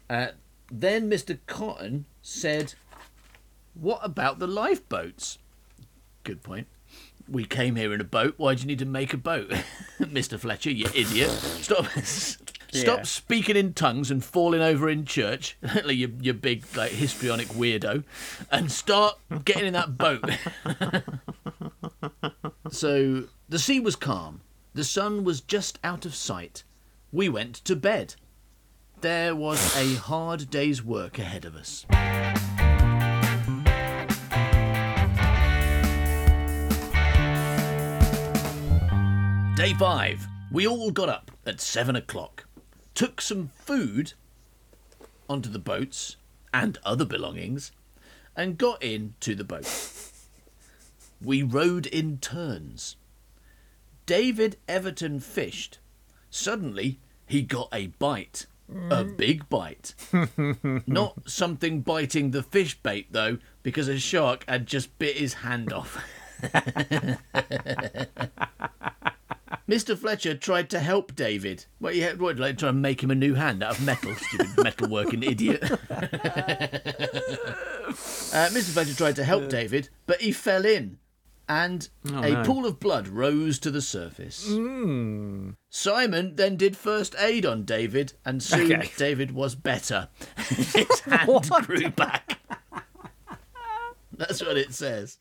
Uh, 0.10 0.28
then 0.72 1.10
Mr. 1.10 1.38
Cotton 1.46 2.06
said, 2.22 2.74
What 3.74 4.00
about 4.04 4.40
the 4.40 4.48
lifeboats? 4.48 5.38
Good 6.24 6.44
point. 6.44 6.68
We 7.30 7.46
came 7.46 7.76
here 7.78 7.94
in 7.94 8.02
a 8.02 8.06
boat. 8.06 8.34
Why 8.38 8.56
do 8.56 8.62
you 8.62 8.68
need 8.68 8.80
to 8.80 8.86
make 8.86 9.14
a 9.14 9.18
boat? 9.18 9.50
Mr. 10.00 10.38
Fletcher, 10.38 10.72
you 10.72 10.88
idiot. 10.94 11.30
Stop 11.30 11.88
stop 12.74 13.00
Yeah. 13.00 13.04
speaking 13.04 13.56
in 13.56 13.74
tongues 13.74 14.12
and 14.12 14.24
falling 14.24 14.62
over 14.62 14.90
in 14.90 15.06
church, 15.06 15.58
like 15.84 15.96
you, 15.98 16.14
you 16.22 16.34
big 16.34 16.64
like 16.76 16.92
histrionic 16.92 17.48
weirdo, 17.50 18.04
and 18.52 18.72
start 18.72 19.18
getting 19.46 19.66
in 19.68 19.74
that 19.74 19.98
boat. 19.98 20.24
so 22.72 23.24
the 23.50 23.60
sea 23.60 23.80
was 23.80 23.96
calm. 23.96 24.42
The 24.74 24.84
sun 24.84 25.24
was 25.24 25.42
just 25.42 25.80
out 25.84 26.06
of 26.06 26.16
sight. 26.16 26.64
We 27.12 27.30
went 27.30 27.56
to 27.66 27.76
bed. 27.76 28.16
there 29.02 29.36
was 29.36 29.76
a 29.78 29.96
hard 29.96 30.50
day's 30.50 30.84
work 30.84 31.20
ahead 31.20 31.46
of 31.46 31.56
us. 31.56 31.86
Day 39.56 39.74
five. 39.76 40.26
We 40.52 40.68
all 40.68 40.92
got 40.92 41.10
up 41.10 41.32
at 41.46 41.62
seven 41.62 41.96
o'clock, 41.96 42.46
took 42.94 43.22
some 43.22 43.50
food 43.56 44.14
onto 45.30 45.50
the 45.50 45.60
boats 45.60 46.18
and 46.54 46.78
other 46.84 47.06
belongings, 47.06 47.72
and 48.36 48.58
got 48.58 48.84
into 48.84 49.36
the 49.36 49.44
boat. 49.44 49.68
We 51.22 51.42
rowed 51.42 51.86
in 51.86 52.18
turns. 52.18 52.98
David 54.06 54.58
Everton 54.68 55.20
fished. 55.20 55.80
Suddenly, 56.30 57.00
he 57.26 57.42
got 57.42 57.70
a 57.74 57.88
bite. 57.88 58.48
A 58.70 59.04
mm. 59.04 59.18
big 59.18 59.50
bite. 59.50 59.94
Not 60.88 61.30
something 61.30 61.82
biting 61.82 62.32
the 62.32 62.44
fish 62.44 62.78
bait, 62.82 63.08
though, 63.12 63.38
because 63.62 63.88
a 63.88 64.00
shark 64.00 64.46
had 64.48 64.66
just 64.66 64.98
bit 65.00 65.18
his 65.18 65.36
hand 65.36 65.72
off. 65.72 66.04
Mr. 69.68 69.98
Fletcher 69.98 70.36
tried 70.36 70.70
to 70.70 70.80
help 70.80 71.16
David. 71.16 71.66
Well, 71.80 71.94
yeah, 71.94 72.14
what, 72.14 72.38
like 72.38 72.58
try 72.58 72.70
and 72.70 72.82
make 72.82 73.02
him 73.02 73.12
a 73.12 73.16
new 73.16 73.34
hand 73.36 73.64
out 73.64 73.80
of 73.80 73.86
metal, 73.86 74.14
stupid 74.16 74.58
metal 74.64 74.90
working 74.90 75.24
idiot. 75.24 75.64
uh, 75.72 75.78
Mr. 78.50 78.72
Fletcher 78.72 78.96
tried 78.96 79.16
to 79.16 79.24
help 79.24 79.48
David, 79.48 79.90
but 80.06 80.22
he 80.22 80.34
fell 80.34 80.66
in, 80.66 80.98
and 81.48 81.88
a 82.06 82.30
no. 82.32 82.44
pool 82.44 82.66
of 82.66 82.80
blood 82.80 83.08
rose 83.08 83.58
to 83.60 83.72
the 83.72 83.82
surface. 83.82 84.44
Simon 85.70 86.36
then 86.36 86.58
did 86.58 86.76
first 86.76 87.16
aid 87.18 87.46
on 87.46 87.64
David, 87.64 88.14
and 88.26 88.44
soon 88.44 88.74
Okay. 88.74 88.92
David 88.98 89.32
was 89.32 89.56
better. 89.56 90.10
His 90.38 91.00
hand 91.02 91.50
grew 91.66 91.90
back. 91.90 92.40
That's 94.12 94.44
what 94.44 94.58
it 94.58 94.74
says. 94.74 95.20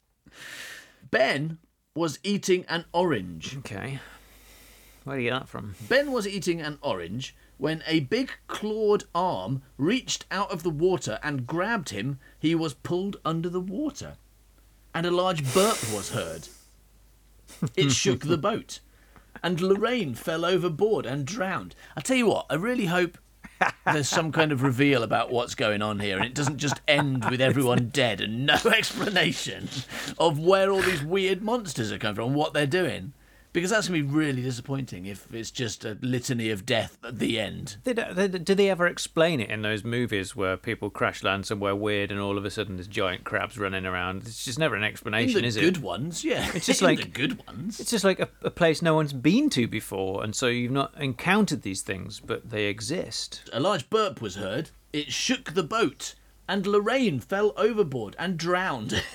Ben 1.11 1.59
was 1.95 2.19
eating 2.25 2.65
an 2.69 2.87
orange. 2.93 3.57
Okay. 3.59 4.01
Where 5.05 5.17
do 5.17 5.23
you 5.23 5.31
get 5.31 5.41
that 5.41 5.49
from? 5.49 5.75
Ben 5.89 6.13
was 6.13 6.29
eating 6.29 6.61
an 6.61 6.79
orange 6.81 7.35
when 7.59 7.83
a 7.87 8.01
big 8.01 8.33
clawed 8.47 9.05
arm 9.15 9.63
reached 9.77 10.27
out 10.31 10.51
of 10.51 10.63
the 10.63 10.71
water 10.71 11.19
and 11.23 11.47
grabbed 11.47 11.91
him. 11.91 12.19
He 12.39 12.55
was 12.55 12.75
pulled 12.75 13.17
under 13.25 13.49
the 13.49 13.61
water, 13.61 14.17
and 14.95 15.07
a 15.07 15.11
large 15.11 15.43
burp 15.53 15.79
was 15.93 16.11
heard. 16.11 16.49
It 17.77 17.91
shook 17.93 18.21
the 18.21 18.39
boat, 18.39 18.81
and 19.43 19.61
Lorraine 19.61 20.15
fell 20.15 20.45
overboard 20.45 21.05
and 21.07 21.27
drowned. 21.27 21.75
I 21.97 22.01
tell 22.01 22.17
you 22.17 22.27
what, 22.27 22.47
I 22.49 22.55
really 22.55 22.87
hope 22.87 23.19
there's 23.85 24.09
some 24.09 24.33
kind 24.33 24.53
of 24.53 24.63
reveal 24.63 25.03
about 25.03 25.31
what's 25.31 25.55
going 25.55 25.83
on 25.83 26.01
here, 26.01 26.17
and 26.17 26.25
it 26.25 26.35
doesn't 26.35 26.59
just 26.59 26.81
end 26.87 27.25
with 27.31 27.41
everyone 27.41 27.89
dead 27.89 28.21
and 28.21 28.47
no 28.47 28.55
explanation 28.67 29.69
of 30.19 30.39
where 30.39 30.71
all 30.71 30.83
these 30.83 31.03
weird 31.03 31.43
monsters 31.43 31.93
are 31.93 31.99
coming 31.99 32.17
from, 32.17 32.27
and 32.29 32.35
what 32.35 32.55
they're 32.55 32.67
doing. 32.67 33.13
Because 33.53 33.69
that's 33.69 33.89
going 33.89 34.01
to 34.01 34.09
be 34.09 34.15
really 34.15 34.41
disappointing 34.41 35.05
if 35.05 35.33
it's 35.35 35.51
just 35.51 35.85
a 35.85 35.99
litany 36.01 36.49
of 36.49 36.65
death 36.65 36.97
at 37.05 37.19
the 37.19 37.39
end. 37.39 37.77
They 37.85 37.93
don't- 37.93 38.15
they- 38.17 38.29
do 38.29 38.55
they 38.55 38.71
ever 38.71 38.87
explain 38.87 39.41
it 39.41 39.51
in 39.51 39.61
those 39.61 39.85
movies 39.85 40.35
where 40.35 40.57
people 40.57 40.89
crash 40.89 41.23
land 41.23 41.45
somewhere 41.45 41.77
weird 41.77 42.11
and 42.11 42.19
all 42.19 42.39
of 42.39 42.47
a 42.47 42.51
sudden 42.51 42.77
there's 42.77 42.87
giant 42.89 43.25
crabs 43.25 43.59
running 43.59 43.85
around? 43.85 44.23
It's 44.23 44.45
just 44.45 44.59
never 44.59 44.75
an 44.75 44.85
explanation, 44.85 45.43
the 45.43 45.47
is 45.49 45.57
good 45.57 45.79
ones, 45.83 46.25
yeah. 46.25 46.51
It's 46.55 46.65
just 46.73 46.81
like- 46.81 47.01
the 47.01 47.07
good 47.09 47.47
ones. 47.47 47.79
It's 47.79 47.91
just 47.91 48.05
like 48.05 48.21
a, 48.21 48.29
a 48.41 48.51
place 48.51 48.81
no 48.81 48.95
one's 48.95 49.13
been 49.13 49.51
to 49.51 49.67
before, 49.69 50.25
and 50.25 50.35
so 50.35 50.47
you've 50.47 50.73
not 50.73 50.95
encountered 50.99 51.61
these 51.61 51.83
things, 51.83 52.21
but 52.21 52.49
they 52.49 52.65
exist. 52.67 53.51
A 53.53 53.61
large 53.61 53.91
burp 53.91 54.23
was 54.23 54.37
heard. 54.37 54.71
It 54.95 55.13
shook 55.13 55.53
the 55.53 55.63
boat, 55.63 56.15
and 56.49 56.67
Lorraine 56.67 57.21
fell 57.21 57.53
overboard 57.59 58.17
and 58.19 58.39
drowned. 58.39 59.03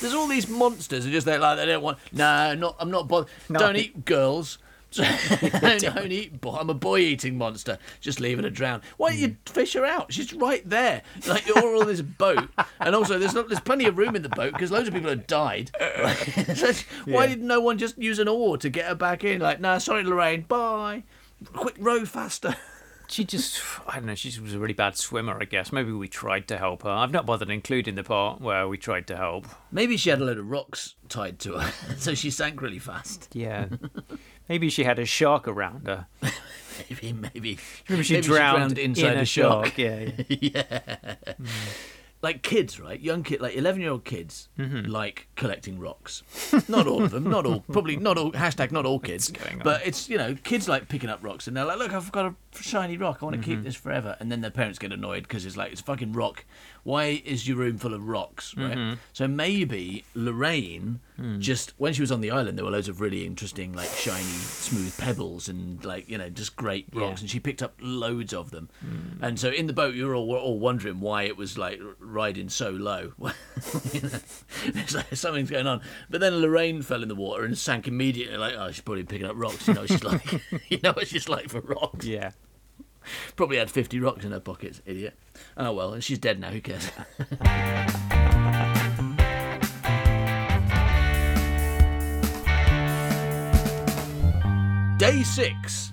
There's 0.00 0.14
all 0.14 0.26
these 0.26 0.48
monsters 0.48 1.04
who 1.04 1.10
just 1.10 1.26
they 1.26 1.38
like 1.38 1.56
they 1.58 1.66
don't 1.66 1.82
want. 1.82 1.98
No, 2.12 2.54
not 2.54 2.76
I'm 2.78 2.90
not 2.90 3.08
bothered. 3.08 3.30
No. 3.48 3.58
Don't 3.58 3.76
eat 3.76 4.04
girls. 4.04 4.58
don't 4.90 6.10
eat. 6.10 6.40
Boy. 6.40 6.56
I'm 6.56 6.68
a 6.68 6.74
boy-eating 6.74 7.38
monster. 7.38 7.78
Just 8.00 8.18
leave 8.18 8.38
her 8.38 8.42
to 8.42 8.50
drown. 8.50 8.82
Why 8.96 9.10
don't 9.10 9.18
you 9.18 9.28
hmm. 9.28 9.34
fish 9.46 9.74
her 9.74 9.84
out? 9.84 10.12
She's 10.12 10.32
right 10.32 10.68
there. 10.68 11.02
Like 11.28 11.46
you're 11.46 11.58
all 11.58 11.82
in 11.82 11.86
this 11.86 12.02
boat, 12.02 12.48
and 12.80 12.94
also 12.94 13.18
there's 13.18 13.34
not, 13.34 13.48
there's 13.48 13.60
plenty 13.60 13.86
of 13.86 13.96
room 13.98 14.16
in 14.16 14.22
the 14.22 14.28
boat 14.28 14.52
because 14.52 14.72
loads 14.72 14.88
of 14.88 14.94
people 14.94 15.10
have 15.10 15.26
died. 15.26 15.70
So 16.56 16.72
Why 17.04 17.24
Yeah. 17.24 17.26
did 17.28 17.42
no 17.42 17.60
one 17.60 17.78
just 17.78 17.96
use 17.98 18.18
an 18.18 18.26
oar 18.26 18.56
to 18.58 18.68
get 18.68 18.86
her 18.86 18.94
back 18.94 19.22
in? 19.22 19.40
Like, 19.40 19.60
no, 19.60 19.78
sorry, 19.78 20.02
Lorraine. 20.02 20.42
Bye. 20.42 21.04
Quick, 21.52 21.76
row 21.78 22.04
faster. 22.04 22.56
She 23.10 23.24
just, 23.24 23.60
I 23.88 23.96
don't 23.96 24.06
know, 24.06 24.14
she 24.14 24.38
was 24.40 24.54
a 24.54 24.58
really 24.58 24.72
bad 24.74 24.96
swimmer, 24.96 25.36
I 25.40 25.44
guess. 25.44 25.72
Maybe 25.72 25.90
we 25.90 26.06
tried 26.06 26.46
to 26.48 26.56
help 26.58 26.84
her. 26.84 26.90
I've 26.90 27.10
not 27.10 27.26
bothered 27.26 27.50
including 27.50 27.96
the 27.96 28.04
part 28.04 28.40
where 28.40 28.68
we 28.68 28.78
tried 28.78 29.08
to 29.08 29.16
help. 29.16 29.46
Maybe 29.72 29.96
she 29.96 30.10
had 30.10 30.20
a 30.20 30.24
load 30.24 30.38
of 30.38 30.48
rocks 30.48 30.94
tied 31.08 31.40
to 31.40 31.54
her, 31.58 31.72
so 31.98 32.14
she 32.14 32.30
sank 32.30 32.62
really 32.62 32.78
fast. 32.78 33.28
Yeah. 33.32 33.66
Maybe 34.48 34.70
she 34.70 34.84
had 34.84 34.98
a 35.00 35.04
shark 35.04 35.48
around 35.48 35.86
her. 35.88 36.06
Maybe, 36.88 37.12
maybe. 37.12 37.58
Maybe 37.90 38.02
she, 38.04 38.14
Maybe 38.14 38.26
drowned, 38.26 38.78
inside 38.78 39.12
in 39.12 39.18
a 39.18 39.22
a 39.22 39.24
shark. 39.26 39.66
shark. 39.66 39.78
Yeah, 39.78 40.10
yeah. 40.28 41.14
Hmm. 41.36 41.44
Like 42.22 42.42
kids, 42.42 42.78
right? 42.78 43.00
Young 43.00 43.22
kid, 43.22 43.40
like 43.40 43.56
eleven-year-old 43.56 44.04
kids, 44.04 44.48
Mm-hmm. 44.58 44.90
like 44.90 45.28
collecting 45.36 45.78
rocks. 45.78 46.22
Not 46.68 46.86
all 46.86 47.02
of 47.02 47.12
them, 47.12 47.24
not 47.24 47.46
all, 47.46 47.60
probably 47.60 47.96
not 47.96 48.18
all. 48.18 48.32
Hashtag 48.32 48.72
not 48.72 48.84
all 48.84 48.98
kids, 48.98 49.30
going 49.30 49.54
on? 49.56 49.62
but 49.64 49.80
it's 49.86 50.08
you 50.10 50.18
know 50.18 50.34
kids 50.44 50.68
like 50.68 50.88
picking 50.88 51.08
up 51.08 51.20
rocks 51.22 51.46
and 51.48 51.56
they're 51.56 51.64
like, 51.64 51.78
look, 51.78 51.94
I've 51.94 52.12
got 52.12 52.26
a 52.26 52.34
shiny 52.62 52.98
rock. 52.98 53.18
I 53.22 53.24
want 53.24 53.36
to 53.36 53.40
Mm-hmm. 53.40 53.50
keep 53.50 53.64
this 53.64 53.74
forever. 53.76 54.16
And 54.20 54.30
then 54.30 54.42
their 54.42 54.50
parents 54.50 54.78
get 54.78 54.92
annoyed 54.92 55.22
because 55.22 55.46
it's 55.46 55.56
like 55.56 55.72
it's 55.72 55.80
a 55.80 55.84
fucking 55.84 56.12
rock. 56.12 56.44
Why 56.82 57.22
is 57.24 57.46
your 57.48 57.56
room 57.58 57.78
full 57.78 57.92
of 57.94 58.06
rocks, 58.06 58.54
right? 58.56 58.76
Mm-hmm. 58.76 58.94
So 59.14 59.26
maybe 59.26 60.04
Lorraine 60.14 61.00
Hmm. 61.16 61.38
just 61.38 61.74
when 61.76 61.92
she 61.92 62.00
was 62.00 62.10
on 62.10 62.22
the 62.22 62.30
island, 62.30 62.56
there 62.56 62.64
were 62.64 62.70
loads 62.70 62.88
of 62.88 62.98
really 63.02 63.26
interesting, 63.26 63.74
like 63.74 63.90
shiny, 63.90 64.22
smooth 64.24 64.96
pebbles 64.96 65.50
and 65.50 65.84
like 65.84 66.08
you 66.08 66.16
know 66.16 66.30
just 66.30 66.56
great 66.56 66.86
rocks, 66.94 67.20
Yeah. 67.20 67.24
And 67.24 67.30
she 67.30 67.38
picked 67.40 67.62
up 67.62 67.74
loads 67.78 68.32
of 68.32 68.50
them. 68.52 68.70
And 69.20 69.38
so 69.38 69.50
in 69.50 69.66
the 69.66 69.74
boat, 69.74 69.94
you 69.94 70.06
were 70.06 70.14
all, 70.14 70.26
were 70.26 70.38
all 70.38 70.58
wondering 70.58 71.00
why 71.00 71.24
it 71.24 71.36
was 71.36 71.58
like 71.58 71.78
riding 72.10 72.48
so 72.48 72.70
low. 72.70 73.12
You 73.92 74.00
know, 74.02 74.10
like 74.94 75.16
something's 75.16 75.50
going 75.50 75.66
on. 75.66 75.82
But 76.08 76.20
then 76.20 76.36
Lorraine 76.36 76.82
fell 76.82 77.02
in 77.02 77.08
the 77.08 77.14
water 77.14 77.44
and 77.44 77.56
sank 77.56 77.86
immediately. 77.86 78.36
Like, 78.36 78.54
oh, 78.56 78.70
she's 78.70 78.80
probably 78.80 79.04
picking 79.04 79.26
up 79.26 79.34
rocks. 79.36 79.66
You 79.68 79.74
know 79.74 79.86
she's 79.86 80.02
like. 80.02 80.32
you 80.68 80.78
know 80.82 80.92
what 80.92 81.08
she's 81.08 81.28
like 81.28 81.48
for 81.48 81.60
rocks. 81.60 82.06
Yeah. 82.06 82.30
Probably 83.36 83.58
had 83.58 83.70
fifty 83.70 84.00
rocks 84.00 84.24
in 84.24 84.32
her 84.32 84.40
pockets, 84.40 84.80
idiot. 84.86 85.16
Oh 85.56 85.72
well, 85.72 85.92
and 85.92 86.02
she's 86.02 86.18
dead 86.18 86.40
now. 86.40 86.50
Who 86.50 86.60
cares? 86.60 86.90
Day 94.98 95.22
six. 95.22 95.92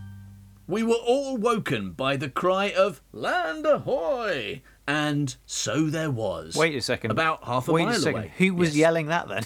We 0.68 0.84
were 0.84 0.96
all 0.96 1.38
woken 1.38 1.92
by 1.92 2.18
the 2.18 2.30
cry 2.30 2.72
of 2.72 3.02
"Land 3.14 3.66
ahoy!" 3.66 4.62
And 4.88 5.36
so 5.46 5.90
there 5.90 6.10
was. 6.12 6.56
Wait 6.56 6.76
a 6.76 6.82
second. 6.82 7.12
About 7.12 7.44
half 7.44 7.68
a 7.68 7.72
Wait 7.74 7.86
mile 7.86 7.96
a 7.96 8.00
second. 8.00 8.20
away. 8.22 8.32
Who 8.38 8.54
was 8.56 8.70
Yes. 8.70 8.78
yelling 8.78 9.08
that 9.08 9.28
then? 9.28 9.44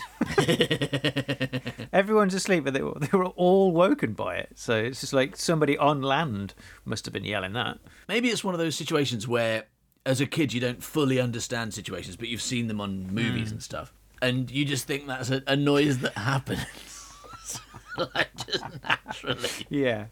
Everyone's 1.94 2.34
asleep, 2.34 2.64
but 2.64 2.74
they 2.74 2.82
were, 2.82 2.98
they 3.00 3.18
were 3.18 3.26
all 3.28 3.72
woken 3.72 4.14
by 4.14 4.36
it. 4.38 4.52
So 4.56 4.76
it's 4.76 5.02
just 5.02 5.14
like 5.14 5.36
somebody 5.36 5.78
on 5.78 6.02
land 6.02 6.54
must 6.86 7.06
have 7.06 7.14
been 7.14 7.26
yelling 7.26 7.54
that. 7.54 7.80
Maybe 8.08 8.30
it's 8.30 8.44
one 8.44 8.54
of 8.54 8.60
those 8.60 8.76
situations 8.76 9.28
where, 9.28 9.66
as 10.06 10.22
a 10.22 10.26
kid, 10.28 10.54
you 10.54 10.60
don't 10.62 10.84
fully 10.84 11.20
understand 11.20 11.74
situations, 11.74 12.16
but 12.16 12.28
you've 12.28 12.42
seen 12.42 12.68
them 12.68 12.80
on 12.82 13.08
movies 13.14 13.50
Hmm. 13.50 13.56
and 13.56 13.64
stuff, 13.64 13.94
and 14.22 14.50
you 14.52 14.66
just 14.66 14.86
think 14.88 15.08
that's 15.08 15.30
a, 15.32 15.42
a 15.48 15.56
noise 15.56 16.00
that 16.00 16.14
happens. 16.18 16.60
like 18.16 18.30
just 18.47 18.64
naturally, 18.84 19.49
Yeah. 19.70 20.06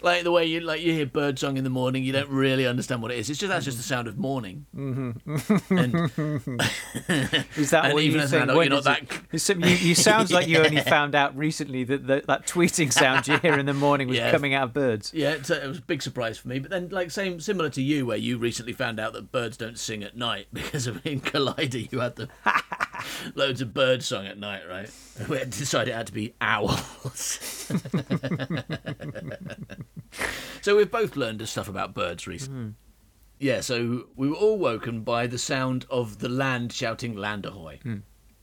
like 0.00 0.24
the 0.24 0.32
way 0.32 0.46
you 0.46 0.60
like 0.60 0.80
you 0.82 0.92
hear 0.92 1.06
bird 1.06 1.38
song 1.38 1.56
in 1.56 1.64
the 1.64 1.70
morning, 1.70 2.04
you 2.04 2.12
don't 2.12 2.28
really 2.30 2.66
understand 2.66 3.02
what 3.02 3.10
it 3.10 3.18
is. 3.18 3.30
It's 3.30 3.38
just 3.38 3.50
that's 3.50 3.64
just 3.64 3.76
the 3.76 3.82
sound 3.82 4.08
of 4.08 4.16
morning. 4.18 4.66
Mm-hmm. 4.76 5.76
and 5.76 5.94
Is 7.56 7.70
that 7.70 7.92
what 7.92 8.02
even 8.02 8.20
you 8.20 8.26
think? 8.26 8.42
adult, 8.44 8.64
you're 8.64 8.70
not 8.70 8.78
it- 8.80 9.08
that- 9.32 9.58
you, 9.70 9.88
you 9.88 9.94
sounds 9.94 10.32
like 10.32 10.46
you 10.48 10.58
only 10.58 10.80
found 10.82 11.14
out 11.14 11.36
recently 11.36 11.84
that 11.84 12.06
that, 12.06 12.26
that 12.26 12.46
tweeting 12.46 12.92
sound 12.92 13.26
you 13.28 13.38
hear 13.38 13.58
in 13.58 13.66
the 13.66 13.74
morning 13.74 14.08
was 14.08 14.16
Yeah. 14.18 14.30
coming 14.30 14.54
out 14.54 14.64
of 14.64 14.72
birds. 14.74 15.12
yeah, 15.14 15.30
it's 15.30 15.50
a, 15.50 15.64
it 15.64 15.68
was 15.68 15.78
a 15.78 15.82
big 15.82 16.02
surprise 16.02 16.38
for 16.38 16.48
me. 16.48 16.58
But 16.58 16.70
then, 16.70 16.88
like 16.90 17.10
same 17.10 17.40
similar 17.40 17.70
to 17.70 17.82
you, 17.82 18.06
where 18.06 18.16
you 18.16 18.38
recently 18.38 18.72
found 18.72 18.98
out 19.00 19.12
that 19.14 19.32
birds 19.32 19.56
don't 19.56 19.78
sing 19.78 20.02
at 20.02 20.16
night 20.16 20.46
because 20.52 20.86
of 20.86 21.04
in 21.06 21.20
Collider 21.20 21.90
you 21.92 22.00
had 22.00 22.16
the 22.16 22.28
loads 23.34 23.60
of 23.60 23.74
bird 23.74 24.02
song 24.02 24.26
at 24.26 24.38
night, 24.38 24.62
right? 24.68 24.90
We 25.28 25.38
had 25.38 25.50
decided 25.50 25.92
it 25.92 25.94
had 25.94 26.06
to 26.06 26.12
be 26.12 26.34
owls. 26.40 27.70
so 30.62 30.76
we've 30.76 30.90
both 30.90 31.16
learned 31.16 31.46
stuff 31.48 31.68
about 31.68 31.94
birds 31.94 32.26
recently. 32.26 32.74
Yeah, 33.38 33.60
so 33.60 34.06
we 34.16 34.28
were 34.28 34.36
all 34.36 34.58
woken 34.58 35.02
by 35.02 35.26
the 35.26 35.38
sound 35.38 35.84
of 35.90 36.18
the 36.20 36.28
land 36.28 36.72
shouting 36.72 37.14
"Land 37.16 37.44
ahoy!" 37.44 37.78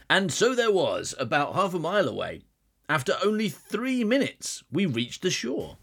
And 0.09 0.31
so 0.31 0.53
there 0.55 0.71
was, 0.71 1.15
about 1.19 1.55
half 1.55 1.73
a 1.73 1.79
mile 1.79 2.07
away. 2.07 2.41
After 2.87 3.15
only 3.23 3.49
three 3.49 4.03
minutes, 4.03 4.63
we 4.71 4.85
reached 4.85 5.21
the 5.21 5.29
shore. 5.31 5.77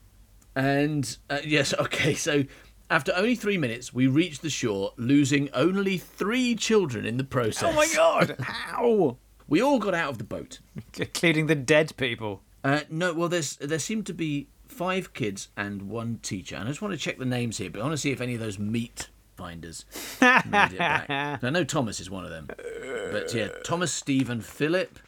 And 0.54 1.16
uh, 1.30 1.38
yes, 1.44 1.74
okay, 1.74 2.14
so 2.14 2.44
After 2.88 3.12
only 3.16 3.34
three 3.34 3.58
minutes, 3.58 3.92
we 3.92 4.06
reached 4.06 4.42
the 4.42 4.50
shore, 4.50 4.92
losing 4.96 5.48
only 5.52 5.98
three 5.98 6.54
children 6.54 7.04
in 7.04 7.16
the 7.16 7.24
process. 7.24 7.64
Oh 7.64 7.72
my 7.72 7.88
god! 7.94 8.36
How? 8.40 9.16
We 9.48 9.60
all 9.60 9.78
got 9.78 9.94
out 9.94 10.10
of 10.10 10.18
the 10.18 10.24
boat. 10.24 10.60
Including 10.98 11.46
the 11.46 11.54
dead 11.54 11.96
people. 11.96 12.42
Uh, 12.62 12.80
no, 12.90 13.12
well, 13.12 13.28
there's 13.28 13.56
there 13.56 13.78
seem 13.78 14.02
to 14.04 14.14
be 14.14 14.48
five 14.68 15.14
kids 15.14 15.48
and 15.56 15.82
one 15.82 16.18
teacher, 16.22 16.56
and 16.56 16.64
I 16.64 16.68
just 16.68 16.82
want 16.82 16.92
to 16.92 16.98
check 16.98 17.18
the 17.18 17.24
names 17.24 17.58
here. 17.58 17.70
But 17.70 17.80
I 17.80 17.84
want 17.84 17.94
to 17.94 17.98
see 17.98 18.12
if 18.12 18.20
any 18.20 18.34
of 18.34 18.40
those 18.40 18.58
meat 18.58 19.08
finders 19.36 19.84
made 20.20 20.72
it 20.72 20.78
back. 20.78 21.10
I 21.42 21.50
know 21.50 21.64
Thomas 21.64 22.00
is 22.00 22.10
one 22.10 22.24
of 22.24 22.30
them, 22.30 22.48
but 22.48 23.34
yeah, 23.34 23.48
Thomas, 23.64 23.92
Stephen, 23.92 24.40
Philip, 24.40 24.98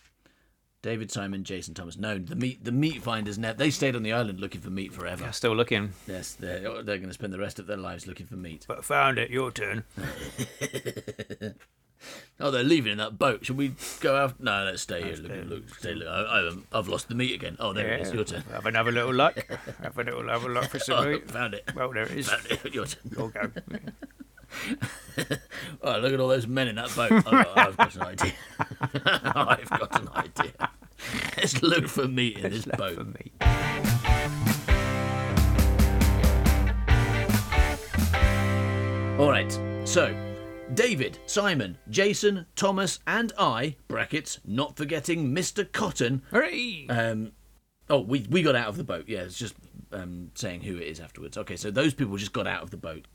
David, 0.81 1.11
Simon, 1.11 1.43
Jason, 1.43 1.75
Thomas. 1.75 1.97
No, 1.99 2.19
the 2.19 2.37
meat 2.37 2.65
the 2.65 2.71
meat 2.73 3.03
finders. 3.03 3.37
Ne- 3.39 3.53
they 3.55 3.71
stayed 3.71 3.97
on 3.97 4.03
the 4.05 4.13
island 4.13 4.39
looking 4.39 4.61
for 4.61 4.71
meat 4.71 4.93
forever. 4.93 5.31
Still 5.33 5.57
looking. 5.57 5.93
Yes, 6.07 6.35
they're 6.35 6.67
oh, 6.69 6.83
they're 6.83 6.99
going 6.99 7.09
to 7.09 7.15
spend 7.15 7.33
the 7.33 7.39
rest 7.39 7.59
of 7.59 7.67
their 7.67 7.77
lives 7.77 8.07
looking 8.07 8.27
for 8.27 8.37
meat. 8.37 8.65
But 8.69 8.85
found 8.85 9.19
it. 9.19 9.31
Your 9.31 9.51
turn. 9.51 9.85
Oh, 12.41 12.53
they're 12.53 12.63
leaving 12.63 12.93
in 12.93 12.99
that 12.99 13.19
boat. 13.19 13.45
Should 13.45 13.57
we 13.57 13.75
go 13.99 14.15
out? 14.15 14.39
No, 14.39 14.63
let's 14.65 14.83
stay 14.83 15.03
here. 15.03 15.17
Look, 15.17 15.51
look, 15.51 15.75
stay. 15.75 15.95
Look. 15.95 16.07
I, 16.07 16.13
I, 16.23 16.53
I've 16.79 16.87
lost 16.87 17.09
the 17.09 17.17
meat 17.17 17.35
again. 17.35 17.57
Oh, 17.59 17.73
there 17.73 17.93
it 17.95 18.03
is. 18.03 18.13
Your 18.13 18.23
turn. 18.23 18.45
Have 18.53 18.67
another 18.67 18.93
little 18.93 19.13
luck. 19.13 19.45
Have 19.83 19.99
a 19.99 20.05
little, 20.05 20.29
have 20.29 20.45
a 20.45 20.49
look 20.49 20.67
for 20.67 20.79
some 20.79 20.99
Oh, 21.05 21.11
meat. 21.11 21.29
found 21.29 21.55
it. 21.55 21.69
Well, 21.75 21.93
there 21.93 22.05
it 22.05 22.13
is. 22.13 22.29
Found 22.31 22.47
it. 22.47 22.65
Your 22.75 22.87
turn. 22.87 23.03
You'll 23.17 23.29
go. 23.31 23.51
Oh, 25.83 25.99
look 25.99 26.13
at 26.13 26.21
all 26.21 26.29
those 26.29 26.47
men 26.47 26.69
in 26.69 26.77
that 26.77 26.95
boat. 26.95 27.11
I've 27.11 27.25
got, 27.25 27.59
I've 27.59 27.77
got 27.77 27.95
an 27.97 28.03
idea. 28.03 28.33
I've 29.35 29.71
got 29.71 30.01
an 30.01 30.09
idea. 30.15 30.71
Let's 31.37 31.63
look 31.63 31.89
for 31.89 32.07
meat 32.07 32.39
in 32.39 32.53
this 32.53 32.65
For 32.65 32.77
boat. 32.77 32.99
All 39.19 39.31
right. 39.31 39.51
So, 39.85 40.15
David, 40.75 41.19
Simon, 41.27 41.77
Jason, 41.91 42.47
Thomas, 42.55 43.01
and 43.07 43.33
I 43.37 43.75
(brackets 43.89 44.39
not 44.45 44.77
forgetting 44.77 45.35
Mr. 45.35 45.71
Cotton). 45.71 46.23
Hooray! 46.31 46.87
Um, 46.89 47.33
oh, 47.91 48.01
we 48.01 48.27
we 48.31 48.43
got 48.43 48.55
out 48.55 48.69
of 48.69 48.77
the 48.77 48.85
boat. 48.85 49.07
Yeah, 49.09 49.21
it's 49.23 49.37
just 49.37 49.55
um, 49.93 50.31
saying 50.35 50.61
who 50.61 50.77
it 50.77 50.87
is 50.87 51.01
afterwards. 51.01 51.37
Okay, 51.37 51.57
so 51.57 51.73
those 51.73 51.95
people 51.95 52.17
just 52.17 52.33
got 52.33 52.47
out 52.47 52.63
of 52.63 52.71
the 52.71 52.77
boat. 52.77 53.07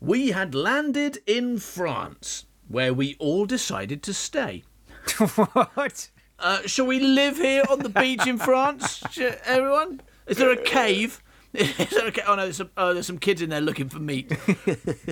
We 0.00 0.30
had 0.30 0.54
landed 0.54 1.18
in 1.26 1.58
France, 1.58 2.46
where 2.68 2.92
we 2.92 3.16
all 3.18 3.46
decided 3.46 4.02
to 4.04 4.14
stay. 4.14 4.64
what? 5.18 6.10
Uh, 6.38 6.62
shall 6.66 6.86
we 6.86 7.00
live 7.00 7.36
here 7.36 7.62
on 7.70 7.78
the 7.78 7.88
beach 7.88 8.26
in 8.26 8.38
France, 8.38 9.02
everyone? 9.44 10.00
Is 10.26 10.36
there 10.36 10.50
a 10.50 10.62
cave? 10.62 11.22
Is 11.54 11.90
there 11.90 12.08
a 12.08 12.12
ca- 12.12 12.24
oh 12.26 12.34
no, 12.34 12.42
there's 12.42 12.56
some, 12.56 12.70
oh, 12.76 12.92
there's 12.92 13.06
some 13.06 13.18
kids 13.18 13.40
in 13.40 13.50
there 13.50 13.60
looking 13.60 13.88
for 13.88 14.00
meat. 14.00 14.36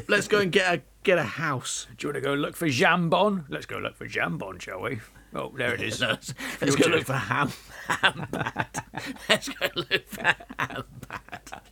Let's 0.08 0.26
go 0.26 0.40
and 0.40 0.50
get 0.50 0.74
a 0.74 0.82
get 1.04 1.16
a 1.18 1.22
house. 1.22 1.86
Do 1.96 2.06
you 2.06 2.12
want 2.12 2.22
to 2.24 2.28
go 2.28 2.34
look 2.34 2.56
for 2.56 2.66
jambon? 2.66 3.44
Let's 3.48 3.66
go 3.66 3.78
look 3.78 3.96
for 3.96 4.08
jambon, 4.08 4.60
shall 4.60 4.80
we? 4.80 4.98
Oh, 5.34 5.52
there 5.56 5.72
it 5.72 5.80
is. 5.80 6.00
Let's, 6.00 6.34
let's 6.60 6.74
go 6.74 6.88
look 6.88 7.04
for 7.04 7.14
ham 7.14 7.52
ham 7.86 8.26
bat. 8.32 8.84
Let's 9.28 9.48
go 9.48 9.68
look 9.76 10.08
for 10.08 10.34
ham 10.58 10.84
bat. 11.08 11.62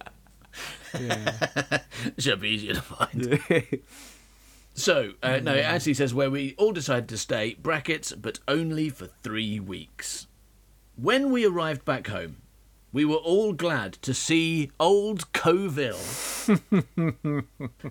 Should 2.18 2.40
be 2.40 2.48
easier 2.48 2.74
to 2.74 2.82
find. 2.82 3.40
So, 4.72 5.12
uh, 5.22 5.40
no, 5.42 5.54
it 5.54 5.64
actually 5.64 5.94
says 5.94 6.14
where 6.14 6.30
we 6.30 6.54
all 6.56 6.72
decided 6.72 7.08
to 7.10 7.18
stay, 7.18 7.54
brackets, 7.54 8.12
but 8.12 8.38
only 8.48 8.88
for 8.88 9.08
three 9.22 9.60
weeks. 9.60 10.26
When 10.96 11.32
we 11.32 11.44
arrived 11.44 11.84
back 11.84 12.06
home, 12.06 12.36
we 12.92 13.04
were 13.04 13.16
all 13.16 13.52
glad 13.52 13.94
to 14.02 14.14
see 14.14 14.70
old 14.80 15.32
Coville. 15.32 15.98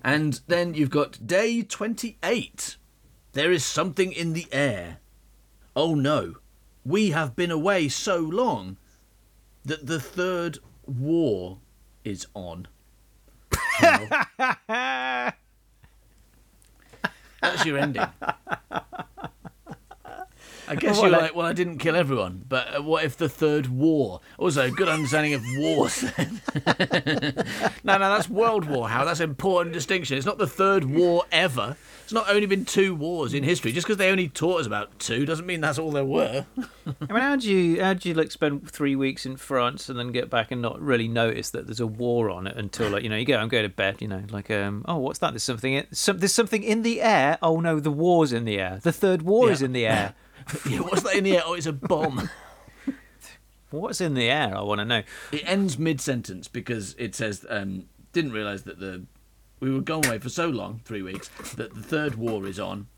and 0.04 0.40
then 0.46 0.74
you've 0.74 0.90
got 0.90 1.26
day 1.26 1.62
28. 1.62 2.76
There 3.32 3.52
is 3.52 3.64
something 3.64 4.12
in 4.12 4.32
the 4.32 4.46
air. 4.50 4.98
Oh 5.76 5.94
no, 5.94 6.36
we 6.84 7.10
have 7.10 7.36
been 7.36 7.50
away 7.50 7.88
so 7.88 8.18
long 8.18 8.78
that 9.64 9.86
the 9.86 10.00
third 10.00 10.58
war 10.86 11.58
is 12.04 12.26
on. 12.34 12.66
That's 17.42 17.64
your 17.64 17.78
ending. 17.78 18.06
I 20.68 20.76
guess 20.76 21.00
Well, 21.00 21.10
you're 21.10 21.20
like- 21.20 21.34
well, 21.34 21.46
I 21.46 21.52
didn't 21.52 21.78
kill 21.78 21.96
everyone, 21.96 22.44
but 22.48 22.76
uh, 22.76 22.82
what 22.82 23.02
if 23.04 23.16
the 23.16 23.28
third 23.28 23.66
war? 23.66 24.20
Also, 24.38 24.70
good 24.70 24.88
understanding 24.88 25.34
of 25.34 25.42
wars. 25.56 26.04
No, 27.82 27.96
no, 27.98 28.10
that's 28.14 28.28
World 28.28 28.66
War. 28.66 28.88
How? 28.88 29.04
That's 29.04 29.20
an 29.20 29.30
important 29.30 29.72
distinction. 29.72 30.16
It's 30.18 30.26
not 30.26 30.38
the 30.38 30.46
third 30.46 30.84
war 30.84 31.24
ever. 31.32 31.76
It's 32.10 32.14
not 32.16 32.28
only 32.28 32.46
been 32.46 32.64
two 32.64 32.96
wars 32.96 33.34
in 33.34 33.44
history. 33.44 33.70
Just 33.70 33.86
because 33.86 33.98
they 33.98 34.10
only 34.10 34.28
taught 34.28 34.62
us 34.62 34.66
about 34.66 34.98
two 34.98 35.24
doesn't 35.24 35.46
mean 35.46 35.60
that's 35.60 35.78
all 35.78 35.92
there 35.92 36.04
were. 36.04 36.44
I 36.58 37.12
mean, 37.12 37.22
how 37.22 37.36
do 37.36 37.48
you 37.48 37.80
how 37.80 37.94
do 37.94 38.08
you 38.08 38.16
like 38.16 38.32
spend 38.32 38.68
three 38.68 38.96
weeks 38.96 39.24
in 39.24 39.36
France 39.36 39.88
and 39.88 39.96
then 39.96 40.10
get 40.10 40.28
back 40.28 40.50
and 40.50 40.60
not 40.60 40.80
really 40.80 41.06
notice 41.06 41.50
that 41.50 41.68
there's 41.68 41.78
a 41.78 41.86
war 41.86 42.28
on 42.28 42.48
it 42.48 42.56
until 42.56 42.90
like 42.90 43.04
you 43.04 43.08
know 43.08 43.14
you 43.14 43.24
go 43.24 43.38
and 43.38 43.48
go 43.48 43.62
to 43.62 43.68
bed, 43.68 44.02
you 44.02 44.08
know, 44.08 44.24
like 44.30 44.50
um 44.50 44.84
oh 44.88 44.96
what's 44.96 45.20
that? 45.20 45.30
There's 45.30 45.44
something 45.44 45.72
in, 45.72 45.86
some, 45.92 46.18
there's 46.18 46.34
something 46.34 46.64
in 46.64 46.82
the 46.82 47.00
air. 47.00 47.38
Oh 47.42 47.60
no, 47.60 47.78
the 47.78 47.92
war's 47.92 48.32
in 48.32 48.44
the 48.44 48.58
air. 48.58 48.80
The 48.82 48.90
third 48.90 49.22
war 49.22 49.48
is 49.48 49.62
in 49.62 49.70
the 49.70 49.86
air. 49.86 50.14
yeah, 50.68 50.80
what's 50.80 51.04
that 51.04 51.14
in 51.14 51.22
the 51.22 51.36
air? 51.36 51.42
Oh, 51.46 51.54
it's 51.54 51.66
a 51.66 51.72
bomb. 51.72 52.28
What's 53.70 54.00
in 54.00 54.14
the 54.14 54.28
air? 54.28 54.56
I 54.56 54.62
want 54.62 54.80
to 54.80 54.84
know. 54.84 55.02
It 55.30 55.48
ends 55.48 55.78
mid 55.78 56.00
sentence 56.00 56.48
because 56.48 56.96
it 56.98 57.14
says 57.14 57.46
um, 57.48 57.84
didn't 58.12 58.32
realise 58.32 58.62
that 58.62 58.80
the 58.80 59.04
we 59.60 59.70
were 59.70 59.80
gone 59.80 60.04
away 60.06 60.18
for 60.18 60.28
so 60.28 60.48
long, 60.48 60.80
three 60.84 61.02
weeks, 61.02 61.28
that 61.54 61.74
the 61.74 61.82
third 61.82 62.16
war 62.16 62.46
is 62.46 62.58
on. 62.58 62.88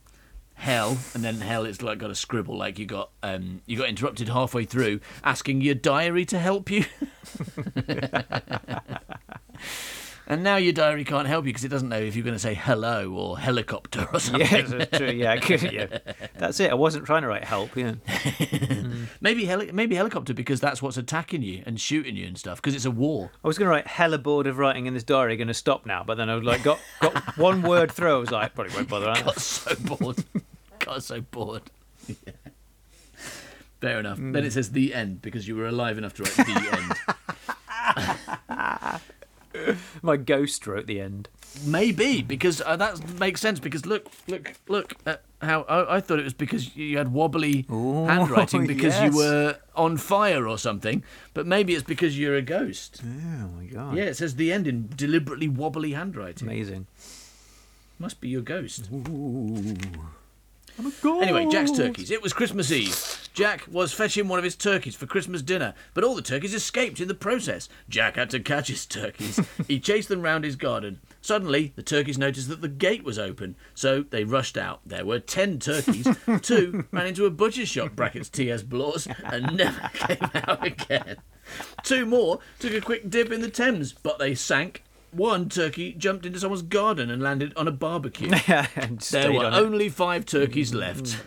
Hell, 0.54 0.98
and 1.14 1.24
then 1.24 1.40
hell, 1.40 1.64
it's 1.64 1.82
like 1.82 1.98
got 1.98 2.10
a 2.10 2.14
scribble, 2.14 2.56
like 2.56 2.78
you 2.78 2.86
got 2.86 3.10
um, 3.22 3.62
you 3.66 3.76
got 3.76 3.88
interrupted 3.88 4.28
halfway 4.28 4.64
through, 4.64 5.00
asking 5.24 5.60
your 5.60 5.74
diary 5.74 6.24
to 6.26 6.38
help 6.38 6.70
you. 6.70 6.84
and 10.32 10.42
now 10.42 10.56
your 10.56 10.72
diary 10.72 11.04
can't 11.04 11.28
help 11.28 11.44
you 11.44 11.50
because 11.50 11.62
it 11.62 11.68
doesn't 11.68 11.90
know 11.90 11.98
if 11.98 12.16
you're 12.16 12.24
going 12.24 12.34
to 12.34 12.38
say 12.40 12.54
hello 12.54 13.12
or 13.12 13.38
helicopter 13.38 14.08
or 14.14 14.18
something. 14.20 14.40
Yeah, 14.40 14.62
that's 14.62 14.96
true. 14.96 15.10
Yeah, 15.10 15.34
yeah, 15.70 15.98
that's 16.38 16.58
it. 16.58 16.70
I 16.70 16.74
wasn't 16.74 17.04
trying 17.04 17.20
to 17.20 17.28
write 17.28 17.44
help. 17.44 17.76
Yeah, 17.76 17.96
Maybe 19.20 19.44
heli- 19.44 19.72
maybe 19.72 19.94
helicopter 19.94 20.32
because 20.32 20.58
that's 20.58 20.80
what's 20.80 20.96
attacking 20.96 21.42
you 21.42 21.62
and 21.66 21.78
shooting 21.78 22.16
you 22.16 22.26
and 22.26 22.38
stuff 22.38 22.62
because 22.62 22.74
it's 22.74 22.86
a 22.86 22.90
war. 22.90 23.30
I 23.44 23.46
was 23.46 23.58
going 23.58 23.66
to 23.66 23.70
write 23.70 23.86
hella 23.86 24.16
bored 24.16 24.46
of 24.46 24.56
writing 24.56 24.86
in 24.86 24.94
this 24.94 25.04
diary. 25.04 25.36
Going 25.36 25.48
to 25.48 25.54
stop 25.54 25.84
now, 25.84 26.02
but 26.02 26.16
then 26.16 26.30
I 26.30 26.34
was 26.34 26.44
like 26.44 26.62
got 26.62 26.80
got 27.00 27.36
one 27.36 27.60
word 27.60 27.92
through. 27.92 28.16
I 28.16 28.18
was 28.18 28.30
like 28.30 28.54
probably 28.54 28.74
won't 28.74 28.88
bother. 28.88 29.10
I 29.10 29.20
got 29.20 29.38
so 29.38 29.74
bored. 29.76 30.24
got 30.78 31.02
so 31.02 31.20
bored. 31.20 31.62
Yeah. 32.08 32.32
Fair 33.82 34.00
enough. 34.00 34.16
Then 34.16 34.36
it 34.36 34.44
hmm. 34.44 34.48
says 34.48 34.72
the 34.72 34.94
end 34.94 35.20
because 35.20 35.46
you 35.46 35.56
were 35.56 35.66
alive 35.66 35.98
enough 35.98 36.14
to 36.14 36.22
write 36.22 36.36
the 36.36 36.94
end. 38.48 39.00
My 40.02 40.16
ghost 40.16 40.66
wrote 40.66 40.86
the 40.86 41.00
end. 41.00 41.28
Maybe 41.64 42.22
because 42.22 42.62
uh, 42.62 42.76
that 42.76 43.18
makes 43.18 43.40
sense. 43.40 43.60
Because 43.60 43.84
look, 43.84 44.06
look, 44.26 44.54
look 44.68 44.94
at 45.04 45.22
how 45.42 45.62
I, 45.62 45.96
I 45.96 46.00
thought 46.00 46.18
it 46.18 46.24
was 46.24 46.34
because 46.34 46.74
you 46.76 46.96
had 46.96 47.12
wobbly 47.12 47.66
handwriting 47.68 48.66
because 48.74 48.94
yes. 48.94 49.12
you 49.12 49.18
were 49.18 49.56
on 49.76 49.96
fire 49.98 50.48
or 50.48 50.56
something. 50.56 51.02
But 51.34 51.46
maybe 51.46 51.74
it's 51.74 51.82
because 51.82 52.18
you're 52.18 52.36
a 52.36 52.42
ghost. 52.42 53.02
Oh 53.04 53.48
my 53.48 53.64
god! 53.66 53.96
Yeah, 53.96 54.04
it 54.04 54.16
says 54.16 54.36
the 54.36 54.52
end 54.52 54.66
in 54.66 54.88
deliberately 54.96 55.48
wobbly 55.48 55.92
handwriting. 55.92 56.48
amazing. 56.48 56.86
Must 57.98 58.20
be 58.20 58.28
your 58.28 58.42
ghost. 58.42 58.88
Anyway, 60.78 61.46
Jack's 61.50 61.70
turkeys. 61.70 62.10
It 62.10 62.22
was 62.22 62.32
Christmas 62.32 62.70
Eve. 62.70 63.28
Jack 63.34 63.66
was 63.70 63.92
fetching 63.92 64.28
one 64.28 64.38
of 64.38 64.44
his 64.44 64.56
turkeys 64.56 64.94
for 64.94 65.06
Christmas 65.06 65.42
dinner, 65.42 65.74
but 65.94 66.04
all 66.04 66.14
the 66.14 66.22
turkeys 66.22 66.54
escaped 66.54 67.00
in 67.00 67.08
the 67.08 67.14
process. 67.14 67.68
Jack 67.88 68.16
had 68.16 68.30
to 68.30 68.40
catch 68.40 68.68
his 68.68 68.84
turkeys. 68.86 69.40
he 69.68 69.78
chased 69.80 70.08
them 70.08 70.22
round 70.22 70.44
his 70.44 70.56
garden. 70.56 71.00
Suddenly, 71.20 71.72
the 71.76 71.82
turkeys 71.82 72.18
noticed 72.18 72.48
that 72.48 72.62
the 72.62 72.68
gate 72.68 73.04
was 73.04 73.18
open, 73.18 73.54
so 73.74 74.02
they 74.02 74.24
rushed 74.24 74.58
out. 74.58 74.80
There 74.84 75.04
were 75.04 75.20
ten 75.20 75.58
turkeys. 75.58 76.08
Two 76.42 76.84
ran 76.90 77.06
into 77.06 77.26
a 77.26 77.30
butcher's 77.30 77.68
shop, 77.68 77.92
brackets 77.92 78.28
T.S. 78.28 78.62
Bloors, 78.62 79.06
and 79.24 79.56
never 79.56 79.88
came 79.94 80.30
out 80.34 80.66
again. 80.66 81.16
Two 81.84 82.06
more 82.06 82.40
took 82.58 82.72
a 82.72 82.80
quick 82.80 83.08
dip 83.08 83.30
in 83.30 83.40
the 83.40 83.50
Thames, 83.50 83.92
but 83.92 84.18
they 84.18 84.34
sank. 84.34 84.82
One 85.12 85.48
turkey 85.50 85.92
jumped 85.92 86.24
into 86.24 86.40
someone's 86.40 86.62
garden 86.62 87.10
and 87.10 87.22
landed 87.22 87.52
on 87.56 87.68
a 87.68 87.72
barbecue. 87.72 88.30
There 89.10 89.32
were 89.32 89.44
only 89.44 89.88
five 89.88 90.24
turkeys 90.26 90.72
left. 90.72 91.18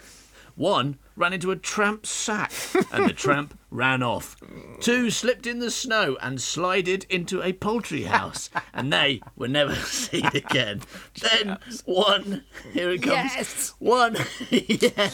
One 0.55 0.97
ran 1.17 1.33
into 1.33 1.51
a 1.51 1.55
tramp's 1.57 2.09
sack, 2.09 2.51
and 2.91 3.09
the 3.09 3.13
tramp 3.13 3.59
ran 3.69 4.01
off. 4.01 4.37
Two 4.79 5.09
slipped 5.09 5.45
in 5.45 5.59
the 5.59 5.69
snow 5.69 6.17
and 6.21 6.41
slided 6.41 7.05
into 7.09 7.43
a 7.43 7.51
poultry 7.53 8.03
house, 8.03 8.49
and 8.73 8.91
they 8.91 9.21
were 9.35 9.49
never 9.49 9.75
seen 9.75 10.25
again. 10.27 10.81
Then 11.21 11.57
one, 11.83 12.43
here 12.73 12.89
it 12.91 13.03
comes. 13.03 13.13
Yes. 13.35 13.73
One, 13.79 14.15
yeah, 14.49 15.11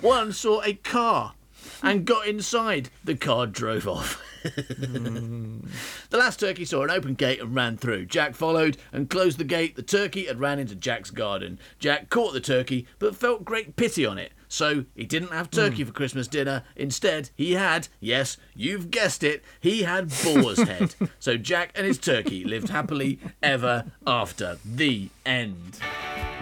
one 0.00 0.32
saw 0.32 0.62
a 0.62 0.74
car 0.74 1.34
and 1.82 2.04
got 2.04 2.26
inside. 2.26 2.90
The 3.04 3.14
car 3.14 3.46
drove 3.46 3.86
off. 3.86 4.20
Mm. 4.42 5.68
The 6.10 6.18
last 6.18 6.40
turkey 6.40 6.64
saw 6.64 6.82
an 6.82 6.90
open 6.90 7.14
gate 7.14 7.40
and 7.40 7.54
ran 7.54 7.76
through. 7.76 8.06
Jack 8.06 8.34
followed 8.34 8.76
and 8.92 9.08
closed 9.08 9.38
the 9.38 9.44
gate. 9.44 9.76
The 9.76 9.82
turkey 9.82 10.26
had 10.26 10.40
ran 10.40 10.58
into 10.58 10.74
Jack's 10.74 11.10
garden. 11.10 11.58
Jack 11.78 12.10
caught 12.10 12.32
the 12.32 12.40
turkey 12.40 12.86
but 12.98 13.16
felt 13.16 13.44
great 13.44 13.76
pity 13.76 14.04
on 14.04 14.18
it. 14.18 14.32
So 14.52 14.84
he 14.94 15.06
didn't 15.06 15.32
have 15.32 15.50
turkey 15.50 15.82
hmm. 15.82 15.88
for 15.88 15.92
Christmas 15.94 16.28
dinner. 16.28 16.62
Instead, 16.76 17.30
he 17.34 17.54
had, 17.54 17.88
yes, 18.00 18.36
you've 18.54 18.90
guessed 18.90 19.24
it, 19.24 19.42
he 19.60 19.84
had 19.84 20.12
boar's 20.22 20.60
head. 20.68 20.94
so 21.18 21.38
Jack 21.38 21.72
and 21.74 21.86
his 21.86 21.96
turkey 21.96 22.44
lived 22.44 22.68
happily 22.68 23.18
ever 23.42 23.86
after. 24.06 24.58
The 24.62 25.08
end. 25.24 25.78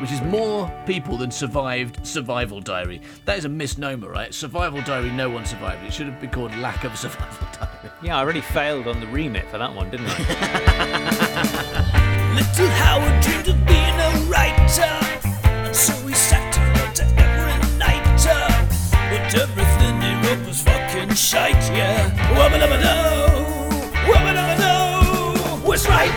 Which 0.01 0.11
is 0.11 0.21
more 0.23 0.69
people 0.87 1.19
than 1.19 1.31
survived 1.31 2.05
Survival 2.05 2.61
Diary. 2.61 3.01
That 3.27 3.39
is 3.39 3.45
a 3.45 3.49
misnomer, 3.49 4.09
right? 4.09 4.35
Survival 4.35 4.83
Diary, 4.83 5.13
no 5.13 5.31
one 5.31 5.47
survived. 5.47 5.85
It 5.85 5.93
should 5.93 6.09
have 6.09 6.21
been 6.21 6.31
called 6.31 6.53
Lack 6.57 6.83
of 6.83 6.99
Survival 6.99 7.47
Diary. 7.53 7.93
Yeah, 8.03 8.19
I 8.19 8.23
really 8.23 8.41
failed 8.41 8.89
on 8.89 8.99
the 8.99 9.07
remit 9.07 9.49
for 9.51 9.59
that 9.59 9.73
one, 9.73 9.89
didn't 9.89 10.09
I? 10.09 10.17
Little 12.35 12.71
Howard 12.71 13.23
dreamed 13.23 13.49
of 13.49 13.67
being 13.67 13.95
a 13.95 14.11
writer, 14.29 15.10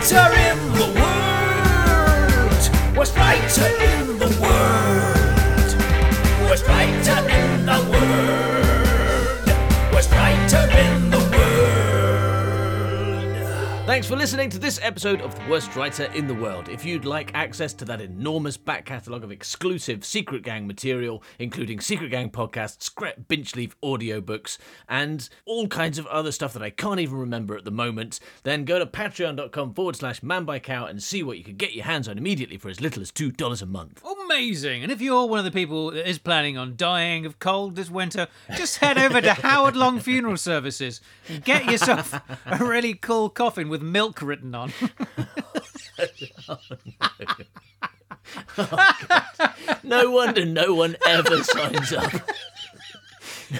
Writer 0.04 0.36
in 0.36 0.58
the 0.74 1.00
world, 1.00 2.94
worst 2.94 3.16
writer 3.16 3.93
Thanks 14.04 14.12
for 14.12 14.20
listening 14.20 14.50
to 14.50 14.58
this 14.58 14.78
episode 14.82 15.22
of 15.22 15.34
The 15.34 15.50
Worst 15.50 15.74
Writer 15.76 16.04
in 16.12 16.26
the 16.26 16.34
World. 16.34 16.68
If 16.68 16.84
you'd 16.84 17.06
like 17.06 17.34
access 17.34 17.72
to 17.72 17.86
that 17.86 18.02
enormous 18.02 18.58
back 18.58 18.84
catalogue 18.84 19.24
of 19.24 19.32
exclusive 19.32 20.04
Secret 20.04 20.42
Gang 20.42 20.66
material, 20.66 21.22
including 21.38 21.80
Secret 21.80 22.10
Gang 22.10 22.28
podcasts, 22.28 22.94
Gret 22.94 23.26
Binchleaf 23.28 23.72
audiobooks, 23.82 24.58
and 24.90 25.26
all 25.46 25.68
kinds 25.68 25.98
of 25.98 26.06
other 26.08 26.32
stuff 26.32 26.52
that 26.52 26.62
I 26.62 26.68
can't 26.68 27.00
even 27.00 27.16
remember 27.16 27.56
at 27.56 27.64
the 27.64 27.70
moment, 27.70 28.20
then 28.42 28.66
go 28.66 28.78
to 28.78 28.84
patreon.com 28.84 29.72
forward 29.72 29.96
slash 29.96 30.22
man 30.22 30.46
and 30.46 31.02
see 31.02 31.22
what 31.22 31.38
you 31.38 31.44
could 31.44 31.56
get 31.56 31.72
your 31.72 31.86
hands 31.86 32.06
on 32.06 32.18
immediately 32.18 32.58
for 32.58 32.68
as 32.68 32.82
little 32.82 33.00
as 33.00 33.10
$2 33.10 33.62
a 33.62 33.66
month. 33.66 34.02
Amazing! 34.26 34.82
And 34.82 34.92
if 34.92 35.00
you're 35.00 35.24
one 35.24 35.38
of 35.38 35.46
the 35.46 35.50
people 35.50 35.92
that 35.92 36.06
is 36.06 36.18
planning 36.18 36.58
on 36.58 36.76
dying 36.76 37.24
of 37.24 37.38
cold 37.38 37.74
this 37.74 37.88
winter, 37.88 38.28
just 38.54 38.76
head 38.80 38.98
over 38.98 39.22
to 39.22 39.32
Howard 39.32 39.76
Long 39.76 39.98
Funeral 39.98 40.36
Services 40.36 41.00
and 41.26 41.42
get 41.42 41.64
yourself 41.64 42.20
a 42.44 42.62
really 42.62 42.92
cool 42.92 43.30
coffin 43.30 43.70
with 43.70 43.80
milk 43.94 44.20
written 44.22 44.54
on. 44.54 44.72
Oh, 48.58 49.54
no 49.84 50.10
wonder 50.10 50.44
no 50.44 50.74
one 50.74 50.96
ever 51.06 51.42
signs 51.44 51.92
up. 51.92 52.10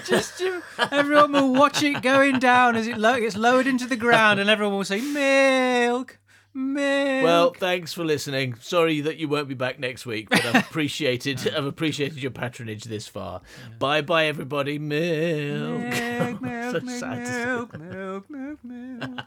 Just 0.05 0.39
to- 0.39 0.61
everyone 0.91 1.31
will 1.31 1.53
watch 1.53 1.81
it 1.83 2.01
going 2.01 2.39
down 2.39 2.75
as 2.75 2.87
it 2.87 2.97
lo- 2.97 3.19
gets 3.19 3.37
lowered 3.37 3.67
into 3.67 3.85
the 3.87 3.95
ground, 3.95 4.39
and 4.39 4.49
everyone 4.49 4.75
will 4.75 4.83
say 4.83 4.99
milk, 4.99 6.17
milk. 6.53 7.23
Well, 7.23 7.53
thanks 7.53 7.93
for 7.93 8.03
listening. 8.03 8.55
Sorry 8.59 9.01
that 9.01 9.17
you 9.17 9.29
won't 9.29 9.47
be 9.47 9.53
back 9.55 9.79
next 9.79 10.05
week, 10.05 10.29
but 10.29 10.43
I've 10.43 10.67
appreciated 10.67 11.47
I've 11.55 11.65
appreciated 11.65 12.21
your 12.21 12.31
patronage 12.31 12.83
this 12.85 13.07
far. 13.07 13.41
Bye 13.79 14.01
bye 14.01 14.25
everybody. 14.25 14.79
Milk. 14.79 15.79
milk, 15.79 16.41
milk, 16.41 16.71
So 16.73 16.79
milk, 16.81 16.99
sad 16.99 17.47
milk, 17.47 17.79
milk, 17.79 18.29
milk, 18.29 18.59
milk. 18.63 19.19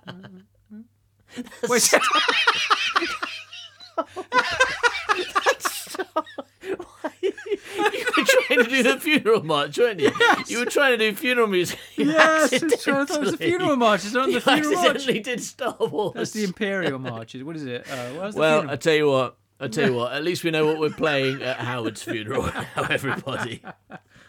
Wait, 1.69 1.93
you 7.93 8.05
were 8.17 8.25
trying 8.25 8.65
to 8.65 8.71
do 8.71 8.83
the 8.83 8.99
funeral 9.01 9.43
march, 9.45 9.79
weren't 9.79 10.01
you? 10.01 10.11
Yes. 10.19 10.51
You 10.51 10.59
were 10.61 10.65
trying 10.67 10.99
to 10.99 11.11
do 11.11 11.15
funeral 11.17 11.47
music. 11.49 11.79
You 11.97 12.07
yes, 12.13 12.53
it's 12.53 12.85
true. 12.85 12.95
I 12.95 13.05
thought 13.05 13.17
it 13.17 13.21
was 13.21 13.31
the 13.33 13.39
funeral 13.39 13.77
march. 13.87 14.05
It's 14.05 14.15
not 14.15 14.27
the 14.27 14.33
You 14.35 14.41
funeral 14.41 14.83
march. 14.83 15.05
did 15.07 15.43
Star 15.43 15.77
Wars. 15.81 16.15
That's 16.15 16.31
the 16.33 16.45
Imperial 16.45 16.99
March. 16.99 17.35
What 17.35 17.57
is 17.57 17.65
it? 17.65 17.87
Uh, 17.91 18.31
the 18.31 18.39
well? 18.39 18.71
I 18.71 18.77
tell 18.77 18.95
you 18.95 19.09
what. 19.11 19.37
I 19.61 19.67
tell 19.69 19.89
you 19.91 19.97
what. 19.97 20.13
At 20.13 20.23
least 20.23 20.45
we 20.45 20.51
know 20.53 20.65
what 20.67 20.79
we're 20.79 20.91
playing 20.91 21.43
at 21.43 21.57
Howard's 21.59 22.03
funeral 22.03 22.43
now, 22.45 22.83
everybody. 22.89 23.63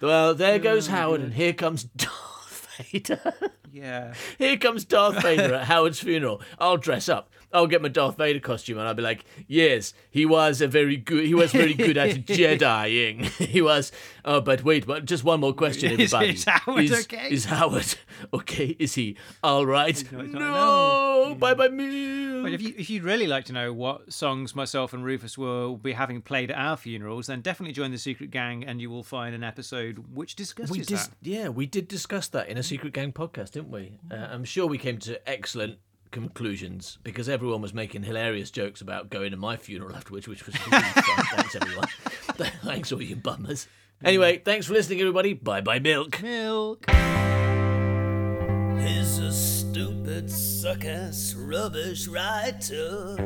Well, 0.01 0.33
there 0.33 0.57
goes 0.59 0.87
Howard, 0.87 1.21
and 1.21 1.33
here 1.33 1.53
comes 1.53 1.83
Darth 1.83 2.67
Vader. 2.91 3.33
Yeah. 3.71 4.13
Here 4.37 4.57
comes 4.57 4.85
Darth 4.85 5.21
Vader 5.21 5.53
at 5.53 5.65
Howard's 5.65 5.99
funeral. 5.99 6.41
I'll 6.59 6.77
dress 6.77 7.09
up. 7.09 7.29
I'll 7.51 7.65
get 7.67 7.81
my 7.81 7.87
Darth 7.87 8.17
Vader 8.17 8.39
costume 8.39 8.77
and 8.77 8.87
I'll 8.87 8.93
be 8.93 9.01
like, 9.01 9.25
yes, 9.47 9.93
he 10.11 10.25
was 10.25 10.61
a 10.61 10.67
very 10.67 10.97
good. 10.97 11.25
He 11.25 11.33
was 11.33 11.51
very 11.51 11.73
good 11.73 11.97
at 11.97 12.09
Jediing. 12.25 13.25
he 13.47 13.61
was. 13.61 13.91
Oh, 14.23 14.39
but 14.41 14.63
wait, 14.63 14.85
but 14.85 15.05
just 15.05 15.23
one 15.23 15.39
more 15.39 15.53
question, 15.53 15.99
Is- 15.99 16.13
everybody. 16.13 16.33
is 16.33 16.45
Howard 16.45 16.83
is, 16.83 16.91
okay? 17.05 17.27
Is 17.31 17.45
Howard 17.45 17.95
okay? 18.33 18.75
Is 18.79 18.95
he 18.95 19.17
all 19.43 19.65
right? 19.65 19.95
not- 20.11 20.25
he's 20.25 20.33
not- 20.33 20.39
no, 20.39 20.51
no. 20.51 21.25
Mm-hmm. 21.29 21.39
bye 21.39 21.53
bye 21.53 21.67
milk. 21.69 22.43
But 22.43 22.53
if 22.53 22.61
you 22.61 22.73
if 22.77 22.89
you'd 22.89 23.03
really 23.03 23.27
like 23.27 23.45
to 23.45 23.53
know 23.53 23.73
what 23.73 24.13
songs 24.13 24.55
myself 24.55 24.93
and 24.93 25.03
Rufus 25.03 25.37
will 25.37 25.75
be 25.75 25.93
having 25.93 26.21
played 26.21 26.51
at 26.51 26.57
our 26.57 26.77
funerals, 26.77 27.27
then 27.27 27.41
definitely 27.41 27.73
join 27.73 27.91
the 27.91 27.97
Secret 27.97 28.31
Gang, 28.31 28.63
and 28.63 28.79
you 28.79 28.89
will 28.89 29.03
find 29.03 29.35
an 29.35 29.43
episode 29.43 30.05
which 30.13 30.35
discusses 30.35 30.71
we 30.71 30.79
dis- 30.83 31.07
that. 31.07 31.15
yeah, 31.21 31.49
we 31.49 31.65
did 31.65 31.87
discuss 31.87 32.27
that 32.29 32.47
in 32.47 32.57
a 32.57 32.63
Secret 32.63 32.93
Gang 32.93 33.11
podcast, 33.11 33.58
didn't 33.59 33.71
we? 33.71 33.99
Uh, 34.09 34.15
I'm 34.15 34.45
sure 34.45 34.67
we 34.67 34.77
came 34.77 34.99
to 34.99 35.29
excellent 35.29 35.79
conclusions 36.11 36.97
because 37.03 37.27
everyone 37.27 37.61
was 37.61 37.73
making 37.73 38.03
hilarious 38.03 38.51
jokes 38.51 38.79
about 38.79 39.09
going 39.09 39.31
to 39.31 39.37
my 39.37 39.57
funeral 39.57 39.93
afterwards, 39.93 40.29
which 40.29 40.45
was 40.45 40.55
really 40.67 40.81
fun. 40.81 41.25
Thanks, 41.35 41.55
everyone. 41.55 41.87
thanks, 42.63 42.91
all 42.93 43.01
you 43.01 43.17
bummers. 43.17 43.67
Anyway, 44.01 44.37
thanks 44.37 44.65
for 44.65 44.71
listening, 44.71 45.01
everybody. 45.01 45.33
Bye 45.33 45.59
bye, 45.59 45.79
milk. 45.79 46.21
Milk. 46.21 46.89
He's 48.79 49.19
a 49.19 49.33
stupid, 49.33 50.31
suck-ass, 50.31 51.35
rubbish 51.37 52.07
writer. 52.07 53.17